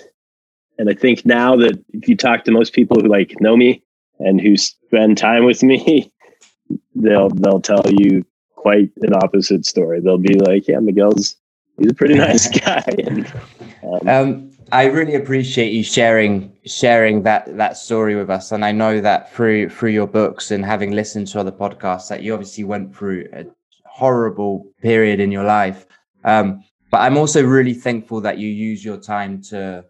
and 0.78 0.88
I 0.88 0.94
think 0.94 1.26
now 1.26 1.56
that 1.56 1.78
if 1.92 2.08
you 2.08 2.16
talk 2.16 2.44
to 2.44 2.50
most 2.50 2.72
people 2.72 2.98
who 3.00 3.08
like 3.08 3.34
know 3.40 3.56
me 3.56 3.82
and 4.18 4.40
who 4.40 4.56
spend 4.56 5.18
time 5.18 5.44
with 5.44 5.62
me, 5.62 6.10
they'll 6.94 7.30
they'll 7.30 7.60
tell 7.60 7.84
you 7.88 8.24
quite 8.56 8.90
an 9.02 9.14
opposite 9.14 9.66
story. 9.66 10.00
They'll 10.00 10.18
be 10.18 10.38
like, 10.38 10.68
"Yeah, 10.68 10.78
Miguel's 10.80 11.36
he's 11.78 11.90
a 11.90 11.94
pretty 11.94 12.14
nice 12.14 12.48
guy." 12.64 12.84
And, 13.82 14.08
um, 14.08 14.08
um, 14.08 14.50
I 14.72 14.84
really 14.84 15.14
appreciate 15.14 15.72
you 15.72 15.82
sharing 15.82 16.52
sharing 16.64 17.22
that 17.24 17.56
that 17.56 17.76
story 17.76 18.14
with 18.14 18.30
us, 18.30 18.52
and 18.52 18.64
I 18.64 18.72
know 18.72 19.00
that 19.00 19.32
through 19.32 19.70
through 19.70 19.90
your 19.90 20.06
books 20.06 20.50
and 20.50 20.64
having 20.64 20.92
listened 20.92 21.26
to 21.28 21.40
other 21.40 21.52
podcasts 21.52 22.08
that 22.08 22.22
you 22.22 22.32
obviously 22.34 22.64
went 22.64 22.94
through 22.94 23.28
a 23.32 23.46
horrible 23.84 24.66
period 24.80 25.18
in 25.18 25.32
your 25.32 25.44
life. 25.44 25.86
Um, 26.24 26.62
but 26.90 26.98
I'm 26.98 27.16
also 27.16 27.44
really 27.44 27.74
thankful 27.74 28.20
that 28.22 28.38
you 28.38 28.48
use 28.48 28.84
your 28.84 28.98
time 28.98 29.40
to 29.44 29.84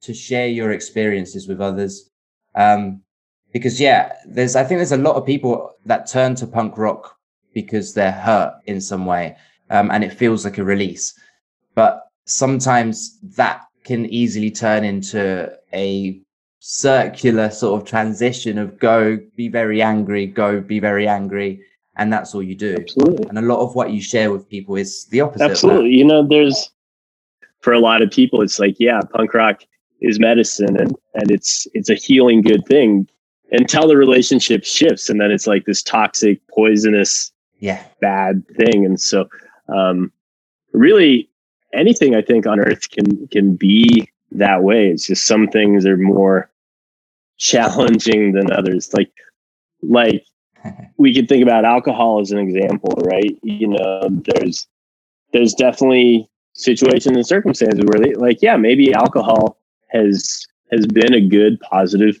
to 0.00 0.14
share 0.14 0.48
your 0.48 0.72
experiences 0.72 1.48
with 1.48 1.60
others. 1.60 2.10
Um, 2.54 3.02
because 3.52 3.80
yeah, 3.80 4.14
there's 4.26 4.56
I 4.56 4.64
think 4.64 4.78
there's 4.78 4.92
a 4.92 4.96
lot 4.96 5.16
of 5.16 5.26
people 5.26 5.74
that 5.86 6.06
turn 6.06 6.34
to 6.36 6.46
punk 6.46 6.78
rock 6.78 7.16
because 7.54 7.94
they're 7.94 8.12
hurt 8.12 8.54
in 8.66 8.80
some 8.80 9.06
way, 9.06 9.36
um, 9.70 9.90
and 9.90 10.04
it 10.04 10.12
feels 10.12 10.44
like 10.44 10.58
a 10.58 10.64
release. 10.64 11.18
But 11.74 12.02
sometimes 12.24 13.18
that 13.36 13.62
can 13.84 14.06
easily 14.06 14.50
turn 14.50 14.84
into 14.84 15.50
a 15.72 16.20
circular 16.60 17.50
sort 17.50 17.80
of 17.80 17.88
transition 17.88 18.58
of 18.58 18.78
go 18.78 19.18
be 19.36 19.48
very 19.48 19.80
angry, 19.80 20.26
go 20.26 20.60
be 20.60 20.80
very 20.80 21.08
angry, 21.08 21.60
and 21.98 22.12
that's 22.12 22.34
all 22.34 22.42
you 22.42 22.54
do. 22.54 22.76
Absolutely. 22.78 23.26
And 23.28 23.38
a 23.38 23.42
lot 23.42 23.60
of 23.60 23.74
what 23.74 23.90
you 23.90 24.00
share 24.00 24.30
with 24.30 24.48
people 24.48 24.76
is 24.76 25.06
the 25.06 25.20
opposite. 25.20 25.50
Absolutely. 25.50 25.90
You 25.90 26.04
know, 26.04 26.26
there's 26.26 26.70
for 27.60 27.72
a 27.72 27.80
lot 27.80 28.02
of 28.02 28.10
people, 28.10 28.40
it's 28.40 28.58
like, 28.58 28.76
yeah, 28.78 29.00
punk 29.12 29.34
rock 29.34 29.62
is 30.00 30.20
medicine 30.20 30.80
and 30.80 30.94
and 31.14 31.30
it's 31.30 31.66
it's 31.74 31.90
a 31.90 31.94
healing 31.94 32.40
good 32.40 32.64
thing 32.66 33.08
until 33.50 33.88
the 33.88 33.96
relationship 33.96 34.64
shifts 34.64 35.08
and 35.08 35.20
then 35.20 35.30
it's 35.30 35.46
like 35.46 35.64
this 35.64 35.82
toxic 35.82 36.40
poisonous 36.48 37.32
yeah 37.58 37.82
bad 38.00 38.46
thing 38.56 38.84
and 38.84 39.00
so 39.00 39.28
um 39.68 40.12
really 40.72 41.28
anything 41.74 42.14
i 42.14 42.22
think 42.22 42.46
on 42.46 42.60
earth 42.60 42.88
can 42.90 43.26
can 43.28 43.56
be 43.56 44.08
that 44.30 44.62
way 44.62 44.88
it's 44.88 45.06
just 45.06 45.24
some 45.24 45.48
things 45.48 45.84
are 45.84 45.96
more 45.96 46.48
challenging 47.38 48.32
than 48.32 48.52
others 48.52 48.92
like 48.94 49.10
like 49.82 50.24
we 50.98 51.14
could 51.14 51.28
think 51.28 51.42
about 51.42 51.64
alcohol 51.64 52.20
as 52.20 52.30
an 52.30 52.38
example 52.38 52.92
right? 53.04 53.38
You 53.42 53.68
know 53.68 54.08
there's 54.10 54.66
there's 55.32 55.54
definitely 55.54 56.28
situations 56.54 57.16
and 57.16 57.26
circumstances 57.26 57.84
where 57.84 58.00
they 58.00 58.14
like 58.14 58.38
yeah 58.42 58.56
maybe 58.56 58.92
alcohol 58.92 59.58
has 59.88 60.46
has 60.70 60.86
been 60.86 61.14
a 61.14 61.20
good 61.20 61.58
positive 61.60 62.20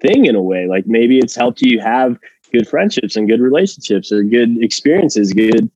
thing 0.00 0.26
in 0.26 0.34
a 0.34 0.42
way. 0.42 0.66
Like 0.66 0.86
maybe 0.86 1.18
it's 1.18 1.34
helped 1.34 1.62
you 1.62 1.80
have 1.80 2.18
good 2.52 2.68
friendships 2.68 3.16
and 3.16 3.28
good 3.28 3.40
relationships 3.40 4.12
or 4.12 4.22
good 4.22 4.62
experiences 4.62 5.32
good 5.32 5.70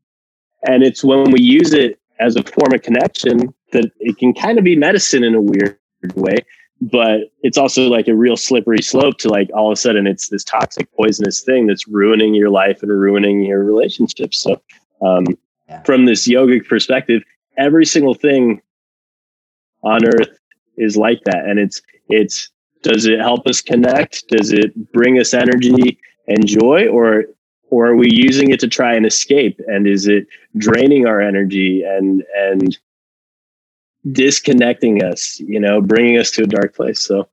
and 0.67 0.83
it's 0.83 1.05
when 1.05 1.31
we 1.31 1.41
use 1.41 1.73
it 1.73 1.99
as 2.21 2.37
a 2.37 2.43
form 2.43 2.73
of 2.73 2.83
connection 2.83 3.53
that 3.73 3.91
it 4.01 4.17
can 4.19 4.33
kind 4.33 4.59
of 4.59 4.65
be 4.65 4.77
medicine 4.77 5.25
in 5.25 5.35
a 5.35 5.41
weird 5.41 5.79
way 6.15 6.37
but 6.81 7.21
it's 7.43 7.59
also 7.59 7.89
like 7.89 8.09
a 8.09 8.15
real 8.15 8.37
slippery 8.37 8.83
slope 8.83 9.19
to 9.19 9.29
like 9.29 9.51
all 9.55 9.69
of 9.69 9.73
a 9.73 9.77
sudden 9.77 10.07
it's 10.07 10.29
this 10.29 10.45
toxic 10.45 10.91
poisonous 10.95 11.41
thing 11.41 11.67
that's 11.67 11.89
ruining 11.89 12.35
your 12.35 12.51
life 12.51 12.83
and 12.83 12.93
ruining 12.93 13.41
your 13.41 13.65
relationships. 13.65 14.41
So 14.41 14.61
um, 15.03 15.27
yeah. 15.69 15.83
from 15.83 16.05
this 16.05 16.29
yogic 16.29 16.69
perspective 16.69 17.23
every 17.59 17.85
single 17.85 18.15
thing 18.15 18.63
on 19.83 20.07
earth 20.07 20.39
is 20.77 20.97
like 20.97 21.23
that. 21.25 21.45
And 21.45 21.59
it's 21.59 21.83
it's 22.09 22.49
does 22.83 23.07
it 23.07 23.19
help 23.19 23.47
us 23.47 23.61
connect? 23.61 24.29
Does 24.29 24.53
it 24.53 24.93
bring 24.93 25.19
us 25.19 25.35
energy 25.35 25.99
and 26.29 26.47
joy? 26.47 26.89
Or 26.89 27.25
or 27.71 27.89
are 27.89 27.97
we 27.97 28.09
using 28.11 28.51
it 28.51 28.61
to 28.61 28.69
try 28.69 28.95
and 28.95 29.05
escape? 29.05 29.61
And 29.67 29.87
is 29.87 30.07
it 30.07 30.27
draining 30.57 31.07
our 31.07 31.21
energy 31.21 31.83
and 31.83 32.25
and 32.35 32.79
disconnecting 34.13 35.03
us 35.03 35.41
you 35.41 35.61
know 35.61 35.81
bringing 35.81 36.19
us 36.19 36.31
to 36.33 36.43
a 36.43 36.47
dark 36.47 36.75
place. 36.75 37.03
So 37.03 37.29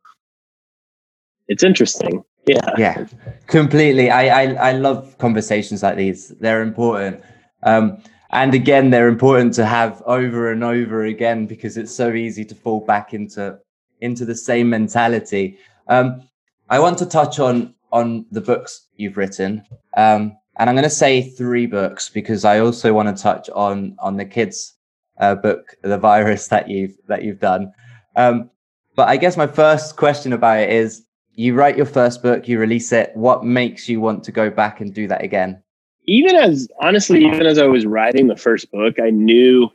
it's 1.48 1.64
interesting. 1.64 2.24
Yeah. 2.48 2.70
Yeah 2.78 3.08
completely. 3.48 4.10
I 4.10 4.44
i, 4.44 4.70
I 4.70 4.72
love 4.74 5.18
conversations 5.18 5.84
like 5.84 5.98
these. 5.98 6.30
They're 6.40 6.62
important. 6.62 7.22
Um 7.64 8.02
and 8.32 8.54
again 8.54 8.90
they're 8.90 9.08
important 9.08 9.54
to 9.56 9.66
have 9.66 10.02
over 10.06 10.52
and 10.52 10.64
over 10.64 11.06
again 11.06 11.46
because 11.46 11.78
it's 11.78 11.96
so 11.96 12.12
easy 12.14 12.44
to 12.46 12.56
fall 12.56 12.82
back 12.86 13.14
into 13.14 13.60
into 14.02 14.26
the 14.26 14.36
same 14.36 14.70
mentality. 14.70 15.58
Um, 15.88 16.22
i 16.70 16.80
want 16.80 16.98
to 16.98 17.06
touch 17.06 17.40
on 17.40 17.76
on 17.92 18.26
the 18.32 18.42
books 18.42 18.88
you've 18.98 19.18
written. 19.18 19.64
Um, 19.96 20.36
and 20.58 20.70
i'm 20.70 20.76
going 20.76 20.84
to 20.84 20.90
say 20.90 21.22
three 21.22 21.66
books 21.66 22.10
because 22.10 22.46
i 22.46 22.60
also 22.60 22.94
want 22.94 23.16
to 23.16 23.22
touch 23.22 23.50
on 23.50 23.96
on 24.00 24.18
the 24.18 24.26
kids 24.26 24.75
uh, 25.20 25.36
book 25.36 25.76
the 25.82 25.98
virus 25.98 26.48
that 26.48 26.70
you've 26.70 26.96
that 27.08 27.24
you've 27.24 27.40
done 27.40 27.72
um, 28.16 28.50
but 28.96 29.08
i 29.08 29.18
guess 29.18 29.38
my 29.38 29.48
first 29.48 29.96
question 29.96 30.34
about 30.34 30.60
it 30.60 30.70
is 30.70 31.04
you 31.34 31.54
write 31.54 31.78
your 31.78 31.86
first 31.86 32.22
book 32.22 32.48
you 32.48 32.60
release 32.60 32.92
it 32.92 33.12
what 33.16 33.44
makes 33.44 33.90
you 33.90 34.00
want 34.00 34.24
to 34.24 34.32
go 34.32 34.50
back 34.50 34.82
and 34.82 34.94
do 34.94 35.08
that 35.08 35.24
again 35.24 35.62
even 36.08 36.36
as 36.36 36.68
honestly, 36.82 37.26
even 37.26 37.46
as 37.46 37.58
I 37.58 37.66
was 37.66 37.86
writing 37.86 38.28
the 38.28 38.36
first 38.36 38.72
book, 38.72 39.00
I 39.02 39.10
knew 39.10 39.70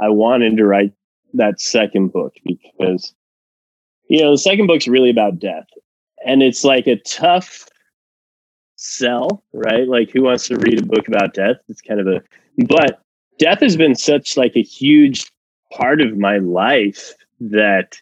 I 0.00 0.08
wanted 0.08 0.56
to 0.56 0.66
write 0.66 0.92
that 1.34 1.60
second 1.60 2.12
book 2.12 2.34
because 2.44 3.14
you 4.08 4.22
know 4.22 4.32
the 4.32 4.38
second 4.38 4.66
book's 4.66 4.86
really 4.86 5.10
about 5.10 5.38
death, 5.38 5.66
and 6.26 6.42
it's 6.42 6.64
like 6.64 6.86
a 6.86 6.96
tough 6.96 7.66
sell, 8.76 9.44
right? 9.52 9.88
Like 9.88 10.10
who 10.10 10.24
wants 10.24 10.48
to 10.48 10.56
read 10.58 10.80
a 10.80 10.86
book 10.86 11.08
about 11.08 11.34
death? 11.34 11.56
It's 11.68 11.80
kind 11.80 12.00
of 12.00 12.06
a 12.06 12.22
but 12.66 13.00
death 13.38 13.60
has 13.60 13.76
been 13.76 13.94
such 13.94 14.36
like 14.36 14.56
a 14.56 14.62
huge 14.62 15.30
part 15.72 16.00
of 16.00 16.18
my 16.18 16.38
life 16.38 17.14
that 17.40 18.00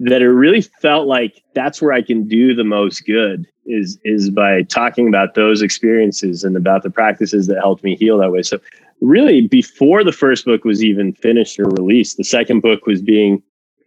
that 0.00 0.22
it 0.22 0.28
really 0.28 0.60
felt 0.60 1.08
like 1.08 1.42
that's 1.54 1.82
where 1.82 1.92
I 1.92 2.02
can 2.02 2.28
do 2.28 2.54
the 2.54 2.64
most 2.64 3.04
good 3.04 3.46
is 3.66 3.98
is 4.04 4.30
by 4.30 4.62
talking 4.62 5.08
about 5.08 5.34
those 5.34 5.60
experiences 5.60 6.44
and 6.44 6.56
about 6.56 6.82
the 6.82 6.90
practices 6.90 7.46
that 7.48 7.58
helped 7.58 7.84
me 7.84 7.96
heal 7.96 8.18
that 8.18 8.30
way. 8.30 8.42
So 8.42 8.60
really 9.00 9.46
before 9.46 10.04
the 10.04 10.12
first 10.12 10.44
book 10.44 10.64
was 10.64 10.84
even 10.84 11.12
finished 11.12 11.58
or 11.58 11.64
released, 11.64 12.16
the 12.16 12.24
second 12.24 12.60
book 12.60 12.86
was 12.86 13.02
being 13.02 13.42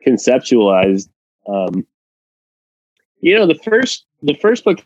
conceptualized. 0.06 1.10
Um, 1.48 1.86
you 3.22 3.36
know, 3.36 3.48
the 3.48 3.56
first 3.56 4.06
the 4.22 4.36
first 4.36 4.64
book 4.64 4.86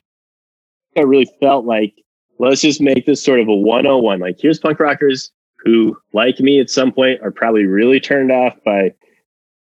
I 0.98 1.02
really 1.02 1.30
felt 1.40 1.66
like 1.66 1.94
let's 2.40 2.62
just 2.62 2.82
make 2.82 3.06
this 3.06 3.24
sort 3.24 3.40
of 3.40 3.48
a 3.48 3.56
101. 3.56 4.20
Like 4.20 4.38
here's 4.40 4.60
punk 4.60 4.80
rockers 4.80 5.32
who, 5.66 5.98
like 6.14 6.40
me 6.40 6.60
at 6.60 6.70
some 6.70 6.92
point, 6.92 7.22
are 7.22 7.32
probably 7.32 7.66
really 7.66 8.00
turned 8.00 8.32
off 8.32 8.56
by 8.64 8.94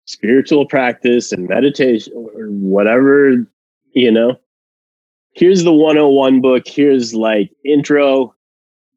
spiritual 0.06 0.66
practice 0.66 1.32
and 1.32 1.48
meditation 1.48 2.14
or 2.16 2.48
whatever, 2.48 3.48
you 3.94 4.12
know, 4.12 4.38
here's 5.34 5.64
the 5.64 5.74
101 5.74 6.42
book. 6.42 6.68
Here's 6.68 7.14
like 7.14 7.52
intro, 7.66 8.36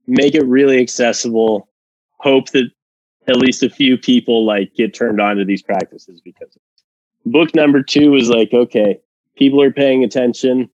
make 0.07 0.35
it 0.35 0.47
really 0.47 0.81
accessible. 0.81 1.69
Hope 2.19 2.51
that 2.51 2.71
at 3.29 3.37
least 3.37 3.63
a 3.63 3.71
few 3.71 3.97
people 3.97 4.45
like 4.45 4.75
get 4.75 4.95
turned 4.95 5.21
on 5.21 5.37
to 5.37 5.45
these 5.45 5.63
practices 5.63 6.21
because 6.21 6.57
book 7.25 7.55
number 7.55 7.83
two 7.83 8.15
is 8.15 8.29
like, 8.29 8.53
okay, 8.53 8.99
people 9.37 9.63
are 9.63 9.73
paying 9.73 10.05
attention. 10.05 10.71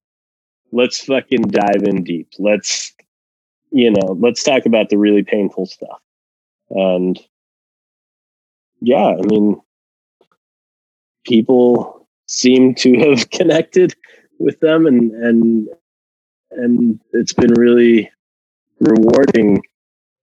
Let's 0.71 1.03
fucking 1.03 1.43
dive 1.43 1.83
in 1.83 2.03
deep. 2.03 2.29
Let's, 2.39 2.93
you 3.71 3.91
know, 3.91 4.17
let's 4.19 4.43
talk 4.43 4.65
about 4.65 4.89
the 4.89 4.97
really 4.97 5.23
painful 5.23 5.65
stuff. 5.65 6.02
And 6.73 7.19
yeah, 8.81 9.15
I 9.17 9.21
mean, 9.25 9.61
people 11.25 12.07
seem 12.27 12.75
to 12.75 12.97
have 13.09 13.29
connected 13.29 13.95
with 14.39 14.59
them 14.59 14.85
and 14.85 15.11
and 15.11 15.69
and 16.51 16.99
it's 17.13 17.33
been 17.33 17.53
really 17.53 18.11
rewarding 18.79 19.61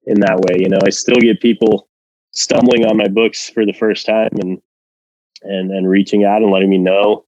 in 0.04 0.20
that 0.20 0.40
way. 0.40 0.58
You 0.58 0.68
know 0.68 0.78
i 0.84 0.90
still 0.90 1.16
get 1.16 1.40
people 1.40 1.88
stumbling 2.32 2.84
on 2.84 2.96
my 2.96 3.08
books 3.08 3.48
for 3.48 3.64
the 3.64 3.72
first 3.72 4.06
time 4.06 4.30
and 4.40 4.60
and 5.42 5.70
and 5.70 5.88
reaching 5.88 6.24
out 6.24 6.42
and 6.42 6.50
letting 6.50 6.70
me 6.70 6.78
know 6.78 7.24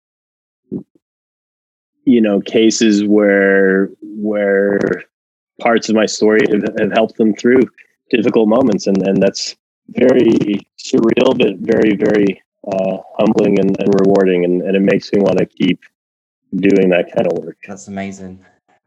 you 2.05 2.21
know 2.21 2.41
cases 2.41 3.05
where 3.05 3.91
where 4.03 4.79
parts 5.61 5.89
of 5.89 5.95
my 5.95 6.07
story 6.07 6.41
have, 6.51 6.63
have 6.79 6.93
helped 6.93 7.17
them 7.17 7.35
through 7.35 7.63
difficult 8.17 8.49
moments 8.49 8.87
and 8.87 9.01
and 9.09 9.23
that's 9.23 9.57
very 9.89 10.61
surreal 10.79 11.37
but 11.37 11.57
very 11.59 11.97
very 11.97 12.41
uh, 12.71 12.99
humbling 13.19 13.59
and, 13.59 13.77
and 13.81 13.95
rewarding, 14.01 14.45
and, 14.45 14.63
and 14.63 14.77
it 14.77 14.83
makes 14.83 15.13
me 15.13 15.21
want 15.21 15.39
to 15.39 15.47
keep 15.47 15.81
doing 16.55 16.91
that 16.91 17.13
kind 17.15 17.27
of 17.27 17.39
work. 17.39 17.57
That's 17.67 17.89
amazing. 17.89 18.45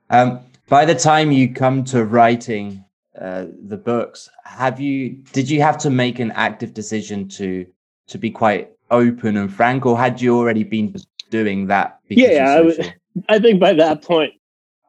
Um, 0.09 0.39
by 0.69 0.85
the 0.85 0.95
time 0.95 1.31
you 1.31 1.53
come 1.53 1.83
to 1.85 2.05
writing 2.05 2.83
uh, 3.19 3.45
the 3.67 3.77
books, 3.77 4.29
have 4.45 4.79
you 4.79 5.09
did 5.33 5.49
you 5.49 5.61
have 5.61 5.77
to 5.79 5.89
make 5.89 6.19
an 6.19 6.31
active 6.31 6.73
decision 6.73 7.27
to 7.29 7.65
to 8.07 8.17
be 8.17 8.29
quite 8.29 8.71
open 8.91 9.37
and 9.37 9.53
frank, 9.53 9.85
or 9.85 9.97
had 9.97 10.21
you 10.21 10.37
already 10.37 10.63
been 10.63 10.95
doing 11.29 11.67
that? 11.67 11.99
Yeah, 12.07 12.61
I 13.29 13.39
think 13.39 13.59
by 13.59 13.73
that 13.73 14.03
point, 14.03 14.33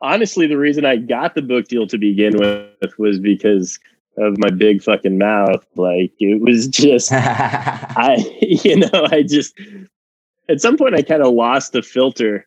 honestly, 0.00 0.46
the 0.46 0.58
reason 0.58 0.84
I 0.84 0.96
got 0.96 1.34
the 1.34 1.42
book 1.42 1.68
deal 1.68 1.86
to 1.86 1.98
begin 1.98 2.36
with 2.36 2.98
was 2.98 3.18
because 3.18 3.78
of 4.18 4.38
my 4.38 4.50
big 4.50 4.82
fucking 4.82 5.18
mouth. 5.18 5.64
Like 5.76 6.12
it 6.18 6.40
was 6.40 6.66
just, 6.68 7.10
I, 7.12 8.16
you 8.40 8.76
know, 8.76 9.06
I 9.10 9.22
just, 9.22 9.58
at 10.48 10.60
some 10.60 10.76
point 10.76 10.94
I 10.94 11.02
kind 11.02 11.22
of 11.22 11.34
lost 11.34 11.72
the 11.72 11.82
filter 11.82 12.46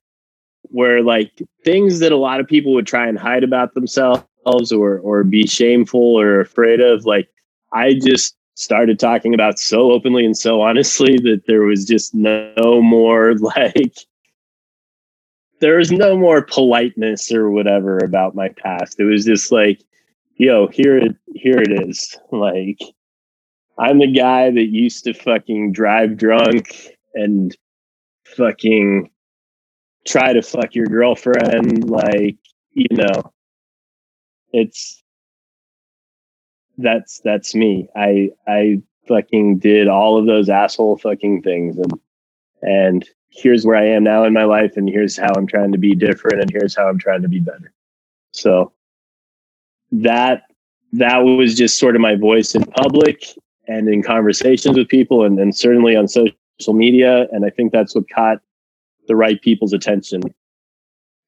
where 0.63 1.01
like 1.01 1.41
things 1.63 1.99
that 1.99 2.11
a 2.11 2.17
lot 2.17 2.39
of 2.39 2.47
people 2.47 2.74
would 2.74 2.88
try 2.88 3.07
and 3.07 3.17
hide 3.17 3.43
about 3.43 3.74
themselves 3.74 4.26
or, 4.72 4.99
or 4.99 5.24
be 5.24 5.47
shameful 5.47 6.20
or 6.20 6.39
afraid 6.39 6.82
of, 6.82 7.05
like 7.05 7.30
I 7.74 7.93
just 7.93 8.36
started 8.55 8.99
talking 8.99 9.34
about 9.34 9.57
so 9.57 9.91
openly 9.91 10.26
and 10.26 10.38
so 10.38 10.61
honestly 10.61 11.17
that 11.17 11.43
there 11.47 11.61
was 11.61 11.86
just 11.86 12.13
no 12.13 12.82
more 12.82 13.36
like, 13.36 13.95
there 15.59 15.78
was 15.78 15.91
no 15.91 16.17
more 16.17 16.41
politeness 16.41 17.32
or 17.32 17.49
whatever 17.49 17.97
about 17.97 18.36
my 18.36 18.49
past. 18.49 18.99
It 18.99 19.05
was 19.05 19.26
just 19.26 19.51
like, 19.51 19.82
yo, 20.40 20.68
here 20.68 20.98
it 20.98 21.16
here 21.36 21.60
it 21.60 21.88
is. 21.88 22.18
Like 22.32 22.80
I'm 23.78 24.00
the 24.00 24.12
guy 24.12 24.50
that 24.50 24.68
used 24.72 25.04
to 25.04 25.14
fucking 25.14 25.72
drive 25.74 26.18
drunk 26.18 26.76
and 27.14 27.56
fucking 28.26 29.10
try 30.06 30.34
to 30.34 30.42
fuck 30.42 30.76
your 30.76 30.88
girlfriend. 30.88 31.90
Like, 31.90 32.38
you 32.72 32.88
know, 32.92 33.32
it's 34.52 35.04
that's 36.78 37.22
that's 37.24 37.54
me. 37.54 37.88
I 37.96 38.32
I 38.48 38.82
fucking 39.08 39.60
did 39.60 39.88
all 39.88 40.18
of 40.18 40.26
those 40.26 40.50
asshole 40.50 40.98
fucking 40.98 41.42
things 41.42 41.78
and 41.78 41.94
and 42.62 43.10
here's 43.30 43.66
where 43.66 43.78
I 43.78 43.86
am 43.86 44.04
now 44.04 44.24
in 44.24 44.34
my 44.34 44.44
life 44.44 44.74
and 44.76 44.90
here's 44.90 45.18
how 45.18 45.32
I'm 45.36 45.48
trying 45.48 45.72
to 45.72 45.78
be 45.78 45.96
different 45.96 46.42
and 46.42 46.52
here's 46.52 46.76
how 46.76 46.88
I'm 46.88 47.00
trying 47.00 47.22
to 47.22 47.30
be 47.30 47.40
better. 47.40 47.74
So 48.32 48.74
that 49.92 50.44
that 50.94 51.18
was 51.20 51.56
just 51.56 51.78
sort 51.78 51.96
of 51.96 52.02
my 52.02 52.16
voice 52.16 52.56
in 52.56 52.64
public 52.64 53.26
and 53.68 53.88
in 53.88 54.02
conversations 54.02 54.78
with 54.78 54.88
people 54.88 55.24
and, 55.24 55.40
and 55.40 55.56
certainly 55.56 55.96
on 55.96 56.08
social 56.08 56.34
media. 56.70 57.28
And 57.32 57.46
I 57.46 57.50
think 57.50 57.72
that's 57.72 57.96
what 57.96 58.10
caught 58.10 58.40
the 59.08 59.16
right 59.16 59.42
people's 59.42 59.74
attention 59.74 60.22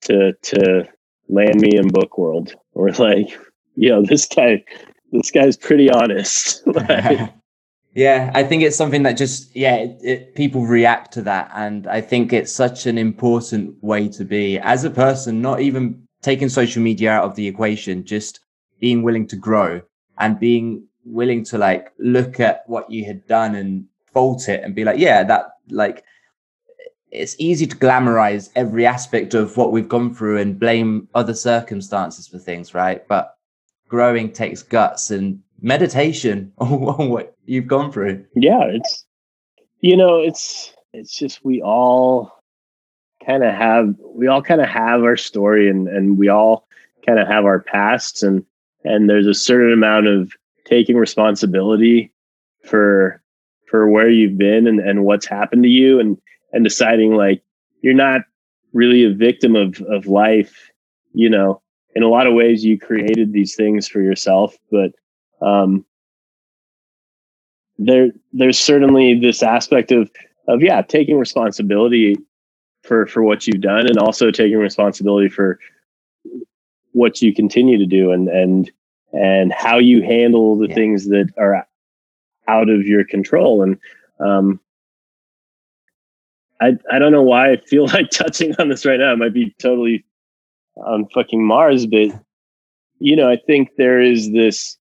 to 0.01 0.33
to 0.33 0.87
land 1.29 1.61
me 1.61 1.77
in 1.77 1.89
book 1.89 2.17
world. 2.17 2.55
Or 2.73 2.91
like, 2.91 3.29
you 3.75 3.89
know, 3.89 4.03
this 4.03 4.25
guy 4.25 4.63
this 5.11 5.31
guy's 5.31 5.57
pretty 5.57 5.89
honest. 5.89 6.65
like, 6.67 7.33
yeah, 7.93 8.31
I 8.33 8.43
think 8.43 8.63
it's 8.63 8.77
something 8.77 9.03
that 9.03 9.13
just 9.13 9.55
yeah, 9.55 9.75
it, 9.75 9.99
it, 10.03 10.35
people 10.35 10.65
react 10.65 11.13
to 11.13 11.21
that, 11.23 11.51
and 11.53 11.87
I 11.87 12.01
think 12.01 12.33
it's 12.33 12.51
such 12.51 12.85
an 12.85 12.97
important 12.97 13.75
way 13.83 14.07
to 14.09 14.25
be 14.25 14.57
as 14.59 14.83
a 14.83 14.89
person. 14.89 15.41
Not 15.41 15.61
even 15.61 16.07
taking 16.21 16.49
social 16.49 16.81
media 16.81 17.11
out 17.11 17.25
of 17.25 17.35
the 17.35 17.47
equation, 17.47 18.03
just 18.05 18.39
being 18.81 19.03
willing 19.03 19.27
to 19.27 19.37
grow 19.37 19.81
and 20.19 20.39
being 20.39 20.83
willing 21.05 21.45
to 21.45 21.57
like 21.57 21.93
look 21.97 22.41
at 22.41 22.63
what 22.67 22.91
you 22.91 23.05
had 23.05 23.25
done 23.27 23.55
and 23.55 23.85
fault 24.13 24.49
it 24.49 24.61
and 24.63 24.75
be 24.75 24.83
like, 24.83 24.99
yeah, 24.99 25.23
that 25.23 25.53
like 25.69 26.03
it's 27.11 27.35
easy 27.39 27.65
to 27.67 27.75
glamorize 27.77 28.49
every 28.55 28.85
aspect 28.85 29.33
of 29.33 29.55
what 29.55 29.71
we've 29.71 29.87
gone 29.87 30.13
through 30.13 30.37
and 30.39 30.59
blame 30.59 31.07
other 31.13 31.33
circumstances 31.33 32.27
for 32.27 32.39
things, 32.39 32.73
right? 32.73 33.07
But 33.07 33.37
growing 33.87 34.31
takes 34.31 34.63
guts 34.63 35.11
and 35.11 35.41
meditation 35.61 36.51
on 36.57 37.09
what 37.09 37.35
you've 37.45 37.67
gone 37.67 37.91
through. 37.91 38.25
Yeah, 38.35 38.63
it's 38.65 39.05
you 39.79 39.95
know, 39.95 40.19
it's 40.19 40.73
it's 40.93 41.15
just 41.15 41.43
we 41.45 41.61
all 41.61 42.39
kind 43.25 43.43
of 43.43 43.53
have 43.53 43.95
we 44.03 44.27
all 44.27 44.41
kind 44.41 44.61
of 44.61 44.67
have 44.67 45.03
our 45.03 45.17
story 45.17 45.69
and 45.69 45.87
and 45.87 46.17
we 46.17 46.29
all 46.29 46.67
kind 47.05 47.19
of 47.19 47.27
have 47.27 47.45
our 47.45 47.59
pasts 47.59 48.23
and 48.23 48.45
and 48.83 49.09
there's 49.09 49.27
a 49.27 49.33
certain 49.33 49.73
amount 49.73 50.07
of 50.07 50.31
taking 50.65 50.95
responsibility 50.97 52.11
for 52.65 53.21
for 53.69 53.89
where 53.89 54.09
you've 54.09 54.37
been 54.37 54.67
and, 54.67 54.79
and 54.79 55.05
what's 55.05 55.25
happened 55.25 55.63
to 55.63 55.69
you 55.69 55.99
and 55.99 56.17
and 56.53 56.63
deciding 56.63 57.15
like 57.15 57.41
you're 57.81 57.93
not 57.93 58.21
really 58.73 59.03
a 59.03 59.13
victim 59.13 59.55
of 59.55 59.81
of 59.81 60.07
life 60.07 60.71
you 61.13 61.29
know. 61.29 61.61
In 61.93 62.03
a 62.03 62.07
lot 62.07 62.25
of 62.25 62.33
ways 62.33 62.63
you 62.63 62.79
created 62.79 63.33
these 63.33 63.55
things 63.55 63.87
for 63.87 64.01
yourself 64.01 64.55
but 64.71 64.91
um 65.45 65.85
there 67.77 68.09
there's 68.31 68.59
certainly 68.59 69.19
this 69.19 69.43
aspect 69.43 69.91
of 69.91 70.09
of 70.47 70.61
yeah 70.61 70.81
taking 70.81 71.17
responsibility 71.17 72.15
for 72.83 73.07
for 73.07 73.23
what 73.23 73.45
you've 73.45 73.61
done 73.61 73.87
and 73.87 73.97
also 73.97 74.31
taking 74.31 74.57
responsibility 74.57 75.29
for 75.29 75.59
what 76.93 77.21
you 77.21 77.33
continue 77.33 77.77
to 77.77 77.85
do 77.85 78.11
and 78.11 78.27
and 78.29 78.71
and 79.13 79.51
how 79.51 79.77
you 79.77 80.01
handle 80.01 80.57
the 80.57 80.67
yeah. 80.67 80.75
things 80.75 81.07
that 81.07 81.29
are 81.37 81.67
out 82.47 82.69
of 82.69 82.85
your 82.85 83.03
control 83.03 83.61
and 83.61 83.77
um 84.19 84.59
I 86.61 86.77
I 86.91 86.99
don't 86.99 87.11
know 87.11 87.23
why 87.23 87.51
I 87.51 87.57
feel 87.57 87.87
like 87.93 88.09
touching 88.11 88.55
on 88.59 88.69
this 88.69 88.85
right 88.85 88.99
now. 88.99 89.11
It 89.11 89.17
might 89.17 89.33
be 89.33 89.53
totally 89.59 90.05
on 90.77 91.07
fucking 91.09 91.43
Mars, 91.43 91.85
but 91.85 92.09
you 92.99 93.15
know, 93.15 93.29
I 93.29 93.35
think 93.35 93.71
there 93.77 93.99
is 93.99 94.31
this 94.31 94.77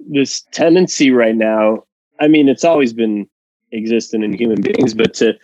this 0.00 0.42
tendency 0.52 1.10
right 1.10 1.36
now. 1.36 1.84
I 2.20 2.28
mean, 2.28 2.48
it's 2.48 2.64
always 2.64 2.92
been 2.92 3.28
existent 3.72 4.24
in 4.24 4.32
human 4.32 4.60
beings, 4.60 4.94
but 4.94 5.14
to 5.14 5.34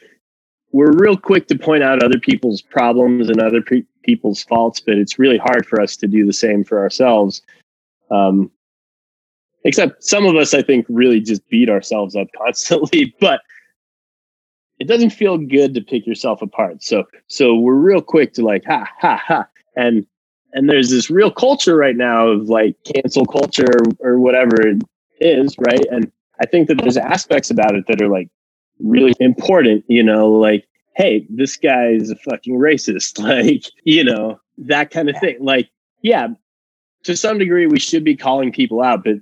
we're 0.72 0.92
real 0.92 1.16
quick 1.16 1.46
to 1.48 1.58
point 1.58 1.82
out 1.82 2.02
other 2.02 2.18
people's 2.18 2.60
problems 2.60 3.28
and 3.28 3.40
other 3.40 3.62
people's 4.02 4.42
faults, 4.42 4.80
but 4.80 4.98
it's 4.98 5.18
really 5.18 5.38
hard 5.38 5.66
for 5.66 5.80
us 5.80 5.96
to 5.96 6.06
do 6.06 6.26
the 6.26 6.32
same 6.32 6.64
for 6.64 6.78
ourselves. 6.78 7.42
Um, 8.10 8.50
except 9.64 10.04
some 10.04 10.26
of 10.26 10.36
us, 10.36 10.54
I 10.54 10.62
think, 10.62 10.86
really 10.88 11.20
just 11.20 11.48
beat 11.48 11.68
ourselves 11.68 12.14
up 12.14 12.28
constantly, 12.36 13.14
but 13.20 13.40
it 14.78 14.88
doesn't 14.88 15.10
feel 15.10 15.38
good 15.38 15.74
to 15.74 15.80
pick 15.80 16.06
yourself 16.06 16.42
apart. 16.42 16.82
So, 16.82 17.04
so 17.28 17.54
we're 17.54 17.74
real 17.74 18.02
quick 18.02 18.34
to 18.34 18.44
like, 18.44 18.64
ha, 18.64 18.88
ha, 19.00 19.16
ha. 19.16 19.46
And, 19.76 20.06
and 20.52 20.68
there's 20.68 20.90
this 20.90 21.10
real 21.10 21.30
culture 21.30 21.76
right 21.76 21.96
now 21.96 22.28
of 22.28 22.48
like 22.48 22.76
cancel 22.84 23.24
culture 23.24 23.78
or 24.00 24.18
whatever 24.18 24.66
it 24.66 24.82
is. 25.20 25.54
Right. 25.58 25.84
And 25.90 26.10
I 26.40 26.46
think 26.46 26.68
that 26.68 26.78
there's 26.78 26.96
aspects 26.96 27.50
about 27.50 27.74
it 27.74 27.86
that 27.86 28.02
are 28.02 28.08
like 28.08 28.28
really 28.80 29.14
important, 29.20 29.84
you 29.88 30.02
know, 30.02 30.30
like, 30.30 30.66
Hey, 30.94 31.26
this 31.28 31.56
guy 31.58 31.88
is 31.88 32.10
a 32.10 32.16
fucking 32.16 32.54
racist. 32.54 33.18
Like, 33.22 33.64
you 33.84 34.02
know, 34.02 34.40
that 34.58 34.90
kind 34.90 35.10
of 35.10 35.18
thing. 35.18 35.36
Like, 35.40 35.68
yeah, 36.00 36.28
to 37.06 37.16
some 37.16 37.38
degree 37.38 37.66
we 37.66 37.78
should 37.78 38.04
be 38.04 38.16
calling 38.16 38.52
people 38.52 38.82
out 38.82 39.04
but 39.04 39.16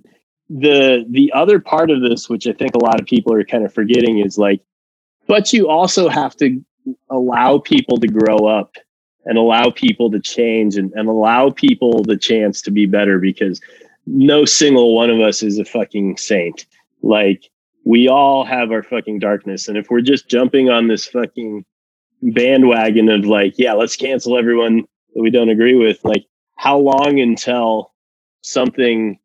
the 0.49 1.05
the 1.11 1.31
other 1.33 1.61
part 1.61 1.91
of 1.91 2.01
this 2.01 2.29
which 2.29 2.47
i 2.47 2.53
think 2.53 2.75
a 2.75 2.85
lot 2.85 3.01
of 3.01 3.07
people 3.07 3.33
are 3.33 3.45
kind 3.45 3.65
of 3.65 3.73
forgetting 3.73 4.19
is 4.19 4.39
like 4.39 4.61
but 5.27 5.53
you 5.53 5.69
also 5.69 6.09
have 6.09 6.35
to 6.37 6.63
allow 7.11 7.59
people 7.59 7.99
to 7.99 8.09
grow 8.09 8.47
up 8.47 8.75
and 9.27 9.39
allow 9.39 9.71
people 9.71 10.11
to 10.11 10.21
change 10.21 10.77
and, 10.77 10.93
and 10.93 11.09
allow 11.09 11.49
people 11.49 12.03
the 12.03 12.17
chance 12.17 12.61
to 12.61 12.71
be 12.71 12.85
better 12.85 13.19
because 13.19 13.61
no 14.07 14.45
single 14.45 14.95
one 14.95 15.09
of 15.09 15.21
us 15.21 15.43
is 15.43 15.59
a 15.59 15.65
fucking 15.65 16.17
saint 16.17 16.67
like 17.03 17.51
we 17.85 18.09
all 18.09 18.45
have 18.45 18.71
our 18.71 18.83
fucking 18.83 19.19
darkness 19.19 19.69
and 19.69 19.77
if 19.77 19.91
we're 19.91 20.01
just 20.01 20.29
jumping 20.29 20.71
on 20.71 20.89
this 20.89 21.07
fucking 21.07 21.65
bandwagon 22.23 23.09
of 23.09 23.27
like 23.27 23.55
yeah 23.59 23.73
let's 23.73 23.97
cancel 23.97 24.39
everyone 24.39 24.85
that 25.15 25.23
we 25.23 25.31
don't 25.31 25.51
agree 25.51 25.75
with 25.75 26.03
like 26.05 26.25
how 26.57 26.79
long 26.79 27.21
until 27.21 27.93
something 28.43 29.19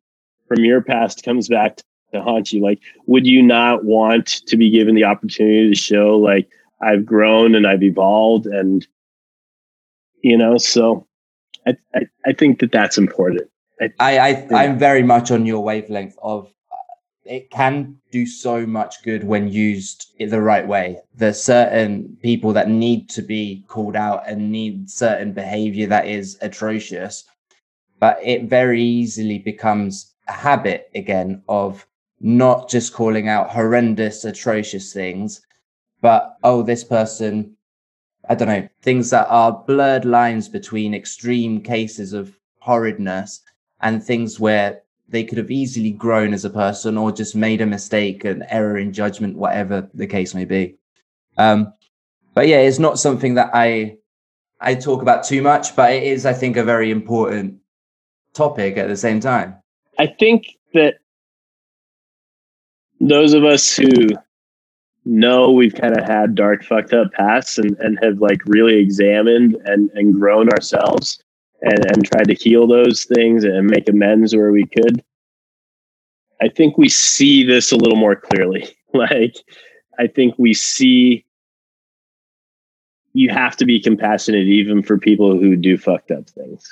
from 0.48 0.64
your 0.64 0.82
past 0.82 1.22
comes 1.22 1.48
back 1.48 1.78
to 2.12 2.20
haunt 2.20 2.52
you? 2.52 2.62
Like, 2.62 2.80
would 3.06 3.26
you 3.26 3.42
not 3.42 3.84
want 3.84 4.26
to 4.46 4.56
be 4.56 4.70
given 4.70 4.94
the 4.94 5.04
opportunity 5.04 5.68
to 5.68 5.76
show, 5.76 6.18
like, 6.18 6.48
I've 6.82 7.06
grown 7.06 7.54
and 7.54 7.66
I've 7.66 7.82
evolved, 7.82 8.46
and 8.46 8.86
you 10.22 10.36
know, 10.36 10.56
so 10.56 11.06
I 11.66 11.76
I, 11.94 12.00
I 12.24 12.32
think 12.32 12.60
that 12.60 12.72
that's 12.72 12.96
important. 12.96 13.42
I, 13.80 13.90
I, 14.00 14.18
I 14.18 14.64
I'm 14.64 14.78
very 14.78 15.02
much 15.02 15.30
on 15.30 15.44
your 15.44 15.62
wavelength 15.62 16.16
of 16.22 16.50
it 17.30 17.48
can 17.48 17.96
do 18.10 18.26
so 18.26 18.66
much 18.66 19.04
good 19.04 19.22
when 19.22 19.46
used 19.46 20.12
the 20.18 20.42
right 20.42 20.66
way. 20.66 20.98
There's 21.14 21.40
certain 21.40 22.18
people 22.22 22.52
that 22.54 22.68
need 22.68 23.08
to 23.10 23.22
be 23.22 23.64
called 23.68 23.94
out 23.94 24.28
and 24.28 24.50
need 24.50 24.90
certain 24.90 25.32
behavior 25.32 25.86
that 25.86 26.08
is 26.08 26.36
atrocious, 26.42 27.24
but 28.00 28.18
it 28.20 28.50
very 28.50 28.82
easily 28.82 29.38
becomes 29.38 30.12
a 30.26 30.32
habit 30.32 30.90
again 30.96 31.42
of 31.48 31.86
not 32.20 32.68
just 32.68 32.92
calling 32.92 33.28
out 33.28 33.50
horrendous, 33.50 34.24
atrocious 34.24 34.92
things, 34.92 35.40
but 36.00 36.36
oh, 36.42 36.62
this 36.62 36.82
person 36.82 37.56
I 38.28 38.34
don't 38.34 38.48
know, 38.48 38.68
things 38.82 39.10
that 39.10 39.28
are 39.28 39.64
blurred 39.66 40.04
lines 40.04 40.48
between 40.48 40.94
extreme 40.94 41.62
cases 41.62 42.12
of 42.12 42.36
horridness 42.58 43.40
and 43.80 44.02
things 44.02 44.38
where 44.38 44.82
they 45.10 45.24
could 45.24 45.38
have 45.38 45.50
easily 45.50 45.90
grown 45.90 46.32
as 46.32 46.44
a 46.44 46.50
person 46.50 46.96
or 46.96 47.12
just 47.12 47.34
made 47.34 47.60
a 47.60 47.66
mistake, 47.66 48.24
an 48.24 48.44
error 48.48 48.78
in 48.78 48.92
judgment, 48.92 49.36
whatever 49.36 49.88
the 49.92 50.06
case 50.06 50.34
may 50.34 50.44
be. 50.44 50.76
Um, 51.36 51.72
but 52.34 52.46
yeah, 52.46 52.60
it's 52.60 52.78
not 52.78 52.98
something 52.98 53.34
that 53.34 53.50
I 53.52 53.98
I 54.60 54.74
talk 54.74 55.02
about 55.02 55.24
too 55.24 55.42
much, 55.42 55.74
but 55.74 55.92
it 55.92 56.02
is, 56.02 56.26
I 56.26 56.32
think, 56.32 56.56
a 56.56 56.64
very 56.64 56.90
important 56.90 57.56
topic 58.34 58.76
at 58.76 58.88
the 58.88 58.96
same 58.96 59.18
time. 59.20 59.56
I 59.98 60.06
think 60.06 60.46
that 60.74 60.96
those 63.00 63.32
of 63.32 63.44
us 63.44 63.74
who 63.74 63.88
know 65.06 65.50
we've 65.50 65.74
kind 65.74 65.98
of 65.98 66.06
had 66.06 66.34
dark, 66.34 66.62
fucked 66.62 66.92
up 66.92 67.10
pasts 67.12 67.58
and, 67.58 67.76
and 67.78 67.98
have 68.02 68.20
like 68.20 68.40
really 68.44 68.76
examined 68.76 69.56
and, 69.64 69.90
and 69.94 70.14
grown 70.14 70.50
ourselves 70.50 71.22
and, 71.62 71.84
and 71.86 72.04
tried 72.04 72.28
to 72.28 72.34
heal 72.34 72.66
those 72.66 73.04
things 73.04 73.44
and 73.44 73.66
make 73.66 73.88
amends 73.88 74.34
where 74.34 74.52
we 74.52 74.66
could. 74.66 75.02
I 76.42 76.48
think 76.48 76.78
we 76.78 76.88
see 76.88 77.44
this 77.44 77.70
a 77.70 77.76
little 77.76 77.98
more 77.98 78.16
clearly. 78.16 78.68
like, 78.94 79.36
I 79.98 80.06
think 80.06 80.34
we 80.38 80.54
see 80.54 81.24
you 83.12 83.28
have 83.30 83.56
to 83.56 83.64
be 83.64 83.80
compassionate 83.80 84.46
even 84.46 84.82
for 84.82 84.98
people 84.98 85.38
who 85.38 85.56
do 85.56 85.76
fucked 85.76 86.10
up 86.10 86.28
things. 86.30 86.64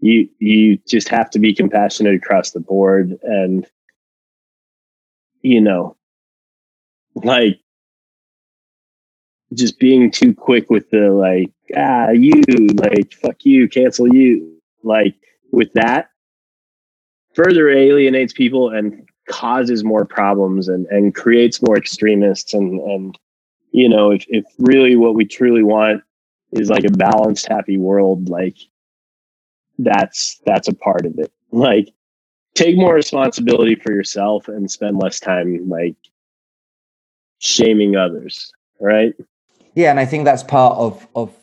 You 0.00 0.28
you 0.38 0.78
just 0.86 1.08
have 1.08 1.30
to 1.30 1.38
be 1.38 1.54
compassionate 1.54 2.14
across 2.14 2.52
the 2.52 2.60
board 2.60 3.18
and 3.22 3.66
you 5.42 5.60
know 5.60 5.96
like 7.16 7.58
just 9.54 9.78
being 9.78 10.10
too 10.10 10.34
quick 10.34 10.70
with 10.70 10.88
the 10.90 11.10
like 11.10 11.50
ah 11.76 12.10
you 12.10 12.42
like 12.74 13.12
fuck 13.12 13.44
you 13.44 13.68
cancel 13.68 14.12
you. 14.12 14.60
Like 14.82 15.14
with 15.52 15.72
that 15.74 16.10
further 17.34 17.68
alienates 17.68 18.32
people 18.32 18.70
and 18.70 19.08
causes 19.28 19.84
more 19.84 20.04
problems 20.04 20.68
and 20.68 20.86
and 20.86 21.14
creates 21.14 21.62
more 21.62 21.76
extremists 21.76 22.54
and 22.54 22.80
and 22.80 23.18
you 23.72 23.88
know 23.88 24.10
if 24.10 24.24
if 24.28 24.44
really 24.58 24.96
what 24.96 25.14
we 25.14 25.24
truly 25.24 25.62
want 25.62 26.02
is 26.52 26.70
like 26.70 26.84
a 26.84 26.90
balanced 26.90 27.46
happy 27.46 27.76
world 27.76 28.28
like 28.28 28.56
that's 29.78 30.40
that's 30.46 30.68
a 30.68 30.74
part 30.74 31.06
of 31.06 31.18
it. 31.18 31.32
Like 31.52 31.92
take 32.54 32.76
more 32.76 32.94
responsibility 32.94 33.74
for 33.74 33.92
yourself 33.92 34.48
and 34.48 34.70
spend 34.70 34.98
less 34.98 35.20
time 35.20 35.68
like 35.68 35.96
shaming 37.38 37.94
others 37.96 38.52
right? 38.80 39.14
Yeah, 39.74 39.90
and 39.90 40.00
I 40.00 40.06
think 40.06 40.24
that's 40.24 40.42
part 40.42 40.76
of 40.76 41.06
of 41.14 41.34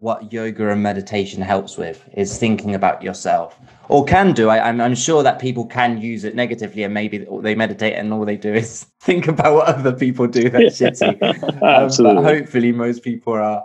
what 0.00 0.32
yoga 0.32 0.70
and 0.70 0.82
meditation 0.82 1.42
helps 1.42 1.76
with 1.76 2.08
is 2.14 2.38
thinking 2.38 2.74
about 2.74 3.02
yourself 3.02 3.58
or 3.88 4.02
can 4.02 4.32
do. 4.32 4.48
I, 4.48 4.56
am 4.56 4.80
I'm, 4.80 4.80
I'm 4.80 4.94
sure 4.94 5.22
that 5.22 5.38
people 5.38 5.66
can 5.66 6.00
use 6.00 6.24
it 6.24 6.34
negatively 6.34 6.84
and 6.84 6.94
maybe 6.94 7.26
they 7.42 7.54
meditate 7.54 7.94
and 7.94 8.10
all 8.10 8.24
they 8.24 8.38
do 8.38 8.54
is 8.54 8.84
think 9.00 9.28
about 9.28 9.54
what 9.54 9.66
other 9.66 9.92
people 9.92 10.26
do 10.26 10.48
that's 10.48 10.80
shitty. 10.80 11.22
um, 11.62 11.90
but 12.04 12.22
hopefully 12.24 12.72
most 12.72 13.04
people 13.04 13.34
are 13.34 13.62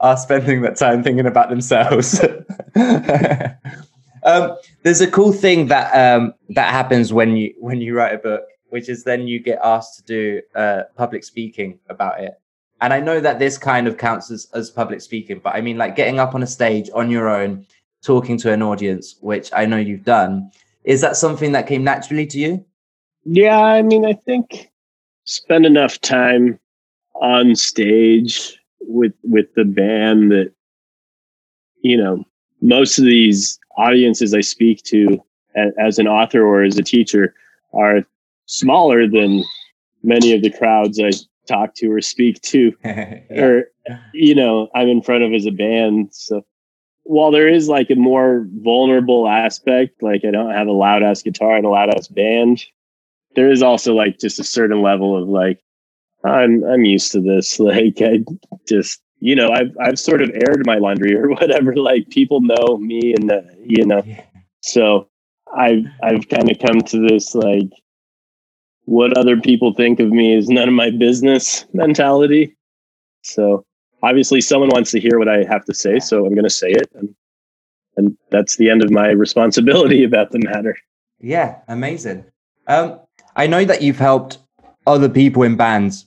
are 0.00 0.16
spending 0.16 0.60
that 0.60 0.76
time 0.76 1.02
thinking 1.02 1.26
about 1.26 1.48
themselves. 1.48 2.20
um, 4.22 4.56
there's 4.84 5.00
a 5.00 5.10
cool 5.10 5.32
thing 5.32 5.66
that 5.66 5.90
um, 5.92 6.34
that 6.50 6.70
happens 6.70 7.12
when 7.12 7.34
you 7.34 7.54
when 7.58 7.80
you 7.80 7.96
write 7.96 8.14
a 8.14 8.18
book, 8.18 8.42
which 8.68 8.88
is 8.88 9.04
then 9.04 9.26
you 9.26 9.40
get 9.40 9.58
asked 9.64 9.96
to 9.96 10.02
do 10.04 10.42
uh, 10.54 10.82
public 10.96 11.24
speaking 11.24 11.80
about 11.88 12.20
it 12.20 12.34
and 12.80 12.92
I 12.92 13.00
know 13.00 13.20
that 13.20 13.38
this 13.38 13.58
kind 13.58 13.86
of 13.86 13.96
counts 13.96 14.30
as, 14.30 14.48
as 14.54 14.70
public 14.70 15.00
speaking, 15.00 15.40
but 15.42 15.54
I 15.54 15.60
mean, 15.60 15.78
like 15.78 15.96
getting 15.96 16.18
up 16.18 16.34
on 16.34 16.42
a 16.42 16.46
stage 16.46 16.88
on 16.94 17.10
your 17.10 17.28
own, 17.28 17.66
talking 18.02 18.36
to 18.38 18.52
an 18.52 18.62
audience, 18.62 19.16
which 19.20 19.50
I 19.52 19.66
know 19.66 19.76
you've 19.76 20.04
done. 20.04 20.50
Is 20.84 21.00
that 21.00 21.16
something 21.16 21.52
that 21.52 21.66
came 21.66 21.84
naturally 21.84 22.26
to 22.26 22.38
you? 22.38 22.64
Yeah, 23.24 23.58
I 23.58 23.82
mean, 23.82 24.06
I 24.06 24.12
think 24.12 24.70
spend 25.24 25.66
enough 25.66 26.00
time 26.00 26.58
on 27.14 27.54
stage 27.56 28.58
with 28.80 29.12
with 29.24 29.52
the 29.54 29.64
band 29.64 30.30
that 30.30 30.52
you 31.82 31.96
know 31.96 32.24
most 32.62 32.98
of 32.98 33.04
these 33.04 33.58
audiences 33.76 34.34
I 34.34 34.40
speak 34.40 34.82
to 34.84 35.22
as 35.78 35.98
an 35.98 36.06
author 36.06 36.46
or 36.46 36.62
as 36.62 36.78
a 36.78 36.82
teacher 36.82 37.34
are 37.72 38.04
smaller 38.46 39.06
than 39.08 39.44
many 40.02 40.32
of 40.32 40.42
the 40.42 40.50
crowds 40.50 41.00
I 41.00 41.10
talk 41.48 41.74
to 41.74 41.90
or 41.90 42.00
speak 42.00 42.40
to. 42.42 42.72
Yeah. 42.84 43.20
or 43.42 43.64
you 44.12 44.34
know 44.34 44.68
i'm 44.74 44.88
in 44.88 45.00
front 45.00 45.24
of 45.24 45.32
as 45.32 45.46
a 45.46 45.50
band 45.50 46.10
so. 46.12 46.44
While 47.04 47.30
there 47.30 47.48
is 47.48 47.68
like 47.68 47.88
a 47.88 47.94
more 47.94 48.46
vulnerable 48.62 49.26
aspect 49.26 50.02
like 50.02 50.26
i 50.26 50.30
don't 50.30 50.52
have 50.52 50.66
a 50.66 50.72
loud 50.72 51.02
ass 51.02 51.22
guitar 51.22 51.56
and 51.56 51.64
a 51.64 51.70
loud 51.70 51.88
ass 51.94 52.06
band 52.08 52.64
there 53.34 53.50
is 53.50 53.62
also 53.62 53.94
like 53.94 54.18
just 54.18 54.38
a 54.38 54.44
certain 54.44 54.82
level 54.82 55.16
of 55.20 55.26
like 55.26 55.60
i'm 56.24 56.62
i'm 56.64 56.84
used 56.84 57.12
to 57.12 57.20
this 57.20 57.58
like 57.70 58.02
i 58.02 58.18
just 58.68 59.00
you 59.20 59.34
know 59.34 59.50
i've 59.50 59.74
i've 59.80 59.98
sort 59.98 60.20
of 60.20 60.30
aired 60.34 60.66
my 60.66 60.76
laundry 60.76 61.14
or 61.16 61.28
whatever 61.40 61.74
like 61.76 62.10
people 62.10 62.40
know 62.42 62.76
me 62.76 63.14
and 63.14 63.30
uh, 63.32 63.40
you 63.64 63.86
know. 63.86 64.02
So 64.60 65.08
i've 65.56 65.84
i've 66.02 66.28
kind 66.28 66.50
of 66.50 66.58
come 66.58 66.80
to 66.82 67.08
this 67.08 67.34
like 67.34 67.70
what 68.88 69.18
other 69.18 69.38
people 69.38 69.74
think 69.74 70.00
of 70.00 70.08
me 70.08 70.34
is 70.34 70.48
none 70.48 70.66
of 70.66 70.72
my 70.72 70.88
business 70.88 71.66
mentality. 71.74 72.56
So 73.22 73.62
obviously 74.02 74.40
someone 74.40 74.70
wants 74.70 74.90
to 74.92 75.00
hear 75.00 75.18
what 75.18 75.28
I 75.28 75.44
have 75.44 75.66
to 75.66 75.74
say, 75.74 75.98
so 75.98 76.24
I'm 76.24 76.32
going 76.32 76.44
to 76.44 76.50
say 76.50 76.70
it 76.70 76.90
and 76.94 77.14
and 77.98 78.16
that's 78.30 78.56
the 78.56 78.70
end 78.70 78.82
of 78.82 78.90
my 78.90 79.08
responsibility 79.08 80.04
about 80.10 80.30
the 80.30 80.38
matter. 80.38 80.74
Yeah, 81.20 81.58
amazing. 81.68 82.24
Um, 82.66 83.00
I 83.36 83.46
know 83.46 83.64
that 83.64 83.82
you've 83.82 83.98
helped 83.98 84.38
other 84.86 85.08
people 85.08 85.42
in 85.42 85.56
bands 85.56 86.06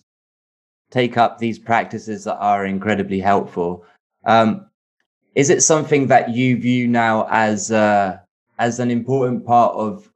take 0.89 1.17
up 1.17 1.37
these 1.37 1.59
practices 1.59 2.23
that 2.23 2.37
are 2.37 2.65
incredibly 2.65 3.19
helpful. 3.19 3.85
Um, 4.25 4.65
is 5.35 5.51
it 5.51 5.61
something 5.61 6.07
that 6.07 6.31
you 6.31 6.57
view 6.57 6.87
now 6.87 7.27
as 7.29 7.71
uh, 7.71 8.17
as 8.57 8.79
an 8.79 8.89
important 8.89 9.45
part 9.45 9.75
of 9.75 10.10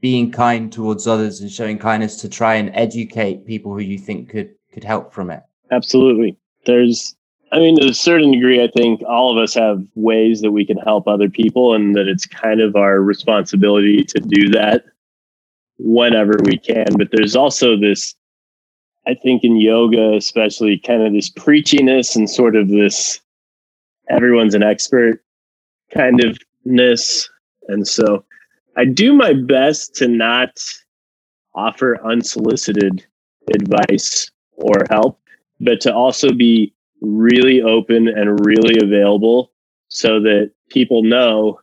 being 0.00 0.30
kind 0.30 0.72
towards 0.72 1.06
others 1.06 1.40
and 1.40 1.50
showing 1.50 1.78
kindness 1.78 2.16
to 2.16 2.28
try 2.28 2.54
and 2.54 2.70
educate 2.74 3.46
people 3.46 3.72
who 3.72 3.80
you 3.80 3.98
think 3.98 4.30
could 4.30 4.54
could 4.72 4.84
help 4.84 5.12
from 5.12 5.30
it. 5.30 5.42
Absolutely. 5.70 6.36
There's 6.66 7.16
i 7.52 7.58
mean 7.58 7.76
to 7.80 7.88
a 7.88 7.94
certain 7.94 8.30
degree 8.30 8.62
i 8.62 8.68
think 8.68 9.02
all 9.08 9.36
of 9.36 9.42
us 9.42 9.54
have 9.54 9.84
ways 9.96 10.40
that 10.40 10.52
we 10.52 10.64
can 10.64 10.76
help 10.78 11.08
other 11.08 11.28
people 11.28 11.74
and 11.74 11.96
that 11.96 12.06
it's 12.06 12.24
kind 12.24 12.60
of 12.60 12.76
our 12.76 13.00
responsibility 13.00 14.04
to 14.04 14.20
do 14.20 14.48
that 14.50 14.84
whenever 15.78 16.36
we 16.44 16.58
can. 16.58 16.86
But 16.96 17.08
there's 17.10 17.36
also 17.36 17.76
this 17.76 18.14
i 19.06 19.14
think 19.14 19.44
in 19.44 19.56
yoga 19.56 20.14
especially 20.16 20.78
kind 20.78 21.02
of 21.02 21.12
this 21.12 21.30
preachiness 21.30 22.14
and 22.16 22.28
sort 22.28 22.56
of 22.56 22.68
this 22.68 23.20
everyone's 24.08 24.54
an 24.54 24.62
expert 24.62 25.24
kind 25.92 26.22
of 26.22 26.38
ness 26.64 27.28
and 27.68 27.86
so 27.86 28.24
I 28.80 28.86
do 28.86 29.12
my 29.12 29.34
best 29.34 29.94
to 29.96 30.08
not 30.08 30.58
offer 31.54 32.02
unsolicited 32.02 33.04
advice 33.52 34.30
or 34.52 34.86
help, 34.88 35.20
but 35.60 35.82
to 35.82 35.94
also 35.94 36.32
be 36.32 36.72
really 37.02 37.60
open 37.60 38.08
and 38.08 38.42
really 38.46 38.82
available 38.82 39.52
so 39.88 40.18
that 40.20 40.52
people 40.70 41.02
know 41.02 41.60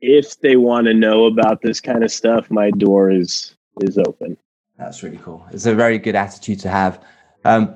if 0.00 0.40
they 0.40 0.56
want 0.56 0.86
to 0.86 0.94
know 0.94 1.26
about 1.26 1.60
this 1.60 1.82
kind 1.82 2.02
of 2.02 2.10
stuff, 2.10 2.50
my 2.50 2.70
door 2.70 3.10
is 3.10 3.54
is 3.82 3.98
open. 3.98 4.34
That's 4.78 5.02
really 5.02 5.18
cool. 5.18 5.46
It's 5.52 5.66
a 5.66 5.74
very 5.74 5.98
good 5.98 6.14
attitude 6.14 6.60
to 6.60 6.70
have. 6.70 7.04
Um, 7.44 7.74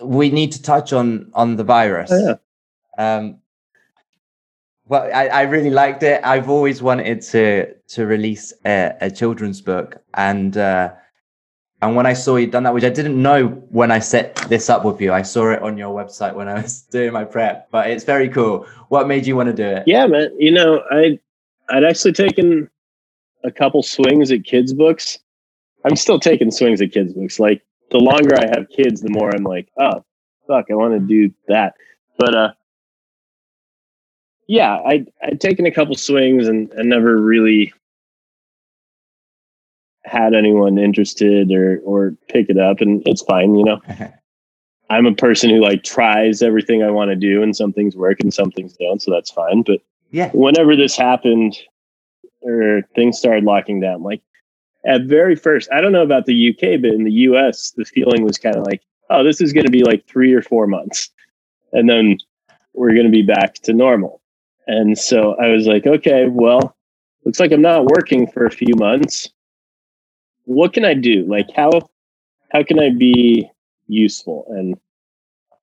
we 0.00 0.30
need 0.30 0.52
to 0.52 0.62
touch 0.62 0.94
on 0.94 1.30
on 1.34 1.56
the 1.56 1.64
virus. 1.64 2.10
Oh, 2.10 2.38
yeah. 2.96 3.16
Um, 3.16 3.39
well, 4.90 5.08
I, 5.14 5.28
I, 5.28 5.42
really 5.42 5.70
liked 5.70 6.02
it. 6.02 6.20
I've 6.24 6.50
always 6.50 6.82
wanted 6.82 7.22
to 7.22 7.72
to 7.94 8.06
release 8.06 8.52
a, 8.66 8.92
a 9.00 9.08
children's 9.08 9.60
book, 9.60 10.02
and 10.14 10.56
uh, 10.56 10.92
and 11.80 11.94
when 11.94 12.06
I 12.06 12.12
saw 12.12 12.34
you 12.34 12.48
done 12.48 12.64
that, 12.64 12.74
which 12.74 12.82
I 12.82 12.90
didn't 12.90 13.20
know 13.22 13.46
when 13.70 13.92
I 13.92 14.00
set 14.00 14.34
this 14.48 14.68
up 14.68 14.84
with 14.84 15.00
you, 15.00 15.12
I 15.12 15.22
saw 15.22 15.52
it 15.52 15.62
on 15.62 15.78
your 15.78 15.94
website 15.94 16.34
when 16.34 16.48
I 16.48 16.60
was 16.60 16.82
doing 16.90 17.12
my 17.12 17.24
prep. 17.24 17.70
But 17.70 17.88
it's 17.88 18.02
very 18.02 18.28
cool. 18.28 18.66
What 18.88 19.06
made 19.06 19.26
you 19.26 19.36
want 19.36 19.46
to 19.46 19.52
do 19.54 19.62
it? 19.62 19.84
Yeah, 19.86 20.08
man. 20.08 20.34
You 20.40 20.50
know, 20.50 20.82
I 20.90 21.20
I'd 21.68 21.84
actually 21.84 22.12
taken 22.12 22.68
a 23.44 23.52
couple 23.52 23.84
swings 23.84 24.32
at 24.32 24.42
kids' 24.42 24.74
books. 24.74 25.20
I'm 25.84 25.94
still 25.94 26.18
taking 26.18 26.50
swings 26.50 26.82
at 26.82 26.90
kids' 26.90 27.14
books. 27.14 27.38
Like 27.38 27.62
the 27.92 27.98
longer 27.98 28.34
I 28.36 28.46
have 28.58 28.68
kids, 28.68 29.02
the 29.02 29.10
more 29.10 29.30
I'm 29.32 29.44
like, 29.44 29.68
oh 29.78 30.04
fuck, 30.48 30.66
I 30.68 30.74
want 30.74 30.94
to 30.94 31.00
do 31.00 31.32
that. 31.46 31.74
But 32.18 32.34
uh, 32.34 32.52
yeah, 34.50 34.78
I 34.84 35.06
I'd 35.22 35.40
taken 35.40 35.64
a 35.64 35.70
couple 35.70 35.94
swings 35.94 36.48
and, 36.48 36.68
and 36.72 36.88
never 36.88 37.16
really 37.16 37.72
had 40.04 40.34
anyone 40.34 40.76
interested 40.76 41.52
or 41.52 41.80
or 41.84 42.16
pick 42.28 42.50
it 42.50 42.58
up, 42.58 42.80
and 42.80 43.00
it's 43.06 43.22
fine, 43.22 43.54
you 43.54 43.64
know. 43.64 43.80
I'm 44.90 45.06
a 45.06 45.14
person 45.14 45.50
who 45.50 45.60
like 45.62 45.84
tries 45.84 46.42
everything 46.42 46.82
I 46.82 46.90
want 46.90 47.10
to 47.10 47.16
do, 47.16 47.44
and 47.44 47.54
some 47.54 47.72
things 47.72 47.94
work 47.94 48.18
and 48.18 48.34
some 48.34 48.50
things 48.50 48.76
don't. 48.76 49.00
So 49.00 49.12
that's 49.12 49.30
fine. 49.30 49.62
But 49.62 49.82
yeah, 50.10 50.30
whenever 50.32 50.74
this 50.74 50.96
happened 50.96 51.56
or 52.40 52.82
things 52.96 53.18
started 53.18 53.44
locking 53.44 53.78
down, 53.78 54.02
like 54.02 54.20
at 54.84 55.02
very 55.02 55.36
first, 55.36 55.68
I 55.72 55.80
don't 55.80 55.92
know 55.92 56.02
about 56.02 56.26
the 56.26 56.50
UK, 56.50 56.80
but 56.80 56.90
in 56.90 57.04
the 57.04 57.12
US, 57.28 57.70
the 57.76 57.84
feeling 57.84 58.24
was 58.24 58.36
kind 58.36 58.56
of 58.56 58.66
like, 58.66 58.82
oh, 59.10 59.22
this 59.22 59.40
is 59.40 59.52
going 59.52 59.66
to 59.66 59.70
be 59.70 59.84
like 59.84 60.08
three 60.08 60.34
or 60.34 60.42
four 60.42 60.66
months, 60.66 61.08
and 61.72 61.88
then 61.88 62.18
we're 62.74 62.94
going 62.94 63.06
to 63.06 63.12
be 63.12 63.22
back 63.22 63.54
to 63.54 63.72
normal. 63.72 64.19
And 64.70 64.96
so 64.96 65.34
I 65.42 65.48
was 65.48 65.66
like, 65.66 65.84
okay, 65.84 66.26
well, 66.28 66.76
looks 67.24 67.40
like 67.40 67.50
I'm 67.50 67.60
not 67.60 67.86
working 67.86 68.28
for 68.28 68.46
a 68.46 68.52
few 68.52 68.72
months. 68.76 69.28
What 70.44 70.72
can 70.72 70.84
I 70.84 70.94
do? 70.94 71.26
Like 71.28 71.48
how 71.56 71.72
how 72.52 72.62
can 72.62 72.78
I 72.78 72.90
be 72.90 73.50
useful? 73.88 74.46
And, 74.48 74.76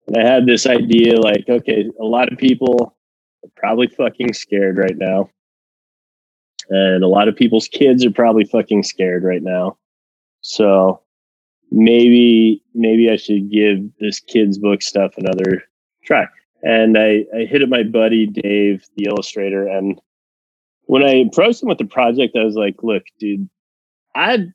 and 0.07 0.17
I 0.17 0.29
had 0.29 0.45
this 0.45 0.67
idea 0.67 1.21
like, 1.21 1.45
okay, 1.47 1.89
a 2.01 2.03
lot 2.03 2.33
of 2.33 2.37
people 2.37 2.97
are 3.45 3.49
probably 3.55 3.87
fucking 3.87 4.33
scared 4.33 4.77
right 4.77 4.97
now. 4.97 5.29
And 6.69 7.01
a 7.01 7.07
lot 7.07 7.29
of 7.29 7.35
people's 7.37 7.69
kids 7.69 8.05
are 8.05 8.11
probably 8.11 8.43
fucking 8.43 8.83
scared 8.83 9.23
right 9.23 9.41
now. 9.41 9.77
So 10.41 11.01
maybe 11.71 12.61
maybe 12.75 13.09
I 13.09 13.15
should 13.15 13.49
give 13.49 13.89
this 14.01 14.19
kids 14.19 14.57
book 14.57 14.81
stuff 14.81 15.13
another 15.17 15.63
try. 16.03 16.25
And 16.63 16.97
I, 16.97 17.25
I 17.35 17.45
hit 17.45 17.63
up 17.63 17.69
my 17.69 17.83
buddy 17.83 18.25
Dave, 18.25 18.85
the 18.95 19.05
illustrator, 19.05 19.67
and 19.67 20.01
when 20.87 21.03
I 21.03 21.15
approached 21.15 21.61
him 21.61 21.69
with 21.69 21.77
the 21.77 21.85
project, 21.85 22.35
I 22.35 22.43
was 22.43 22.55
like, 22.55 22.81
look, 22.81 23.03
dude, 23.19 23.47
I 24.15 24.47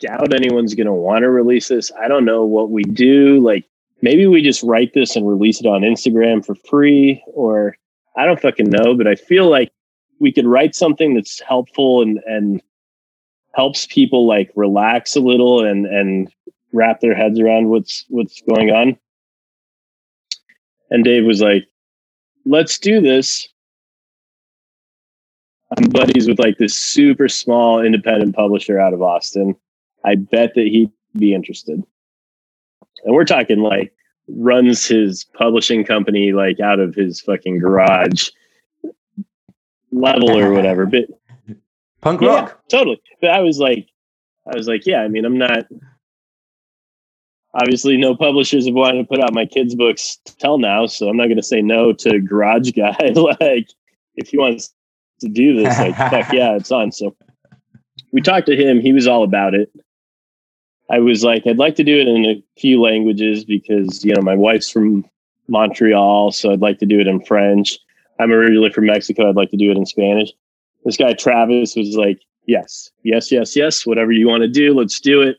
doubt 0.00 0.32
anyone's 0.32 0.74
going 0.74 0.86
to 0.86 0.92
want 0.92 1.22
to 1.22 1.30
release 1.30 1.68
this. 1.68 1.92
I 2.00 2.08
don't 2.08 2.24
know 2.24 2.44
what 2.44 2.70
we 2.70 2.82
do. 2.84 3.40
Like, 3.40 3.64
maybe 4.00 4.26
we 4.26 4.42
just 4.42 4.62
write 4.62 4.94
this 4.94 5.16
and 5.16 5.28
release 5.28 5.60
it 5.60 5.66
on 5.66 5.82
Instagram 5.82 6.44
for 6.44 6.54
free, 6.54 7.22
or 7.26 7.76
I 8.16 8.24
don't 8.24 8.40
fucking 8.40 8.70
know. 8.70 8.94
But 8.94 9.08
I 9.08 9.16
feel 9.16 9.50
like 9.50 9.72
we 10.18 10.32
could 10.32 10.46
write 10.46 10.74
something 10.74 11.14
that's 11.14 11.40
helpful 11.40 12.00
and 12.00 12.20
and 12.26 12.62
helps 13.54 13.86
people 13.86 14.26
like 14.26 14.50
relax 14.54 15.16
a 15.16 15.20
little 15.20 15.64
and 15.64 15.86
and 15.86 16.32
wrap 16.72 17.00
their 17.00 17.14
heads 17.14 17.40
around 17.40 17.68
what's 17.68 18.04
what's 18.08 18.40
going 18.42 18.70
on. 18.70 18.96
And 20.90 21.04
Dave 21.04 21.24
was 21.24 21.40
like, 21.40 21.66
"Let's 22.44 22.78
do 22.78 23.00
this." 23.00 23.48
I'm 25.76 25.88
buddies 25.88 26.28
with 26.28 26.38
like 26.38 26.58
this 26.58 26.76
super 26.76 27.28
small 27.28 27.84
independent 27.84 28.36
publisher 28.36 28.78
out 28.78 28.94
of 28.94 29.02
Austin. 29.02 29.56
I 30.04 30.14
bet 30.14 30.54
that 30.54 30.66
he'd 30.66 30.92
be 31.16 31.34
interested. 31.34 31.82
And 33.04 33.14
we're 33.14 33.24
talking 33.24 33.58
like 33.58 33.92
runs 34.28 34.86
his 34.86 35.24
publishing 35.34 35.84
company 35.84 36.32
like 36.32 36.60
out 36.60 36.78
of 36.78 36.94
his 36.94 37.20
fucking 37.20 37.58
garage 37.58 38.30
level 39.90 40.38
or 40.38 40.52
whatever. 40.52 40.86
But 40.86 41.06
punk 42.00 42.20
rock. 42.20 42.48
Yeah, 42.48 42.78
totally. 42.78 43.00
But 43.20 43.30
I 43.30 43.40
was 43.40 43.58
like, 43.58 43.88
I 44.46 44.56
was 44.56 44.68
like, 44.68 44.86
yeah, 44.86 45.00
I 45.00 45.08
mean, 45.08 45.24
I'm 45.24 45.38
not 45.38 45.66
obviously 47.56 47.96
no 47.96 48.14
publishers 48.14 48.66
have 48.66 48.74
wanted 48.74 48.98
to 48.98 49.08
put 49.08 49.20
out 49.20 49.32
my 49.32 49.46
kids' 49.46 49.74
books 49.74 50.18
till 50.38 50.58
now, 50.58 50.86
so 50.86 51.08
I'm 51.08 51.16
not 51.16 51.28
gonna 51.28 51.42
say 51.42 51.62
no 51.62 51.92
to 51.92 52.20
garage 52.20 52.72
guy. 52.72 52.96
like 53.40 53.68
if 54.16 54.28
he 54.28 54.38
wants 54.38 54.72
to 55.20 55.28
do 55.28 55.56
this, 55.56 55.78
like 55.78 55.96
fuck 55.96 56.32
yeah, 56.32 56.56
it's 56.56 56.70
on. 56.70 56.92
So 56.92 57.16
we 58.12 58.20
talked 58.20 58.46
to 58.46 58.56
him, 58.56 58.80
he 58.80 58.92
was 58.92 59.06
all 59.06 59.24
about 59.24 59.54
it. 59.54 59.70
I 60.90 61.00
was 61.00 61.24
like, 61.24 61.46
I'd 61.46 61.58
like 61.58 61.74
to 61.76 61.84
do 61.84 61.98
it 61.98 62.06
in 62.06 62.24
a 62.24 62.42
few 62.58 62.80
languages 62.80 63.44
because, 63.44 64.04
you 64.04 64.14
know, 64.14 64.22
my 64.22 64.34
wife's 64.34 64.70
from 64.70 65.04
Montreal, 65.48 66.30
so 66.32 66.52
I'd 66.52 66.60
like 66.60 66.78
to 66.78 66.86
do 66.86 67.00
it 67.00 67.08
in 67.08 67.24
French. 67.24 67.78
I'm 68.20 68.30
originally 68.30 68.70
from 68.70 68.86
Mexico. 68.86 69.28
I'd 69.28 69.36
like 69.36 69.50
to 69.50 69.56
do 69.56 69.70
it 69.70 69.76
in 69.76 69.84
Spanish. 69.84 70.30
This 70.84 70.96
guy, 70.96 71.12
Travis, 71.12 71.74
was 71.74 71.96
like, 71.96 72.20
yes, 72.46 72.90
yes, 73.02 73.32
yes, 73.32 73.56
yes, 73.56 73.84
whatever 73.84 74.12
you 74.12 74.28
want 74.28 74.42
to 74.42 74.48
do, 74.48 74.74
let's 74.74 75.00
do 75.00 75.20
it. 75.22 75.38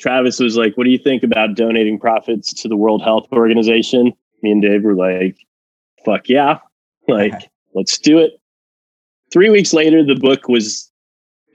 Travis 0.00 0.40
was 0.40 0.56
like, 0.56 0.76
what 0.76 0.84
do 0.84 0.90
you 0.90 0.98
think 0.98 1.22
about 1.22 1.54
donating 1.54 1.98
profits 1.98 2.54
to 2.54 2.68
the 2.68 2.76
World 2.76 3.02
Health 3.02 3.28
Organization? 3.32 4.12
Me 4.42 4.50
and 4.50 4.62
Dave 4.62 4.82
were 4.82 4.94
like, 4.94 5.36
fuck 6.04 6.28
yeah. 6.28 6.58
Like, 7.08 7.50
let's 7.74 7.98
do 7.98 8.18
it. 8.18 8.40
Three 9.32 9.50
weeks 9.50 9.72
later, 9.72 10.04
the 10.04 10.14
book 10.14 10.46
was 10.46 10.92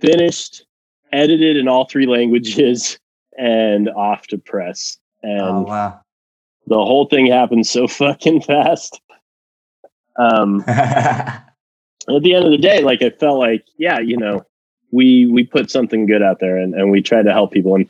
finished 0.02 0.66
edited 1.14 1.56
in 1.56 1.70
all 1.70 1.86
three 1.86 2.08
languages 2.08 3.00
and 3.38 3.88
off 3.90 4.28
to 4.28 4.38
press. 4.38 4.98
And 5.24 5.42
oh, 5.42 5.62
wow. 5.62 6.02
the 6.68 6.76
whole 6.76 7.06
thing 7.06 7.28
happened 7.28 7.68
so 7.68 7.88
fucking 7.88 8.42
fast. 8.42 9.00
Um, 10.18 10.64
at 10.68 11.44
the 12.08 12.36
end 12.36 12.46
of 12.46 12.52
the 12.52 12.58
day, 12.58 12.82
like 12.82 13.02
I 13.02 13.12
felt 13.12 13.40
like, 13.40 13.66
yeah, 13.78 14.00
you 14.00 14.18
know, 14.18 14.46
we 14.92 15.26
we 15.28 15.44
put 15.44 15.72
something 15.72 16.06
good 16.06 16.22
out 16.22 16.40
there 16.40 16.58
and, 16.58 16.74
and 16.74 16.92
we 16.92 17.02
tried 17.02 17.24
to 17.24 17.34
help 17.34 17.52
people 17.52 17.76
and 17.76 17.90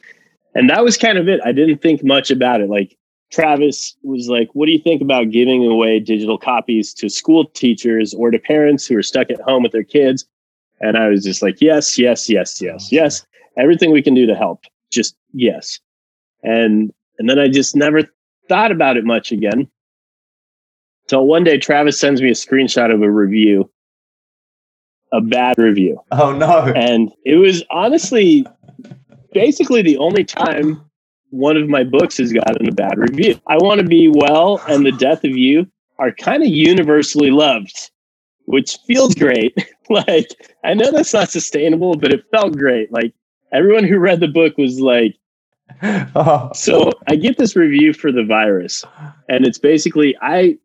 and 0.55 0.69
that 0.69 0.83
was 0.83 0.97
kind 0.97 1.17
of 1.17 1.27
it. 1.27 1.39
I 1.45 1.51
didn't 1.51 1.81
think 1.81 2.03
much 2.03 2.31
about 2.31 2.61
it. 2.61 2.69
Like 2.69 2.97
Travis 3.31 3.95
was 4.03 4.27
like, 4.27 4.49
"What 4.53 4.65
do 4.65 4.71
you 4.71 4.79
think 4.79 5.01
about 5.01 5.29
giving 5.29 5.65
away 5.65 5.99
digital 5.99 6.37
copies 6.37 6.93
to 6.95 7.09
school 7.09 7.45
teachers 7.45 8.13
or 8.13 8.31
to 8.31 8.39
parents 8.39 8.87
who 8.87 8.97
are 8.97 9.03
stuck 9.03 9.29
at 9.29 9.41
home 9.41 9.63
with 9.63 9.71
their 9.71 9.83
kids?" 9.83 10.25
And 10.81 10.97
I 10.97 11.07
was 11.07 11.23
just 11.23 11.41
like, 11.41 11.61
yes, 11.61 11.97
yes, 11.97 12.29
yes, 12.29 12.61
yes, 12.61 12.85
oh, 12.85 12.87
yes. 12.91 13.25
Everything 13.57 13.91
we 13.91 14.01
can 14.01 14.13
do 14.13 14.25
to 14.25 14.35
help. 14.35 14.63
Just 14.91 15.15
yes. 15.33 15.79
And 16.43 16.93
and 17.17 17.29
then 17.29 17.39
I 17.39 17.47
just 17.47 17.75
never 17.75 18.01
thought 18.49 18.71
about 18.71 18.97
it 18.97 19.05
much 19.05 19.31
again. 19.31 19.69
Till 21.07 21.25
one 21.25 21.43
day 21.43 21.57
Travis 21.57 21.99
sends 21.99 22.21
me 22.21 22.29
a 22.29 22.33
screenshot 22.33 22.93
of 22.93 23.01
a 23.01 23.09
review. 23.09 23.69
A 25.11 25.21
bad 25.21 25.57
review. 25.57 26.01
Oh 26.11 26.33
no. 26.33 26.73
And 26.75 27.11
it 27.23 27.35
was 27.35 27.63
honestly 27.69 28.45
basically 29.35 29.83
the 29.83 29.99
only 29.99 30.23
time 30.23 30.81
one 31.29 31.57
of 31.57 31.69
my 31.69 31.83
books 31.83 32.17
has 32.17 32.33
gotten 32.33 32.67
a 32.67 32.71
bad 32.71 32.97
review. 32.97 33.39
I 33.47 33.57
Want 33.57 33.81
to 33.81 33.85
Be 33.85 34.07
Well 34.11 34.59
and 34.67 34.83
The 34.83 34.93
Death 34.93 35.23
of 35.23 35.37
You 35.37 35.67
are 35.99 36.11
kind 36.11 36.41
of 36.41 36.49
universally 36.49 37.29
loved 37.29 37.91
which 38.45 38.77
feels 38.87 39.15
great. 39.15 39.53
like, 39.89 40.29
I 40.63 40.73
know 40.73 40.91
that's 40.91 41.13
not 41.13 41.29
sustainable, 41.29 41.95
but 41.97 42.13
it 42.13 42.25
felt 42.31 42.57
great. 42.57 42.91
Like, 42.91 43.13
everyone 43.51 43.83
who 43.83 43.99
read 43.99 44.19
the 44.19 44.27
book 44.27 44.57
was 44.57 44.79
like, 44.79 45.15
oh. 45.83 46.51
so 46.53 46.91
I 47.07 47.15
get 47.15 47.37
this 47.37 47.55
review 47.55 47.93
for 47.93 48.11
the 48.11 48.23
virus, 48.23 48.83
and 49.29 49.45
it's 49.45 49.57
basically, 49.57 50.15
I 50.21 50.57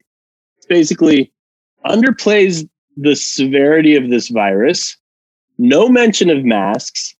basically 0.68 1.32
underplays 1.86 2.68
the 2.96 3.16
severity 3.16 3.96
of 3.96 4.10
this 4.10 4.28
virus, 4.28 4.96
no 5.58 5.88
mention 5.88 6.30
of 6.30 6.44
masks, 6.44 7.14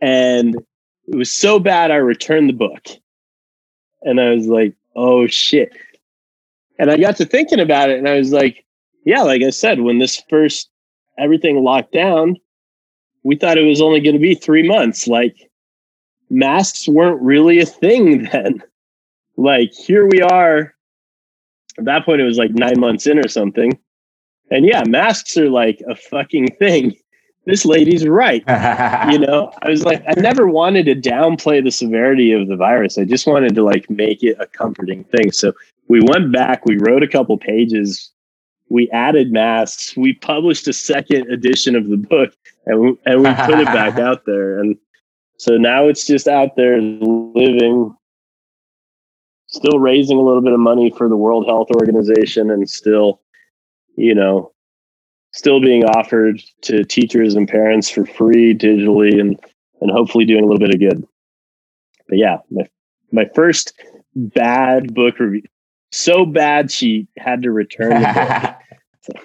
and 0.00 0.56
it 1.06 1.16
was 1.16 1.30
so 1.30 1.58
bad 1.58 1.90
I 1.90 1.96
returned 1.96 2.48
the 2.48 2.54
book. 2.54 2.86
And 4.02 4.20
I 4.20 4.30
was 4.30 4.46
like, 4.46 4.74
oh 4.96 5.26
shit. 5.26 5.72
And 6.78 6.90
I 6.90 6.96
got 6.96 7.16
to 7.16 7.24
thinking 7.24 7.60
about 7.60 7.90
it 7.90 7.98
and 7.98 8.08
I 8.08 8.16
was 8.16 8.32
like, 8.32 8.64
yeah, 9.04 9.22
like 9.22 9.42
I 9.42 9.50
said, 9.50 9.80
when 9.80 9.98
this 9.98 10.22
first 10.28 10.70
everything 11.18 11.62
locked 11.62 11.92
down, 11.92 12.36
we 13.22 13.36
thought 13.36 13.58
it 13.58 13.66
was 13.66 13.80
only 13.80 14.00
going 14.00 14.14
to 14.14 14.20
be 14.20 14.34
three 14.34 14.66
months. 14.66 15.06
Like 15.06 15.50
masks 16.30 16.88
weren't 16.88 17.20
really 17.22 17.60
a 17.60 17.66
thing 17.66 18.24
then. 18.32 18.62
Like 19.36 19.72
here 19.72 20.06
we 20.06 20.20
are. 20.22 20.74
At 21.76 21.86
that 21.86 22.04
point, 22.04 22.20
it 22.20 22.24
was 22.24 22.38
like 22.38 22.52
nine 22.52 22.78
months 22.78 23.06
in 23.06 23.18
or 23.18 23.28
something. 23.28 23.76
And 24.50 24.64
yeah, 24.64 24.84
masks 24.86 25.36
are 25.36 25.50
like 25.50 25.82
a 25.88 25.96
fucking 25.96 26.54
thing. 26.56 26.94
This 27.46 27.64
lady's 27.64 28.06
right. 28.06 28.42
you 29.12 29.18
know, 29.18 29.52
I 29.62 29.68
was 29.68 29.84
like, 29.84 30.02
I 30.08 30.18
never 30.18 30.46
wanted 30.46 30.86
to 30.86 30.94
downplay 30.94 31.62
the 31.62 31.70
severity 31.70 32.32
of 32.32 32.48
the 32.48 32.56
virus. 32.56 32.96
I 32.96 33.04
just 33.04 33.26
wanted 33.26 33.54
to 33.54 33.62
like 33.62 33.90
make 33.90 34.22
it 34.22 34.36
a 34.40 34.46
comforting 34.46 35.04
thing. 35.04 35.30
So 35.30 35.52
we 35.88 36.00
went 36.00 36.32
back, 36.32 36.64
we 36.64 36.78
wrote 36.78 37.02
a 37.02 37.08
couple 37.08 37.36
pages 37.36 38.12
we 38.68 38.90
added 38.90 39.32
masks. 39.32 39.96
We 39.96 40.14
published 40.14 40.66
a 40.68 40.72
second 40.72 41.30
edition 41.30 41.76
of 41.76 41.88
the 41.88 41.96
book, 41.96 42.34
and 42.66 42.80
we, 42.80 42.98
and 43.06 43.22
we 43.22 43.32
put 43.46 43.60
it 43.60 43.66
back 43.66 43.98
out 43.98 44.24
there. 44.26 44.58
And 44.58 44.76
so 45.38 45.56
now 45.56 45.88
it's 45.88 46.06
just 46.06 46.28
out 46.28 46.56
there 46.56 46.80
living, 46.80 47.94
still 49.46 49.78
raising 49.78 50.16
a 50.16 50.22
little 50.22 50.42
bit 50.42 50.52
of 50.52 50.60
money 50.60 50.90
for 50.90 51.08
the 51.08 51.16
World 51.16 51.46
Health 51.46 51.68
Organization, 51.70 52.50
and 52.50 52.68
still, 52.68 53.20
you 53.96 54.14
know, 54.14 54.52
still 55.34 55.60
being 55.60 55.84
offered 55.84 56.40
to 56.62 56.84
teachers 56.84 57.34
and 57.34 57.46
parents 57.46 57.90
for 57.90 58.06
free 58.06 58.54
digitally, 58.54 59.20
and 59.20 59.38
and 59.80 59.90
hopefully 59.90 60.24
doing 60.24 60.42
a 60.42 60.46
little 60.46 60.58
bit 60.58 60.74
of 60.74 60.80
good. 60.80 61.06
But 62.08 62.18
yeah, 62.18 62.38
my 62.50 62.68
my 63.12 63.26
first 63.34 63.74
bad 64.14 64.94
book 64.94 65.18
review 65.18 65.42
so 65.94 66.26
bad 66.26 66.70
she 66.70 67.06
had 67.18 67.42
to 67.42 67.52
return 67.52 67.90
the 67.90 68.56
book. 69.08 69.20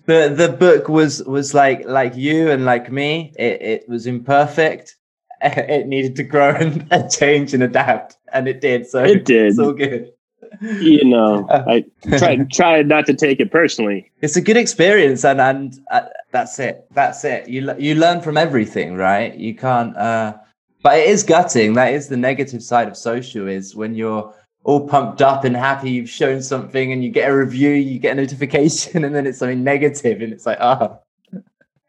the 0.06 0.34
the 0.34 0.48
book 0.48 0.88
was 0.88 1.22
was 1.24 1.52
like 1.52 1.84
like 1.84 2.16
you 2.16 2.50
and 2.50 2.64
like 2.64 2.90
me. 2.90 3.32
It 3.38 3.60
it 3.60 3.88
was 3.88 4.06
imperfect. 4.06 4.96
it 5.42 5.86
needed 5.86 6.16
to 6.16 6.22
grow 6.22 6.54
and, 6.54 6.86
and 6.90 7.10
change 7.10 7.52
and 7.52 7.62
adapt, 7.62 8.16
and 8.32 8.48
it 8.48 8.62
did. 8.62 8.86
So 8.86 9.04
it 9.04 9.26
did. 9.26 9.48
It's 9.48 9.58
all 9.58 9.72
good. 9.72 10.12
You 10.60 11.04
know, 11.04 11.46
I 11.50 11.84
try 12.18 12.36
try 12.52 12.82
not 12.82 13.06
to 13.06 13.14
take 13.14 13.40
it 13.40 13.50
personally. 13.50 14.10
It's 14.20 14.36
a 14.36 14.40
good 14.40 14.56
experience, 14.56 15.24
and 15.24 15.40
and 15.40 15.78
uh, 15.90 16.02
that's 16.30 16.58
it. 16.58 16.86
That's 16.92 17.24
it. 17.24 17.48
You 17.48 17.74
you 17.78 17.94
learn 17.94 18.20
from 18.20 18.36
everything, 18.36 18.96
right? 18.96 19.34
You 19.34 19.54
can't. 19.54 19.96
uh 19.96 20.34
But 20.82 20.98
it 20.98 21.08
is 21.08 21.22
gutting. 21.22 21.74
That 21.74 21.92
is 21.92 22.08
the 22.08 22.16
negative 22.16 22.62
side 22.62 22.88
of 22.88 22.96
social. 22.96 23.48
Is 23.48 23.74
when 23.74 23.94
you're 23.94 24.34
all 24.64 24.88
pumped 24.88 25.20
up 25.20 25.44
and 25.44 25.56
happy 25.56 25.90
you've 25.90 26.08
shown 26.08 26.42
something 26.42 26.90
and 26.90 27.04
you 27.04 27.10
get 27.10 27.30
a 27.30 27.36
review 27.36 27.68
you 27.68 27.98
get 27.98 28.12
a 28.12 28.20
notification 28.22 29.04
and 29.06 29.14
then 29.14 29.26
it's 29.26 29.38
something 29.38 29.62
negative 29.62 30.22
and 30.22 30.32
it's 30.32 30.46
like 30.46 30.56
oh 30.58 30.98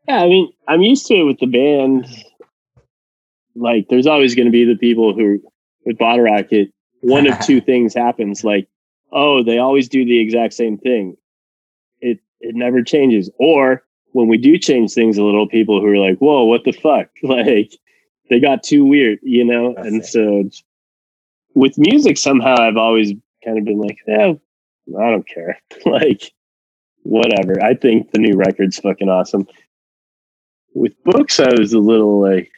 yeah 0.09 0.19
i 0.19 0.27
mean 0.27 0.51
i'm 0.67 0.81
used 0.81 1.07
to 1.07 1.13
it 1.13 1.23
with 1.23 1.39
the 1.39 1.45
band 1.45 2.05
like 3.55 3.87
there's 3.89 4.07
always 4.07 4.35
going 4.35 4.45
to 4.45 4.51
be 4.51 4.65
the 4.65 4.75
people 4.75 5.13
who 5.13 5.41
with 5.85 5.97
Bottlerocket 5.97 6.71
one 7.05 7.27
of 7.27 7.39
two 7.45 7.61
things 7.61 7.93
happens 7.93 8.43
like 8.43 8.67
oh 9.11 9.43
they 9.43 9.59
always 9.59 9.87
do 9.87 10.03
the 10.03 10.19
exact 10.19 10.53
same 10.53 10.77
thing. 10.77 11.15
It 12.01 12.19
it 12.41 12.55
never 12.55 12.83
changes. 12.83 13.29
Or 13.39 13.83
when 14.11 14.27
we 14.27 14.37
do 14.37 14.57
change 14.57 14.93
things 14.93 15.17
a 15.17 15.23
little 15.23 15.47
people 15.47 15.79
who 15.79 15.87
are 15.87 15.97
like 15.97 16.17
whoa 16.17 16.43
what 16.43 16.63
the 16.63 16.71
fuck? 16.71 17.09
Like 17.23 17.71
they 18.29 18.39
got 18.39 18.63
too 18.63 18.85
weird 18.85 19.19
you 19.21 19.45
know? 19.45 19.73
That's 19.75 19.87
and 19.87 20.01
it. 20.01 20.05
so 20.07 20.49
with 21.53 21.77
music 21.77 22.17
somehow 22.17 22.55
i've 22.59 22.75
always 22.75 23.13
kind 23.45 23.57
of 23.59 23.65
been 23.65 23.79
like 23.79 23.97
yeah 24.07 24.33
i 24.99 25.09
don't 25.11 25.27
care. 25.27 25.59
Like 25.85 26.33
whatever. 27.03 27.63
I 27.63 27.75
think 27.75 28.11
the 28.11 28.17
new 28.17 28.35
record's 28.35 28.79
fucking 28.79 29.09
awesome. 29.09 29.47
With 30.73 31.01
books 31.03 31.39
i 31.39 31.51
was 31.59 31.73
a 31.73 31.79
little 31.79 32.19
like 32.19 32.51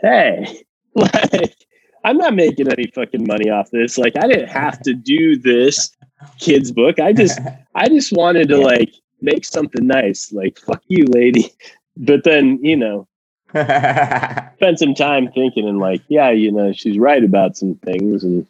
hey. 0.00 0.62
Like 0.94 1.67
i'm 2.08 2.16
not 2.16 2.34
making 2.34 2.70
any 2.70 2.86
fucking 2.94 3.26
money 3.26 3.50
off 3.50 3.70
this 3.70 3.98
like 3.98 4.14
i 4.16 4.26
didn't 4.26 4.48
have 4.48 4.80
to 4.80 4.94
do 4.94 5.38
this 5.38 5.96
kids 6.38 6.72
book 6.72 6.98
i 6.98 7.12
just 7.12 7.38
i 7.74 7.88
just 7.88 8.12
wanted 8.12 8.48
to 8.48 8.56
like 8.56 8.92
make 9.20 9.44
something 9.44 9.86
nice 9.86 10.32
like 10.32 10.58
fuck 10.58 10.82
you 10.88 11.04
lady 11.06 11.52
but 11.96 12.24
then 12.24 12.58
you 12.62 12.76
know 12.76 13.06
spend 13.54 14.78
some 14.78 14.94
time 14.94 15.32
thinking 15.32 15.66
and 15.66 15.78
like, 15.78 16.02
yeah, 16.08 16.30
you 16.30 16.52
know, 16.52 16.70
she's 16.72 16.98
right 16.98 17.24
about 17.24 17.56
some 17.56 17.76
things 17.76 18.22
and 18.22 18.46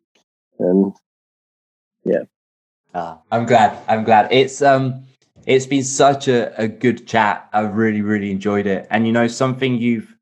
and 0.59 0.93
yeah. 2.05 2.25
Ah, 2.95 3.21
I'm 3.31 3.47
glad. 3.47 3.79
I'm 3.87 4.03
glad. 4.03 4.33
It's 4.33 4.61
um 4.61 5.05
it's 5.47 5.67
been 5.67 5.85
such 5.85 6.27
a, 6.27 6.53
a 6.61 6.67
good 6.67 7.07
chat. 7.07 7.49
I've 7.53 7.77
really, 7.77 8.03
really 8.03 8.33
enjoyed 8.33 8.67
it. 8.67 8.89
And 8.91 9.07
you 9.07 9.13
know, 9.13 9.29
something 9.29 9.79
you've 9.79 10.17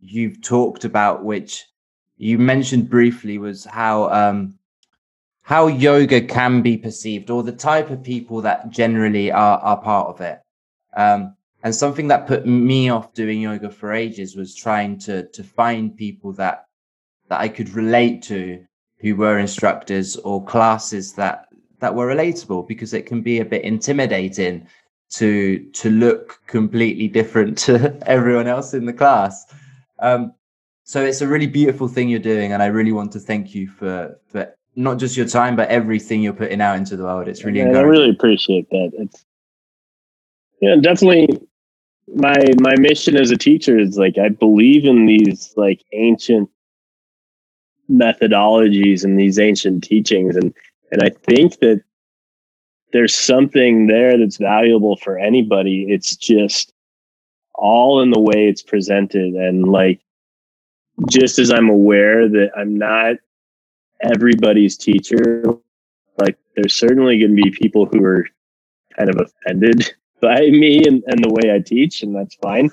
you've 0.00 0.40
talked 0.40 0.86
about 0.86 1.22
which 1.22 1.66
you 2.18 2.38
mentioned 2.38 2.90
briefly 2.90 3.38
was 3.38 3.64
how 3.64 4.10
um 4.10 4.54
how 5.42 5.66
yoga 5.66 6.20
can 6.20 6.60
be 6.60 6.76
perceived 6.76 7.30
or 7.30 7.42
the 7.42 7.52
type 7.52 7.88
of 7.90 8.02
people 8.02 8.42
that 8.42 8.70
generally 8.70 9.30
are 9.32 9.58
are 9.60 9.80
part 9.80 10.08
of 10.08 10.20
it. 10.20 10.40
Um 10.96 11.34
and 11.62 11.74
something 11.74 12.08
that 12.08 12.26
put 12.26 12.46
me 12.46 12.88
off 12.88 13.14
doing 13.14 13.40
yoga 13.40 13.70
for 13.70 13.92
ages 13.92 14.36
was 14.36 14.54
trying 14.54 14.98
to 15.00 15.26
to 15.28 15.42
find 15.42 15.96
people 15.96 16.32
that 16.34 16.66
that 17.28 17.40
I 17.40 17.48
could 17.48 17.70
relate 17.70 18.22
to 18.24 18.64
who 19.00 19.16
were 19.16 19.38
instructors 19.38 20.16
or 20.16 20.44
classes 20.44 21.12
that 21.14 21.46
that 21.80 21.94
were 21.94 22.08
relatable 22.08 22.66
because 22.66 22.92
it 22.92 23.06
can 23.06 23.22
be 23.22 23.38
a 23.38 23.44
bit 23.44 23.62
intimidating 23.62 24.66
to 25.10 25.64
to 25.72 25.90
look 25.90 26.40
completely 26.46 27.08
different 27.08 27.58
to 27.66 27.96
everyone 28.06 28.48
else 28.48 28.74
in 28.74 28.84
the 28.84 28.92
class. 28.92 29.46
Um, 30.00 30.32
so 30.88 31.04
it's 31.04 31.20
a 31.20 31.28
really 31.28 31.46
beautiful 31.46 31.86
thing 31.86 32.08
you're 32.08 32.18
doing, 32.18 32.54
and 32.54 32.62
I 32.62 32.66
really 32.66 32.92
want 32.92 33.12
to 33.12 33.20
thank 33.20 33.54
you 33.54 33.68
for 33.68 34.18
for 34.26 34.50
not 34.74 34.98
just 34.98 35.18
your 35.18 35.26
time 35.26 35.54
but 35.54 35.68
everything 35.68 36.22
you're 36.22 36.32
putting 36.32 36.62
out 36.62 36.78
into 36.78 36.96
the 36.96 37.02
world. 37.02 37.28
It's 37.28 37.44
really 37.44 37.58
yeah, 37.58 37.76
I 37.76 37.82
really 37.82 38.08
appreciate 38.08 38.70
that. 38.70 38.92
It's 38.94 39.26
yeah, 40.62 40.76
definitely 40.80 41.46
my 42.14 42.42
my 42.62 42.74
mission 42.78 43.16
as 43.16 43.30
a 43.30 43.36
teacher 43.36 43.78
is 43.78 43.98
like 43.98 44.16
I 44.16 44.30
believe 44.30 44.86
in 44.86 45.04
these 45.04 45.52
like 45.58 45.84
ancient 45.92 46.48
methodologies 47.90 49.04
and 49.04 49.20
these 49.20 49.38
ancient 49.38 49.84
teachings 49.84 50.36
and 50.36 50.54
and 50.90 51.02
I 51.02 51.10
think 51.10 51.58
that 51.58 51.82
there's 52.94 53.14
something 53.14 53.88
there 53.88 54.16
that's 54.16 54.38
valuable 54.38 54.96
for 54.96 55.18
anybody. 55.18 55.84
It's 55.86 56.16
just 56.16 56.72
all 57.52 58.00
in 58.00 58.10
the 58.10 58.20
way 58.20 58.48
it's 58.48 58.62
presented 58.62 59.34
and 59.34 59.68
like 59.68 60.00
just 61.10 61.38
as 61.38 61.50
I'm 61.50 61.68
aware 61.68 62.28
that 62.28 62.50
I'm 62.56 62.76
not 62.76 63.16
everybody's 64.02 64.76
teacher, 64.76 65.44
like 66.18 66.36
there's 66.56 66.74
certainly 66.74 67.18
going 67.18 67.36
to 67.36 67.42
be 67.42 67.50
people 67.50 67.86
who 67.86 68.04
are 68.04 68.26
kind 68.96 69.10
of 69.10 69.20
offended 69.20 69.94
by 70.20 70.40
me 70.50 70.84
and, 70.86 71.02
and 71.06 71.22
the 71.22 71.32
way 71.32 71.54
I 71.54 71.60
teach, 71.60 72.02
and 72.02 72.14
that's 72.14 72.34
fine. 72.36 72.70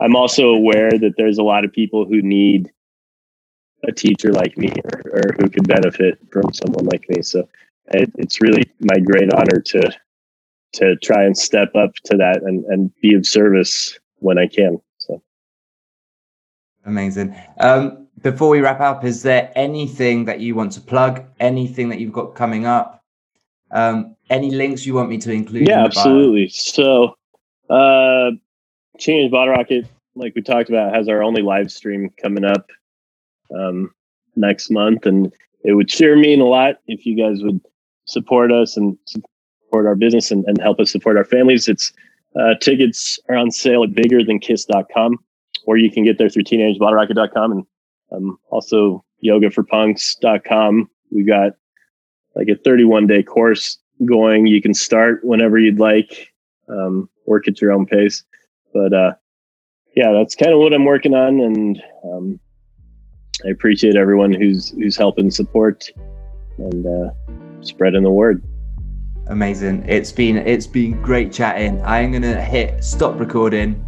I'm 0.00 0.16
also 0.16 0.50
aware 0.50 0.90
that 0.90 1.14
there's 1.16 1.38
a 1.38 1.42
lot 1.42 1.64
of 1.64 1.72
people 1.72 2.04
who 2.04 2.22
need 2.22 2.70
a 3.86 3.92
teacher 3.92 4.32
like 4.32 4.56
me 4.56 4.72
or, 4.84 5.00
or 5.12 5.34
who 5.38 5.50
could 5.50 5.66
benefit 5.66 6.18
from 6.30 6.52
someone 6.52 6.86
like 6.86 7.08
me. 7.08 7.22
So 7.22 7.48
it, 7.88 8.10
it's 8.16 8.40
really 8.40 8.70
my 8.80 8.98
great 8.98 9.32
honor 9.32 9.60
to 9.60 9.92
to 10.74 10.96
try 10.96 11.24
and 11.24 11.36
step 11.36 11.74
up 11.74 11.94
to 12.04 12.16
that 12.16 12.42
and, 12.42 12.64
and 12.64 12.90
be 13.02 13.14
of 13.14 13.26
service 13.26 13.98
when 14.20 14.38
I 14.38 14.46
can. 14.46 14.80
Amazing. 16.84 17.34
Um, 17.60 18.08
before 18.22 18.48
we 18.50 18.60
wrap 18.60 18.80
up, 18.80 19.04
is 19.04 19.22
there 19.22 19.52
anything 19.56 20.24
that 20.26 20.40
you 20.40 20.54
want 20.54 20.72
to 20.72 20.80
plug? 20.80 21.24
Anything 21.40 21.88
that 21.88 21.98
you've 21.98 22.12
got 22.12 22.34
coming 22.34 22.66
up? 22.66 23.02
Um, 23.70 24.16
any 24.30 24.50
links 24.50 24.86
you 24.86 24.94
want 24.94 25.08
me 25.08 25.18
to 25.18 25.32
include? 25.32 25.66
Yeah, 25.66 25.80
in 25.80 25.86
absolutely. 25.86 26.48
So, 26.48 27.16
uh, 27.70 28.30
Teenage 28.98 29.32
Bottlerocket, 29.32 29.86
like 30.14 30.34
we 30.34 30.42
talked 30.42 30.68
about, 30.68 30.94
has 30.94 31.08
our 31.08 31.22
only 31.22 31.42
live 31.42 31.70
stream 31.70 32.10
coming 32.20 32.44
up 32.44 32.66
um, 33.54 33.90
next 34.36 34.70
month, 34.70 35.06
and 35.06 35.32
it 35.64 35.72
would 35.72 35.90
sure 35.90 36.16
mean 36.16 36.40
a 36.40 36.44
lot 36.44 36.76
if 36.86 37.06
you 37.06 37.16
guys 37.16 37.42
would 37.42 37.60
support 38.04 38.52
us 38.52 38.76
and 38.76 38.96
support 39.06 39.86
our 39.86 39.94
business 39.94 40.30
and, 40.30 40.44
and 40.46 40.60
help 40.60 40.80
us 40.80 40.90
support 40.90 41.16
our 41.16 41.24
families. 41.24 41.68
It's 41.68 41.92
uh, 42.38 42.54
tickets 42.60 43.18
are 43.28 43.36
on 43.36 43.50
sale 43.50 43.84
at 43.84 43.90
biggerthankiss.com, 43.90 45.18
or 45.66 45.76
you 45.76 45.90
can 45.90 46.04
get 46.04 46.18
there 46.18 46.28
through 46.28 46.44
teenagebottlerocket.com 46.44 47.52
and 47.52 47.66
um, 48.12 48.38
also 48.50 49.04
yogaforpunks.com. 49.24 50.90
We've 51.10 51.26
got 51.26 51.52
like 52.34 52.48
a 52.48 52.56
31 52.56 53.06
day 53.06 53.22
course 53.22 53.78
going. 54.04 54.46
You 54.46 54.62
can 54.62 54.74
start 54.74 55.24
whenever 55.24 55.58
you'd 55.58 55.78
like, 55.78 56.32
um, 56.68 57.08
work 57.26 57.48
at 57.48 57.60
your 57.60 57.72
own 57.72 57.86
pace. 57.86 58.24
But 58.72 58.92
uh, 58.92 59.12
yeah, 59.94 60.12
that's 60.12 60.34
kind 60.34 60.52
of 60.52 60.58
what 60.58 60.72
I'm 60.72 60.84
working 60.84 61.14
on, 61.14 61.40
and 61.40 61.82
um, 62.04 62.40
I 63.44 63.50
appreciate 63.50 63.96
everyone 63.96 64.32
who's 64.32 64.70
who's 64.70 64.96
helping 64.96 65.30
support 65.30 65.90
and 66.58 66.86
uh, 66.86 67.10
spreading 67.60 68.02
the 68.02 68.10
word. 68.10 68.42
Amazing. 69.26 69.84
It's 69.86 70.10
been 70.10 70.38
it's 70.38 70.66
been 70.66 71.00
great 71.02 71.32
chatting. 71.32 71.82
I'm 71.82 72.12
gonna 72.12 72.40
hit 72.40 72.82
stop 72.82 73.20
recording 73.20 73.84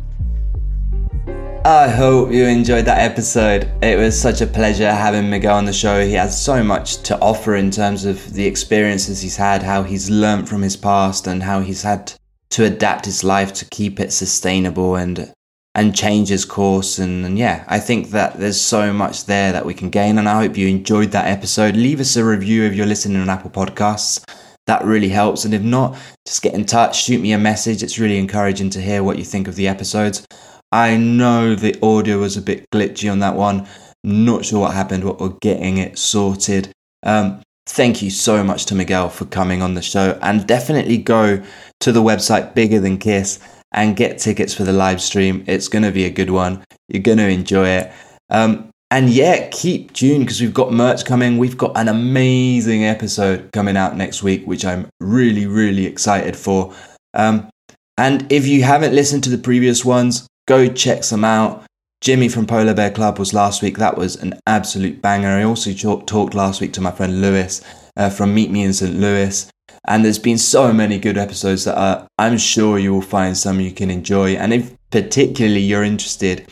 I 1.67 1.89
hope 1.89 2.31
you 2.31 2.45
enjoyed 2.45 2.85
that 2.85 2.99
episode. 2.99 3.73
It 3.83 3.99
was 3.99 4.21
such 4.21 4.43
a 4.43 4.47
pleasure 4.47 4.93
having 4.93 5.31
Miguel 5.31 5.57
on 5.57 5.65
the 5.65 5.73
show. 5.73 6.05
He 6.05 6.13
has 6.13 6.39
so 6.39 6.63
much 6.63 6.99
to 7.05 7.19
offer 7.21 7.57
in 7.57 7.71
terms 7.71 8.05
of 8.05 8.35
the 8.35 8.45
experiences 8.45 9.23
he's 9.23 9.39
had, 9.39 9.63
how 9.63 9.83
he's 9.83 10.11
learnt 10.11 10.47
from 10.47 10.61
his 10.61 10.77
past, 10.77 11.27
and 11.27 11.43
how 11.43 11.61
he's 11.61 11.81
had 11.81 12.13
to 12.51 12.67
adapt 12.67 13.07
his 13.07 13.25
life 13.25 13.55
to 13.55 13.65
keep 13.65 13.99
it 13.99 14.13
sustainable 14.13 14.97
and 14.97 15.33
and 15.75 15.97
change 15.97 16.29
his 16.29 16.45
course. 16.45 16.99
And, 16.99 17.25
and 17.25 17.39
yeah, 17.39 17.65
I 17.67 17.81
think 17.81 18.11
that 18.11 18.39
there's 18.39 18.61
so 18.61 18.93
much 18.93 19.25
there 19.25 19.51
that 19.53 19.65
we 19.65 19.73
can 19.73 19.89
gain. 19.89 20.19
And 20.19 20.29
I 20.29 20.43
hope 20.43 20.59
you 20.59 20.69
enjoyed 20.69 21.13
that 21.13 21.29
episode. 21.29 21.77
Leave 21.77 21.99
us 21.99 22.15
a 22.17 22.25
review 22.27 22.65
if 22.65 22.75
you're 22.75 22.85
listening 22.85 23.23
on 23.23 23.31
Apple 23.31 23.51
Podcasts. 23.51 24.23
That 24.67 24.85
really 24.85 25.09
helps. 25.09 25.47
And 25.47 25.55
if 25.55 25.63
not, 25.63 25.97
just 26.27 26.43
get 26.43 26.53
in 26.53 26.67
touch, 26.67 27.05
shoot 27.05 27.23
me 27.23 27.33
a 27.33 27.39
message. 27.39 27.83
It's 27.83 27.99
really 27.99 28.19
encouraging 28.19 28.69
to 28.71 28.83
hear 28.83 29.03
what 29.03 29.17
you 29.17 29.25
think 29.25 29.49
of 29.49 29.57
the 29.57 29.67
episodes. 29.67 30.27
I 30.75 30.97
know 30.97 31.55
the 31.55 31.79
audio 31.87 32.19
was 32.19 32.37
a 32.37 32.43
bit 32.43 32.69
glitchy 32.73 33.11
on 33.11 33.21
that 33.21 33.37
one. 33.37 33.69
Not 34.03 34.45
sure 34.45 34.59
what 34.59 34.75
happened, 34.75 35.05
but 35.05 35.21
we're 35.21 35.39
getting 35.41 35.79
it 35.79 35.97
sorted. 35.97 36.73
Um, 37.05 37.43
thank 37.69 38.03
you 38.03 38.11
so 38.11 38.43
much 38.43 38.67
to 38.67 38.75
Miguel 38.75 39.09
for 39.09 39.25
coming 39.27 39.63
on 39.63 39.75
the 39.75 39.83
show 39.83 40.19
and 40.21 40.49
definitely 40.49 40.99
go 40.99 41.41
to 41.79 41.93
the 41.93 42.03
website 42.03 42.57
Bigger 42.57 42.81
Than 42.81 42.99
Kiss 42.99 43.39
and 43.71 43.95
get 43.95 44.19
tickets 44.19 44.53
for 44.53 44.65
the 44.65 44.73
live 44.73 45.01
stream. 45.01 45.45
It's 45.47 45.69
going 45.69 45.85
to 45.85 45.93
be 45.93 46.07
a 46.07 46.11
good 46.11 46.31
one. 46.31 46.65
You're 46.89 47.03
going 47.03 47.19
to 47.19 47.29
enjoy 47.29 47.69
it. 47.69 47.93
Um, 48.31 48.69
and 48.91 49.09
yeah, 49.11 49.49
keep 49.51 49.93
tuned 49.93 50.25
because 50.25 50.41
we've 50.41 50.53
got 50.53 50.73
merch 50.73 51.05
coming. 51.05 51.39
We've 51.39 51.57
got 51.57 51.77
an 51.77 51.87
amazing 51.87 52.83
episode 52.83 53.49
coming 53.53 53.77
out 53.77 53.97
next 53.97 54.25
week, 54.25 54.45
which 54.45 54.65
I'm 54.65 54.89
really, 54.99 55.47
really 55.47 55.87
excited 55.87 56.37
for. 56.37 56.75
Um, 57.15 57.49
and 57.97 58.27
if 58.33 58.49
you 58.49 58.65
haven't 58.65 58.93
listened 58.93 59.23
to 59.23 59.31
the 59.31 59.39
previous 59.39 59.85
ones, 59.85 60.27
Go 60.47 60.69
check 60.69 61.05
some 61.05 61.25
out. 61.25 61.65
Jimmy 62.03 62.29
from 62.29 62.47
Polar 62.47 62.75
Bear 62.75 62.91
Club 62.91 63.19
was 63.19 63.33
last 63.33 63.63
week. 63.63 63.79
That 63.79 63.97
was 63.97 64.17
an 64.17 64.39
absolute 64.47 65.01
banger. 65.01 65.31
I 65.31 65.45
also 65.45 65.73
talked 65.73 66.35
last 66.35 66.61
week 66.61 66.75
to 66.75 66.83
my 66.83 66.91
friend 66.91 67.23
Lewis 67.23 67.63
uh, 67.97 68.11
from 68.11 68.35
Meet 68.35 68.51
Me 68.51 68.63
in 68.63 68.75
St. 68.75 68.95
Louis. 68.95 69.51
And 69.89 70.05
there's 70.05 70.19
been 70.19 70.37
so 70.37 70.71
many 70.71 70.99
good 70.99 71.17
episodes 71.17 71.65
that 71.65 71.79
are, 71.79 72.07
I'm 72.19 72.37
sure 72.37 72.79
you 72.79 72.93
will 72.93 73.01
find 73.01 73.35
some 73.35 73.59
you 73.59 73.73
can 73.73 73.91
enjoy. 73.91 74.35
And 74.35 74.53
if 74.53 74.77
particularly 74.91 75.61
you're 75.61 75.83
interested 75.83 76.47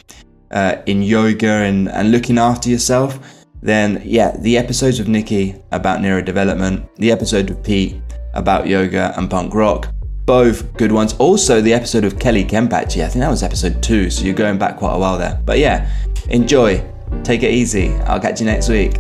uh, 0.53 0.77
in 0.87 1.03
yoga 1.03 1.51
and, 1.51 1.91
and 1.91 2.11
looking 2.11 2.39
after 2.39 2.71
yourself, 2.71 3.19
then 3.61 4.01
yeah, 4.07 4.35
the 4.39 4.57
episodes 4.57 4.99
with 4.99 5.09
Nikki 5.09 5.55
about 5.71 6.01
neurodevelopment, 6.01 6.89
the 6.97 7.13
episode 7.13 7.51
with 7.51 7.63
Pete 7.63 8.01
about 8.33 8.67
yoga 8.67 9.13
and 9.19 9.31
punk 9.31 9.55
rock, 9.55 9.93
both 10.27 10.77
good 10.77 10.93
ones. 10.93 11.15
Also, 11.15 11.61
the 11.61 11.73
episode 11.73 12.05
of 12.05 12.19
Kelly 12.19 12.45
Kempachi, 12.45 13.05
I 13.05 13.09
think 13.09 13.21
that 13.21 13.31
was 13.31 13.43
episode 13.43 13.83
two, 13.83 14.11
so 14.11 14.25
you're 14.25 14.35
going 14.35 14.59
back 14.59 14.77
quite 14.77 14.95
a 14.95 14.99
while 14.99 15.19
there. 15.19 15.41
But 15.45 15.59
yeah, 15.59 15.91
enjoy, 16.29 16.85
take 17.25 17.43
it 17.43 17.51
easy. 17.51 17.93
I'll 18.07 18.21
catch 18.21 18.41
you 18.41 18.47
next 18.47 18.69
week. 18.69 18.99